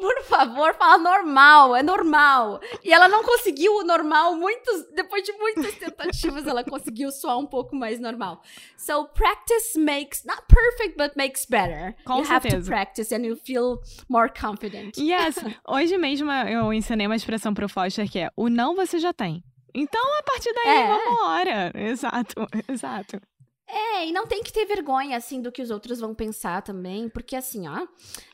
por 0.00 0.22
favor, 0.24 0.74
fala 0.74 0.98
normal, 0.98 1.74
é 1.76 1.82
normal. 1.82 2.60
E 2.84 2.92
ela 2.92 3.08
não 3.08 3.22
conseguiu 3.22 3.72
o 3.76 3.82
normal, 3.84 4.34
muitos, 4.36 4.86
depois 4.94 5.22
de 5.22 5.32
muitas 5.32 5.74
tentativas, 5.74 6.46
ela 6.46 6.62
conseguiu 6.64 7.10
soar 7.10 7.38
um 7.38 7.46
pouco 7.46 7.74
mais 7.74 7.98
normal. 8.00 8.42
So, 8.76 9.06
practice 9.14 9.78
makes, 9.78 10.24
not 10.24 10.42
perfect, 10.48 10.96
but 10.96 11.16
makes 11.16 11.46
better. 11.46 11.94
Com 12.04 12.18
you 12.18 12.24
certeza. 12.26 12.56
have 12.56 12.64
to 12.64 12.70
practice 12.70 13.14
and 13.14 13.24
you 13.24 13.36
feel 13.36 13.78
more 14.08 14.28
confident. 14.32 14.96
Yes. 14.98 15.36
Hoje 15.66 15.96
mesmo 15.98 16.30
eu 16.30 16.72
ensinei 16.72 17.06
uma 17.06 17.16
expressão 17.16 17.54
pro 17.54 17.68
Foster 17.68 18.10
que 18.10 18.18
é: 18.18 18.30
o 18.36 18.48
não 18.48 18.74
você 18.74 18.98
já 18.98 19.12
tem. 19.12 19.42
Então, 19.74 20.02
a 20.18 20.22
partir 20.22 20.52
daí, 20.54 20.68
É. 20.68 20.86
vambora. 20.86 21.72
Exato, 21.74 22.46
exato. 22.68 23.20
É, 23.68 24.06
e 24.06 24.12
não 24.12 24.26
tem 24.26 24.42
que 24.42 24.52
ter 24.52 24.64
vergonha, 24.64 25.16
assim, 25.16 25.42
do 25.42 25.50
que 25.50 25.60
os 25.60 25.70
outros 25.70 25.98
vão 25.98 26.14
pensar 26.14 26.62
também, 26.62 27.08
porque, 27.08 27.34
assim, 27.34 27.66
ó, 27.66 27.86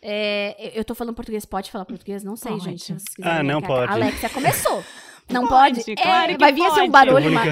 é, 0.02 0.78
eu 0.78 0.84
tô 0.84 0.94
falando 0.94 1.14
português, 1.14 1.44
pode 1.46 1.70
falar 1.70 1.86
português? 1.86 2.22
Não 2.22 2.36
sei, 2.36 2.52
Pode. 2.52 2.64
gente. 2.64 2.96
Ah, 3.22 3.42
não 3.42 3.62
pode. 3.62 3.90
A 3.90 3.94
Alexia 3.94 4.28
começou. 4.28 4.84
Não 5.32 5.48
Pode, 5.48 5.80
pode? 5.84 5.94
claro 5.96 6.30
é, 6.30 6.34
que 6.34 6.40
vai 6.40 6.52
vir 6.52 6.62
assim 6.66 6.74
pode. 6.76 6.88
um 6.88 6.90
barulho, 6.90 7.30
uma, 7.30 7.42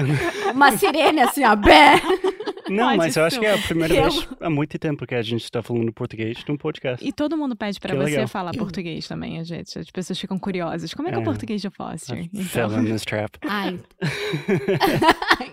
uma 0.53 0.71
sirene, 0.77 1.21
assim, 1.21 1.43
ó, 1.45 1.55
bé. 1.55 2.01
Não, 2.69 2.85
Pode 2.85 2.97
mas 2.99 3.15
eu 3.17 3.25
acho 3.25 3.37
que 3.39 3.45
é 3.45 3.53
a 3.53 3.57
primeira 3.57 3.93
Eu- 3.93 4.03
vez 4.09 4.27
há 4.39 4.49
muito 4.49 4.79
tempo 4.79 5.05
que 5.05 5.13
a 5.13 5.21
gente 5.21 5.43
está 5.43 5.61
falando 5.61 5.91
português 5.91 6.37
num 6.47 6.55
podcast. 6.55 7.05
E 7.05 7.11
todo 7.11 7.35
mundo 7.37 7.53
pede 7.53 7.77
pra 7.79 7.91
Que 7.91 7.97
você 7.97 8.11
legal. 8.11 8.27
falar 8.29 8.53
português 8.53 9.05
também, 9.07 9.39
a 9.39 9.43
gente. 9.43 9.77
As 9.77 9.89
pessoas 9.91 10.17
ficam 10.17 10.39
curiosas. 10.39 10.93
Como 10.93 11.07
é 11.09 11.11
que 11.11 11.15
é 11.15 11.19
o 11.19 11.21
É. 11.21 11.25
português 11.25 11.61
de 11.61 11.69
Foster? 11.69 12.17
I 12.19 12.29
Então, 12.33 12.45
fell 12.69 12.79
in 12.79 12.85
this 12.85 13.03
trap. 13.03 13.37
Ai. 13.43 13.77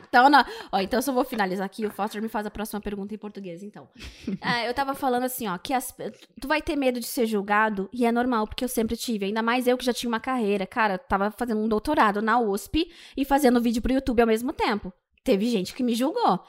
então, 0.08 0.28
não. 0.30 0.44
Ó, 0.72 0.78
então, 0.80 0.98
eu 0.98 1.02
só 1.02 1.12
vou 1.12 1.24
finalizar 1.24 1.66
aqui. 1.66 1.86
O 1.86 1.90
Foster 1.90 2.22
me 2.22 2.28
faz 2.28 2.46
a 2.46 2.50
próxima 2.50 2.80
pergunta 2.80 3.14
em 3.14 3.18
português, 3.18 3.62
então. 3.62 3.88
Ah, 4.40 4.64
eu 4.64 4.72
tava 4.72 4.94
falando 4.94 5.24
assim, 5.24 5.46
ó, 5.48 5.58
que 5.58 5.72
as- 5.74 5.94
tu 6.40 6.46
vai 6.48 6.62
ter 6.62 6.76
medo 6.76 7.00
de 7.00 7.06
ser 7.06 7.26
julgado, 7.26 7.88
e 7.92 8.06
é 8.06 8.12
normal, 8.12 8.46
porque 8.46 8.64
eu 8.64 8.68
sempre 8.68 8.96
tive. 8.96 9.26
Ainda 9.26 9.42
mais 9.42 9.66
eu 9.66 9.76
que 9.76 9.84
já 9.84 9.92
tinha 9.92 10.08
uma 10.08 10.20
carreira. 10.20 10.66
Cara, 10.66 10.96
tava 10.96 11.30
fazendo 11.30 11.60
um 11.60 11.68
doutorado 11.68 12.17
na 12.22 12.38
USP 12.38 12.90
e 13.16 13.24
fazendo 13.24 13.60
vídeo 13.60 13.82
pro 13.82 13.92
YouTube 13.92 14.20
ao 14.20 14.26
mesmo 14.26 14.52
tempo. 14.52 14.92
Teve 15.24 15.46
gente 15.46 15.74
que 15.74 15.82
me 15.82 15.94
julgou. 15.94 16.40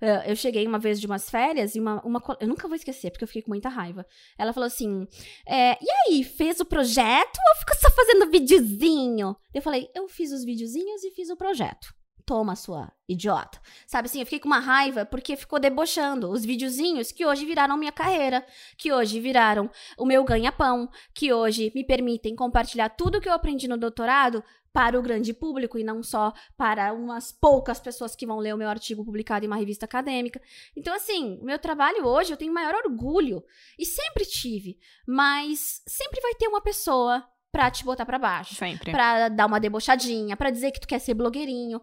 Ah, 0.00 0.24
eu 0.26 0.34
cheguei 0.34 0.66
uma 0.66 0.78
vez 0.78 1.00
de 1.00 1.06
umas 1.06 1.28
férias 1.28 1.74
e 1.74 1.80
uma, 1.80 2.00
uma. 2.02 2.22
Eu 2.40 2.48
nunca 2.48 2.66
vou 2.66 2.74
esquecer, 2.74 3.10
porque 3.10 3.24
eu 3.24 3.28
fiquei 3.28 3.42
com 3.42 3.50
muita 3.50 3.68
raiva. 3.68 4.06
Ela 4.38 4.52
falou 4.52 4.66
assim: 4.66 5.06
é, 5.46 5.72
e 5.72 5.90
aí, 5.90 6.24
fez 6.24 6.58
o 6.60 6.64
projeto 6.64 7.38
ou 7.48 7.56
ficou 7.56 7.76
só 7.76 7.90
fazendo 7.90 8.30
videozinho? 8.30 9.36
Eu 9.52 9.62
falei: 9.62 9.88
eu 9.94 10.08
fiz 10.08 10.32
os 10.32 10.44
videozinhos 10.44 11.04
e 11.04 11.10
fiz 11.10 11.28
o 11.28 11.36
projeto. 11.36 11.92
Toma, 12.30 12.54
sua 12.54 12.92
idiota. 13.08 13.60
Sabe 13.88 14.06
assim, 14.06 14.20
eu 14.20 14.24
fiquei 14.24 14.38
com 14.38 14.46
uma 14.46 14.60
raiva 14.60 15.04
porque 15.04 15.34
ficou 15.34 15.58
debochando 15.58 16.30
os 16.30 16.44
videozinhos 16.44 17.10
que 17.10 17.26
hoje 17.26 17.44
viraram 17.44 17.76
minha 17.76 17.90
carreira, 17.90 18.46
que 18.78 18.92
hoje 18.92 19.18
viraram 19.18 19.68
o 19.98 20.06
meu 20.06 20.22
ganha-pão, 20.22 20.88
que 21.12 21.32
hoje 21.32 21.72
me 21.74 21.82
permitem 21.82 22.36
compartilhar 22.36 22.90
tudo 22.90 23.20
que 23.20 23.28
eu 23.28 23.32
aprendi 23.32 23.66
no 23.66 23.76
doutorado 23.76 24.44
para 24.72 24.96
o 24.96 25.02
grande 25.02 25.34
público 25.34 25.76
e 25.76 25.82
não 25.82 26.04
só 26.04 26.32
para 26.56 26.92
umas 26.92 27.32
poucas 27.32 27.80
pessoas 27.80 28.14
que 28.14 28.24
vão 28.24 28.38
ler 28.38 28.54
o 28.54 28.58
meu 28.58 28.68
artigo 28.68 29.04
publicado 29.04 29.44
em 29.44 29.48
uma 29.48 29.56
revista 29.56 29.86
acadêmica. 29.86 30.40
Então, 30.76 30.94
assim, 30.94 31.36
o 31.42 31.44
meu 31.44 31.58
trabalho 31.58 32.06
hoje 32.06 32.32
eu 32.32 32.36
tenho 32.36 32.54
maior 32.54 32.76
orgulho 32.76 33.42
e 33.76 33.84
sempre 33.84 34.24
tive, 34.24 34.78
mas 35.04 35.82
sempre 35.84 36.20
vai 36.20 36.34
ter 36.34 36.46
uma 36.46 36.60
pessoa 36.60 37.28
pra 37.50 37.70
te 37.72 37.84
botar 37.84 38.06
pra 38.06 38.20
baixo 38.20 38.54
sempre. 38.54 38.92
pra 38.92 39.28
dar 39.28 39.46
uma 39.46 39.58
debochadinha, 39.58 40.36
pra 40.36 40.50
dizer 40.50 40.70
que 40.70 40.78
tu 40.78 40.86
quer 40.86 41.00
ser 41.00 41.14
blogueirinho. 41.14 41.82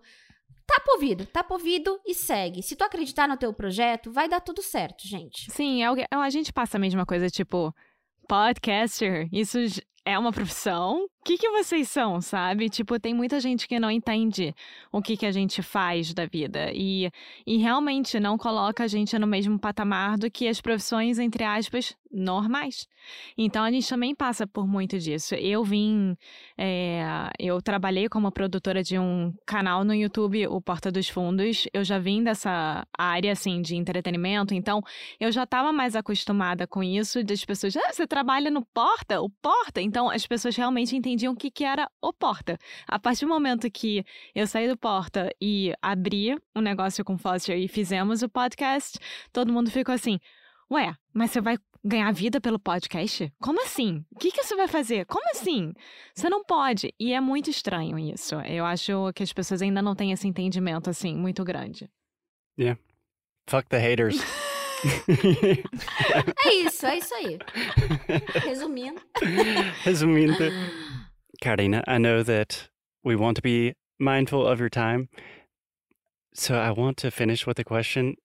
Tapa 0.68 0.92
ouvido, 0.94 1.26
tapa 1.26 1.54
ouvido 1.54 2.00
e 2.06 2.14
segue. 2.14 2.62
Se 2.62 2.76
tu 2.76 2.84
acreditar 2.84 3.28
no 3.28 3.38
teu 3.38 3.54
projeto, 3.54 4.12
vai 4.12 4.28
dar 4.28 4.42
tudo 4.42 4.62
certo, 4.62 5.08
gente. 5.08 5.50
Sim, 5.50 5.82
é, 5.82 5.88
é- 6.02 6.08
a 6.16 6.30
gente 6.30 6.52
passa 6.52 6.78
a 6.78 6.80
mesma 6.80 7.06
coisa, 7.06 7.30
tipo, 7.30 7.74
podcaster, 8.28 9.30
isso 9.32 9.58
é 10.06 10.20
uma 10.20 10.32
profissão? 10.32 11.08
Que, 11.28 11.38
que 11.38 11.50
vocês 11.50 11.90
são, 11.90 12.22
sabe? 12.22 12.70
Tipo, 12.70 12.98
tem 12.98 13.14
muita 13.14 13.38
gente 13.42 13.68
que 13.68 13.78
não 13.82 13.92
entende 13.92 14.56
o 14.90 15.02
que, 15.02 15.18
que 15.18 15.26
a 15.26 15.32
gente 15.34 15.62
faz 15.62 16.14
da 16.14 16.26
vida 16.26 16.72
e, 16.74 17.12
e 17.46 17.58
realmente 17.58 18.18
não 18.18 18.38
coloca 18.38 18.86
a 18.86 18.88
gente 18.88 19.20
no 19.20 19.28
mesmo 19.28 19.60
patamar 19.60 20.18
do 20.18 20.32
que 20.32 20.48
as 20.48 20.62
profissões, 20.62 21.20
entre 21.20 21.44
aspas, 21.44 21.94
normais. 22.10 22.88
Então, 23.38 23.64
a 23.64 23.72
gente 23.72 23.88
também 23.88 24.16
passa 24.16 24.48
por 24.48 24.66
muito 24.66 24.98
disso. 24.98 25.36
Eu 25.36 25.64
vim, 25.64 26.16
é, 26.58 27.30
eu 27.38 27.62
trabalhei 27.62 28.08
como 28.08 28.32
produtora 28.32 28.82
de 28.82 28.98
um 28.98 29.34
canal 29.46 29.84
no 29.84 29.94
YouTube, 29.94 30.48
o 30.48 30.62
Porta 30.62 30.90
dos 30.90 31.10
Fundos. 31.10 31.68
Eu 31.74 31.84
já 31.84 32.00
vim 32.00 32.24
dessa 32.24 32.86
área, 32.98 33.34
assim, 33.34 33.62
de 33.62 33.76
entretenimento, 33.76 34.54
então 34.54 34.82
eu 35.20 35.32
já 35.32 35.44
estava 35.44 35.72
mais 35.72 35.94
acostumada 35.96 36.66
com 36.66 36.82
isso, 36.82 37.24
das 37.24 37.44
pessoas, 37.44 37.76
ah, 37.76 37.92
você 37.92 38.08
trabalha 38.08 38.50
no 38.50 38.66
Porta? 38.66 39.22
O 39.22 39.30
Porta? 39.30 39.82
Então 39.82 40.10
as 40.10 40.26
pessoas 40.26 40.56
realmente 40.56 40.96
entendiam 40.96 41.17
o 41.26 41.36
que, 41.36 41.50
que 41.50 41.64
era 41.64 41.90
o 42.02 42.12
Porta. 42.12 42.58
A 42.86 43.00
partir 43.00 43.26
do 43.26 43.30
momento 43.30 43.72
que 43.72 44.04
eu 44.36 44.46
saí 44.46 44.68
do 44.68 44.76
Porta 44.78 45.34
e 45.42 45.74
abri 45.82 46.38
um 46.54 46.60
negócio 46.60 47.06
com 47.06 47.14
o 47.14 47.18
Foster 47.18 47.58
e 47.58 47.70
fizemos 47.70 48.22
o 48.22 48.28
podcast, 48.30 49.00
todo 49.32 49.54
mundo 49.54 49.72
ficou 49.72 49.96
assim, 49.96 50.20
ué, 50.70 50.94
mas 51.14 51.32
você 51.32 51.40
vai 51.40 51.58
ganhar 51.84 52.12
vida 52.12 52.42
pelo 52.42 52.60
podcast? 52.60 53.32
Como 53.40 53.64
assim? 53.64 54.04
O 54.12 54.20
que, 54.20 54.32
que 54.32 54.44
você 54.44 54.56
vai 54.56 54.68
fazer? 54.68 55.06
Como 55.06 55.30
assim? 55.32 55.74
Você 56.14 56.30
não 56.30 56.44
pode. 56.44 56.94
E 57.00 57.14
é 57.14 57.22
muito 57.22 57.50
estranho 57.50 57.98
isso. 57.98 58.36
Eu 58.42 58.66
acho 58.66 59.14
que 59.14 59.24
as 59.24 59.32
pessoas 59.32 59.62
ainda 59.62 59.82
não 59.82 59.96
têm 59.96 60.12
esse 60.12 60.28
entendimento, 60.28 60.90
assim, 60.90 61.16
muito 61.16 61.44
grande. 61.46 61.90
Fuck 63.48 63.70
the 63.70 63.78
haters. 63.80 64.18
É 66.46 66.54
isso, 66.54 66.86
é 66.86 66.98
isso 67.00 67.14
aí. 67.16 67.40
Resumindo. 68.46 69.02
Resumindo, 69.84 70.34
Carina, 71.42 71.84
I 71.88 71.98
know 71.98 72.24
that 72.24 72.70
we 73.04 73.16
want 73.16 73.36
to 73.36 73.42
be 73.42 73.74
mindful 74.00 74.46
of 74.46 74.60
your 74.60 74.70
time. 74.70 75.10
So 76.34 76.60
I 76.60 76.72
want 76.72 76.98
to 76.98 77.12
finish 77.12 77.48
with 77.48 77.60
a 77.60 77.64
question. 77.64 78.16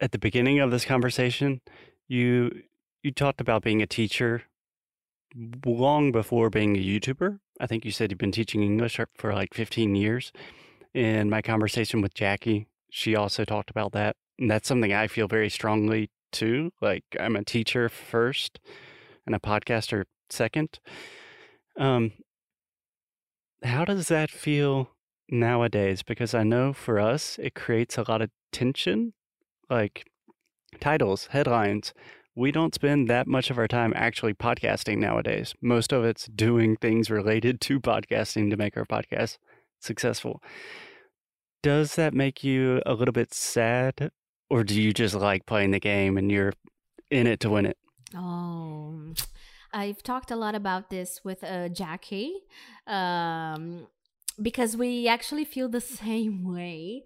At 0.00 0.12
the 0.12 0.18
beginning 0.18 0.60
of 0.60 0.70
this 0.70 0.84
conversation, 0.84 1.60
you 2.06 2.62
you 3.02 3.12
talked 3.12 3.40
about 3.40 3.62
being 3.62 3.82
a 3.82 3.86
teacher 3.86 4.42
long 5.64 6.12
before 6.12 6.50
being 6.50 6.76
a 6.76 6.80
YouTuber. 6.80 7.38
I 7.60 7.66
think 7.66 7.84
you 7.84 7.90
said 7.90 8.10
you've 8.10 8.18
been 8.18 8.32
teaching 8.32 8.62
English 8.62 9.00
for 9.16 9.34
like 9.34 9.54
15 9.54 9.94
years. 9.94 10.32
In 10.94 11.30
my 11.30 11.42
conversation 11.42 12.00
with 12.00 12.14
Jackie, 12.14 12.66
she 12.90 13.14
also 13.14 13.44
talked 13.44 13.70
about 13.70 13.92
that. 13.92 14.16
And 14.38 14.50
that's 14.50 14.68
something 14.68 14.92
I 14.92 15.06
feel 15.06 15.28
very 15.28 15.50
strongly 15.50 16.10
too. 16.32 16.72
Like 16.80 17.04
I'm 17.18 17.36
a 17.36 17.44
teacher 17.44 17.88
first 17.88 18.58
and 19.26 19.34
a 19.34 19.38
podcaster 19.38 20.04
second. 20.30 20.78
Um, 21.78 22.12
how 23.62 23.84
does 23.84 24.08
that 24.08 24.30
feel 24.30 24.90
nowadays 25.30 26.02
because 26.02 26.34
I 26.34 26.42
know 26.42 26.72
for 26.72 26.98
us 26.98 27.38
it 27.38 27.54
creates 27.54 27.98
a 27.98 28.04
lot 28.08 28.22
of 28.22 28.30
tension, 28.52 29.12
like 29.68 30.10
titles, 30.80 31.28
headlines. 31.30 31.92
We 32.34 32.52
don't 32.52 32.74
spend 32.74 33.08
that 33.08 33.26
much 33.26 33.50
of 33.50 33.58
our 33.58 33.68
time 33.68 33.92
actually 33.96 34.34
podcasting 34.34 34.98
nowadays. 34.98 35.54
Most 35.60 35.92
of 35.92 36.04
it's 36.04 36.26
doing 36.26 36.76
things 36.76 37.10
related 37.10 37.60
to 37.62 37.80
podcasting 37.80 38.50
to 38.50 38.56
make 38.56 38.76
our 38.76 38.84
podcast 38.84 39.38
successful. 39.80 40.42
Does 41.62 41.96
that 41.96 42.14
make 42.14 42.44
you 42.44 42.80
a 42.86 42.94
little 42.94 43.12
bit 43.12 43.34
sad, 43.34 44.12
or 44.48 44.62
do 44.62 44.80
you 44.80 44.92
just 44.92 45.16
like 45.16 45.46
playing 45.46 45.72
the 45.72 45.80
game 45.80 46.16
and 46.16 46.30
you're 46.30 46.52
in 47.10 47.26
it 47.26 47.40
to 47.40 47.50
win 47.50 47.66
it? 47.66 47.76
Oh, 48.14 49.12
I've 49.72 50.02
talked 50.02 50.30
a 50.30 50.36
lot 50.36 50.54
about 50.54 50.90
this 50.90 51.20
with 51.24 51.44
uh, 51.44 51.68
Jackie 51.68 52.32
um, 52.86 53.86
because 54.40 54.76
we 54.76 55.08
actually 55.08 55.44
feel 55.44 55.68
the 55.68 55.80
same 56.02 56.44
way. 56.44 57.04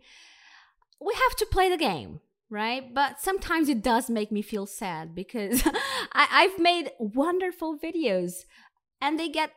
We 1.00 1.14
have 1.14 1.36
to 1.36 1.46
play 1.46 1.68
the 1.68 1.76
game, 1.76 2.20
right? 2.50 2.94
But 2.94 3.20
sometimes 3.20 3.68
it 3.68 3.82
does 3.82 4.08
make 4.08 4.30
me 4.30 4.42
feel 4.42 4.66
sad 4.66 5.14
because 5.14 5.62
I- 6.12 6.28
I've 6.30 6.58
made 6.58 6.90
wonderful 6.98 7.76
videos 7.78 8.44
and 9.00 9.18
they 9.18 9.28
get 9.28 9.50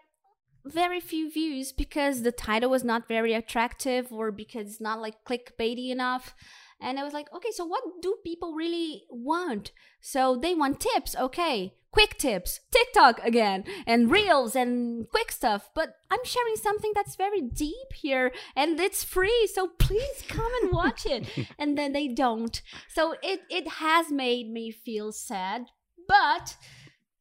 very 0.66 1.00
few 1.00 1.30
views 1.32 1.72
because 1.72 2.24
the 2.24 2.32
title 2.32 2.72
was 2.72 2.84
not 2.84 3.08
very 3.08 3.34
attractive 3.34 4.12
or 4.12 4.32
because 4.32 4.68
it's 4.68 4.82
not 4.82 5.00
like 5.00 5.24
clickbaity 5.24 5.92
enough. 5.92 6.34
And 6.82 7.00
I 7.00 7.04
was 7.04 7.14
like, 7.14 7.32
okay, 7.34 7.52
so 7.52 7.66
what 7.66 7.84
do 8.02 8.18
people 8.26 8.54
really 8.54 9.04
want? 9.10 9.72
So 10.02 10.36
they 10.36 10.56
want 10.56 10.80
tips, 10.80 11.16
okay. 11.16 11.74
Quick 11.96 12.18
tips, 12.18 12.60
TikTok 12.72 13.24
again, 13.24 13.64
and 13.88 14.12
reels 14.12 14.54
and 14.54 15.10
quick 15.10 15.32
stuff. 15.32 15.70
But 15.74 15.96
I'm 16.12 16.26
sharing 16.26 16.58
something 16.58 16.92
that's 16.94 17.16
very 17.16 17.40
deep 17.40 17.94
here 17.94 18.34
and 18.54 18.78
it's 18.82 19.06
free. 19.06 19.50
So 19.54 19.70
please 19.80 20.22
come 20.28 20.52
and 20.62 20.74
watch 20.74 21.06
it. 21.06 21.26
and 21.58 21.78
then 21.78 21.94
they 21.94 22.10
don't. 22.10 22.62
So 22.90 23.16
it, 23.24 23.44
it 23.50 23.70
has 23.80 24.12
made 24.12 24.52
me 24.52 24.72
feel 24.72 25.14
sad, 25.14 25.68
but 26.06 26.58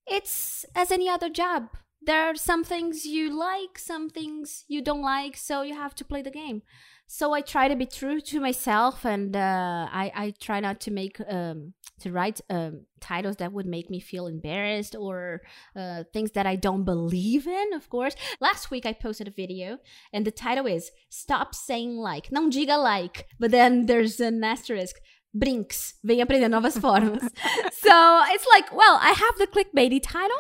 it's 0.09 0.67
as 0.75 0.91
any 0.91 1.09
other 1.09 1.31
job. 1.31 1.69
There 2.03 2.29
are 2.29 2.35
some 2.35 2.65
things 2.65 3.07
you 3.07 3.31
like, 3.31 3.79
some 3.79 4.11
things 4.11 4.65
you 4.67 4.83
don't 4.83 5.03
like, 5.03 5.37
so 5.37 5.63
you 5.63 5.75
have 5.75 5.95
to 5.95 6.05
play 6.05 6.21
the 6.21 6.33
game. 6.33 6.63
So 7.07 7.33
I 7.33 7.43
try 7.43 7.69
to 7.69 7.77
be 7.77 7.87
true 7.87 8.21
to 8.21 8.41
myself, 8.41 9.05
and 9.05 9.37
uh, 9.37 9.89
I 9.93 10.11
I 10.15 10.35
try 10.41 10.61
not 10.61 10.81
to 10.81 10.91
make 10.91 11.21
um, 11.29 11.75
to 12.01 12.11
write 12.11 12.41
um, 12.49 12.87
titles 13.01 13.37
that 13.37 13.53
would 13.53 13.67
make 13.67 13.91
me 13.91 14.01
feel 14.01 14.27
embarrassed 14.27 14.97
or 14.99 15.43
uh, 15.77 16.05
things 16.13 16.31
that 16.33 16.47
I 16.47 16.57
don't 16.57 16.85
believe 16.85 17.47
in. 17.47 17.75
Of 17.75 17.89
course, 17.91 18.17
last 18.41 18.71
week 18.71 18.87
I 18.87 18.95
posted 18.95 19.29
a 19.29 19.31
video, 19.31 19.79
and 20.13 20.25
the 20.25 20.31
title 20.31 20.67
is 20.67 20.91
"Stop 21.11 21.55
saying 21.55 21.97
like." 21.97 22.31
Não 22.31 22.51
diga 22.51 22.83
like, 22.83 23.27
but 23.39 23.51
then 23.51 23.87
there's 23.87 24.19
an 24.21 24.43
asterisk. 24.43 24.97
Brinks, 25.37 25.95
vem 26.05 26.21
aprender 26.21 26.49
novas 26.49 26.79
formas. 26.79 27.21
so 27.73 28.23
it's 28.31 28.47
like, 28.55 28.73
well, 28.73 28.99
I 29.03 29.13
have 29.19 29.37
the 29.37 29.49
clickbaity 29.49 30.01
title, 30.01 30.39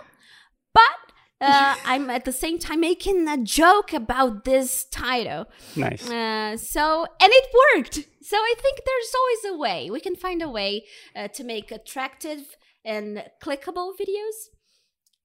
but 0.72 1.03
uh, 1.41 1.74
I'm 1.85 2.09
at 2.11 2.24
the 2.24 2.32
same 2.32 2.59
time 2.59 2.80
making 2.80 3.28
a 3.28 3.37
joke 3.39 3.93
about 3.93 4.45
this 4.45 4.85
title. 4.87 5.47
Nice. 5.76 6.09
Uh, 6.09 6.57
so, 6.57 7.07
and 7.20 7.32
it 7.32 7.47
worked. 7.76 7.95
So 8.22 8.37
I 8.37 8.55
think 8.61 8.80
there's 8.87 9.12
always 9.14 9.55
a 9.55 9.59
way. 9.59 9.91
We 9.91 10.01
can 10.01 10.16
find 10.16 10.41
a 10.43 10.49
way 10.49 10.85
uh, 11.14 11.28
to 11.28 11.45
make 11.45 11.70
attractive 11.70 12.57
and 12.85 13.24
clickable 13.43 13.93
videos. 14.01 14.49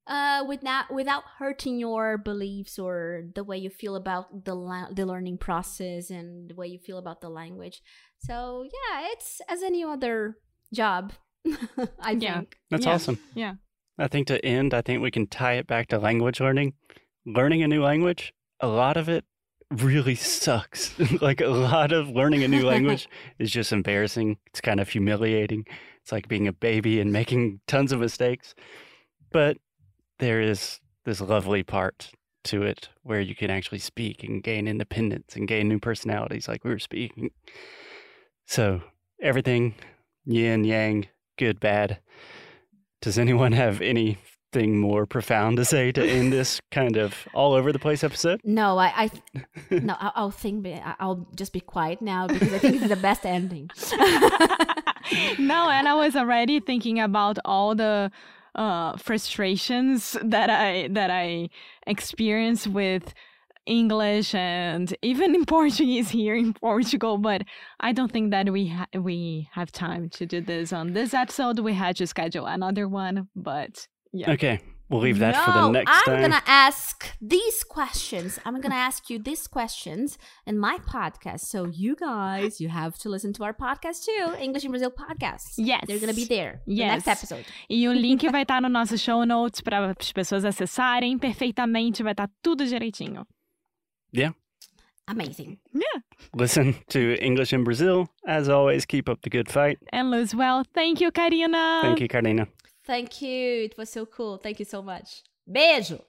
Uh, 0.08 0.44
without 0.48 0.92
without 0.92 1.22
hurting 1.38 1.78
your 1.78 2.18
beliefs 2.18 2.80
or 2.80 3.26
the 3.36 3.44
way 3.44 3.56
you 3.60 3.70
feel 3.70 3.96
about 3.96 4.44
the 4.44 4.56
la- 4.56 4.92
the 4.92 5.06
learning 5.06 5.38
process 5.38 6.10
and 6.10 6.50
the 6.50 6.56
way 6.56 6.66
you 6.66 6.80
feel 6.80 6.98
about 6.98 7.22
the 7.22 7.30
language. 7.30 7.84
So 8.18 8.64
yeah, 8.64 9.08
it's 9.12 9.40
as 9.48 9.62
any 9.62 9.84
other 9.84 10.38
job. 10.74 11.14
I 12.02 12.14
Yeah. 12.18 12.38
think. 12.40 12.58
That's 12.72 12.86
Yeah. 12.88 12.94
awesome. 12.94 13.20
Yeah. 13.36 13.54
I 14.00 14.08
think 14.08 14.28
to 14.28 14.44
end, 14.44 14.74
I 14.74 14.82
think 14.82 15.02
we 15.02 15.12
can 15.12 15.28
tie 15.28 15.54
it 15.54 15.68
back 15.68 15.90
to 15.90 16.00
language 16.00 16.40
learning. 16.40 16.74
Learning 17.26 17.62
a 17.62 17.68
new 17.68 17.84
language, 17.84 18.34
a 18.62 18.68
lot 18.68 18.96
of 18.96 19.10
it 19.10 19.26
really 19.70 20.16
sucks. 20.16 20.98
like 21.22 21.42
a 21.42 21.48
lot 21.48 21.92
of 21.92 22.10
learning 22.10 22.44
a 22.44 22.48
new 22.48 22.66
language 22.66 23.10
is 23.40 23.52
just 23.52 23.74
embarrassing. 23.74 24.38
It's 24.48 24.62
kind 24.62 24.80
of 24.80 24.88
humiliating. 24.88 25.66
It's 26.02 26.14
like 26.14 26.30
being 26.30 26.48
a 26.48 26.54
baby 26.54 27.02
and 27.02 27.12
making 27.12 27.60
tons 27.68 27.92
of 27.92 28.00
mistakes. 28.00 28.56
But 29.32 29.58
there 30.20 30.42
is 30.42 30.80
this 31.06 31.22
lovely 31.22 31.64
part 31.64 32.12
to 32.46 32.64
it 32.64 32.90
where 33.04 33.20
you 33.20 33.36
can 33.36 33.50
actually 33.50 33.80
speak 33.80 34.24
and 34.24 34.42
gain 34.42 34.68
independence 34.68 35.36
and 35.36 35.48
gain 35.48 35.68
new 35.68 35.80
personalities 35.80 36.48
like 36.48 36.64
we 36.64 36.72
were 36.72 36.80
speaking. 36.80 37.32
So 38.48 38.82
everything 39.22 39.76
yin 40.26 40.64
yang, 40.64 41.08
good, 41.38 41.60
bad. 41.60 42.00
Does 43.02 43.18
anyone 43.18 43.54
have 43.54 43.82
anything 43.82 44.78
more 44.80 45.06
profound 45.06 45.58
to 45.58 45.66
say 45.66 45.92
to 45.94 46.04
end 46.06 46.34
this 46.34 46.60
kind 46.72 46.98
of 46.98 47.16
all 47.34 47.54
over 47.54 47.72
the 47.72 47.80
place 47.80 48.04
episode? 48.04 48.42
No, 48.44 48.78
I, 48.78 48.92
I 49.06 49.12
no, 49.80 49.96
I'll, 50.00 50.12
I'll 50.16 50.32
think. 50.32 50.66
I- 50.68 50.96
I'll 51.00 51.28
just 51.36 51.54
be 51.54 51.62
quiet 51.62 52.02
now 52.02 52.28
because 52.28 52.52
I 52.54 52.60
think 52.60 52.76
it's 52.76 52.88
the 52.90 52.96
best 52.98 53.26
ending. 53.26 53.70
no, 55.40 55.70
and 55.70 55.88
I 55.88 55.94
was 55.96 56.16
already 56.16 56.60
thinking 56.60 57.00
about 57.00 57.38
all 57.46 57.74
the 57.76 58.12
uh, 58.56 58.98
frustrations 58.98 60.18
that 60.24 60.50
I 60.50 60.88
that 60.90 61.10
I 61.10 61.50
experience 61.88 62.68
with 62.68 63.14
English 63.70 64.34
and 64.36 64.94
even 65.02 65.36
in 65.36 65.46
Portuguese 65.58 66.10
here 66.10 66.36
in 66.36 66.54
Portugal. 66.54 67.18
But 67.18 67.42
I 67.80 67.94
don't 67.94 68.12
think 68.12 68.32
that 68.32 68.50
we 68.52 68.68
ha- 68.70 68.88
we 68.96 69.48
have 69.54 69.72
time 69.72 70.10
to 70.18 70.26
do 70.26 70.42
this 70.42 70.74
on 70.74 70.94
this 70.94 71.14
episode. 71.14 71.60
We 71.60 71.74
had 71.74 71.96
to 71.98 72.06
schedule 72.08 72.46
another 72.48 72.88
one, 72.88 73.28
but 73.36 73.88
yeah. 74.12 74.32
Okay, 74.34 74.60
we'll 74.90 75.02
leave 75.02 75.20
that 75.20 75.36
for 75.46 75.52
the 75.52 75.62
No, 75.62 75.72
next 75.72 75.92
I'm 75.94 76.04
time. 76.06 76.22
gonna 76.22 76.44
ask 76.48 77.06
these 77.22 77.64
questions. 77.64 78.40
I'm 78.46 78.60
gonna 78.60 78.74
ask 78.90 79.08
you 79.12 79.20
these 79.20 79.46
questions 79.48 80.18
in 80.48 80.58
my 80.58 80.80
podcast. 80.94 81.42
So 81.42 81.68
you 81.68 81.96
guys, 81.96 82.60
you 82.60 82.70
have 82.70 82.98
to 83.04 83.10
listen 83.10 83.32
to 83.34 83.44
our 83.44 83.54
podcast 83.54 84.06
too, 84.06 84.26
English 84.42 84.66
in 84.66 84.72
Brazil 84.72 84.92
podcast. 84.92 85.54
Yes. 85.58 85.84
they're 85.86 86.00
gonna 86.00 86.14
be 86.14 86.26
there. 86.26 86.62
The 86.66 86.86
next 86.88 87.08
episode. 87.08 87.46
E 87.70 87.88
o 87.88 87.94
link 87.94 88.26
vai 88.32 88.42
estar 88.42 88.62
no 88.62 88.68
nosso 88.70 88.98
show 88.98 89.24
notes 89.26 89.62
para 89.62 89.94
as 90.00 90.12
pessoas 90.12 90.44
acessarem 90.44 91.20
perfeitamente, 91.20 92.02
vai 92.02 92.14
estar 92.14 92.30
tudo 92.42 92.66
direitinho. 92.66 93.26
Amazing. 95.10 95.58
Yeah. 95.74 96.02
Listen 96.36 96.76
to 96.90 97.18
English 97.20 97.52
in 97.52 97.64
Brazil. 97.64 98.10
As 98.28 98.48
always, 98.48 98.86
keep 98.86 99.10
up 99.10 99.24
the 99.24 99.30
good 99.30 99.50
fight. 99.50 99.80
And 99.92 100.12
lose 100.12 100.36
well. 100.36 100.64
Thank 100.76 101.02
you, 101.02 101.12
Carina. 101.12 101.80
Thank 101.82 102.00
you, 102.00 102.08
Carolina. 102.08 102.48
Thank 102.86 103.22
you. 103.22 103.64
It 103.64 103.76
was 103.76 103.90
so 103.90 104.06
cool. 104.06 104.38
Thank 104.38 104.60
you 104.60 104.66
so 104.66 104.84
much. 104.84 105.24
Beijo. 105.48 106.02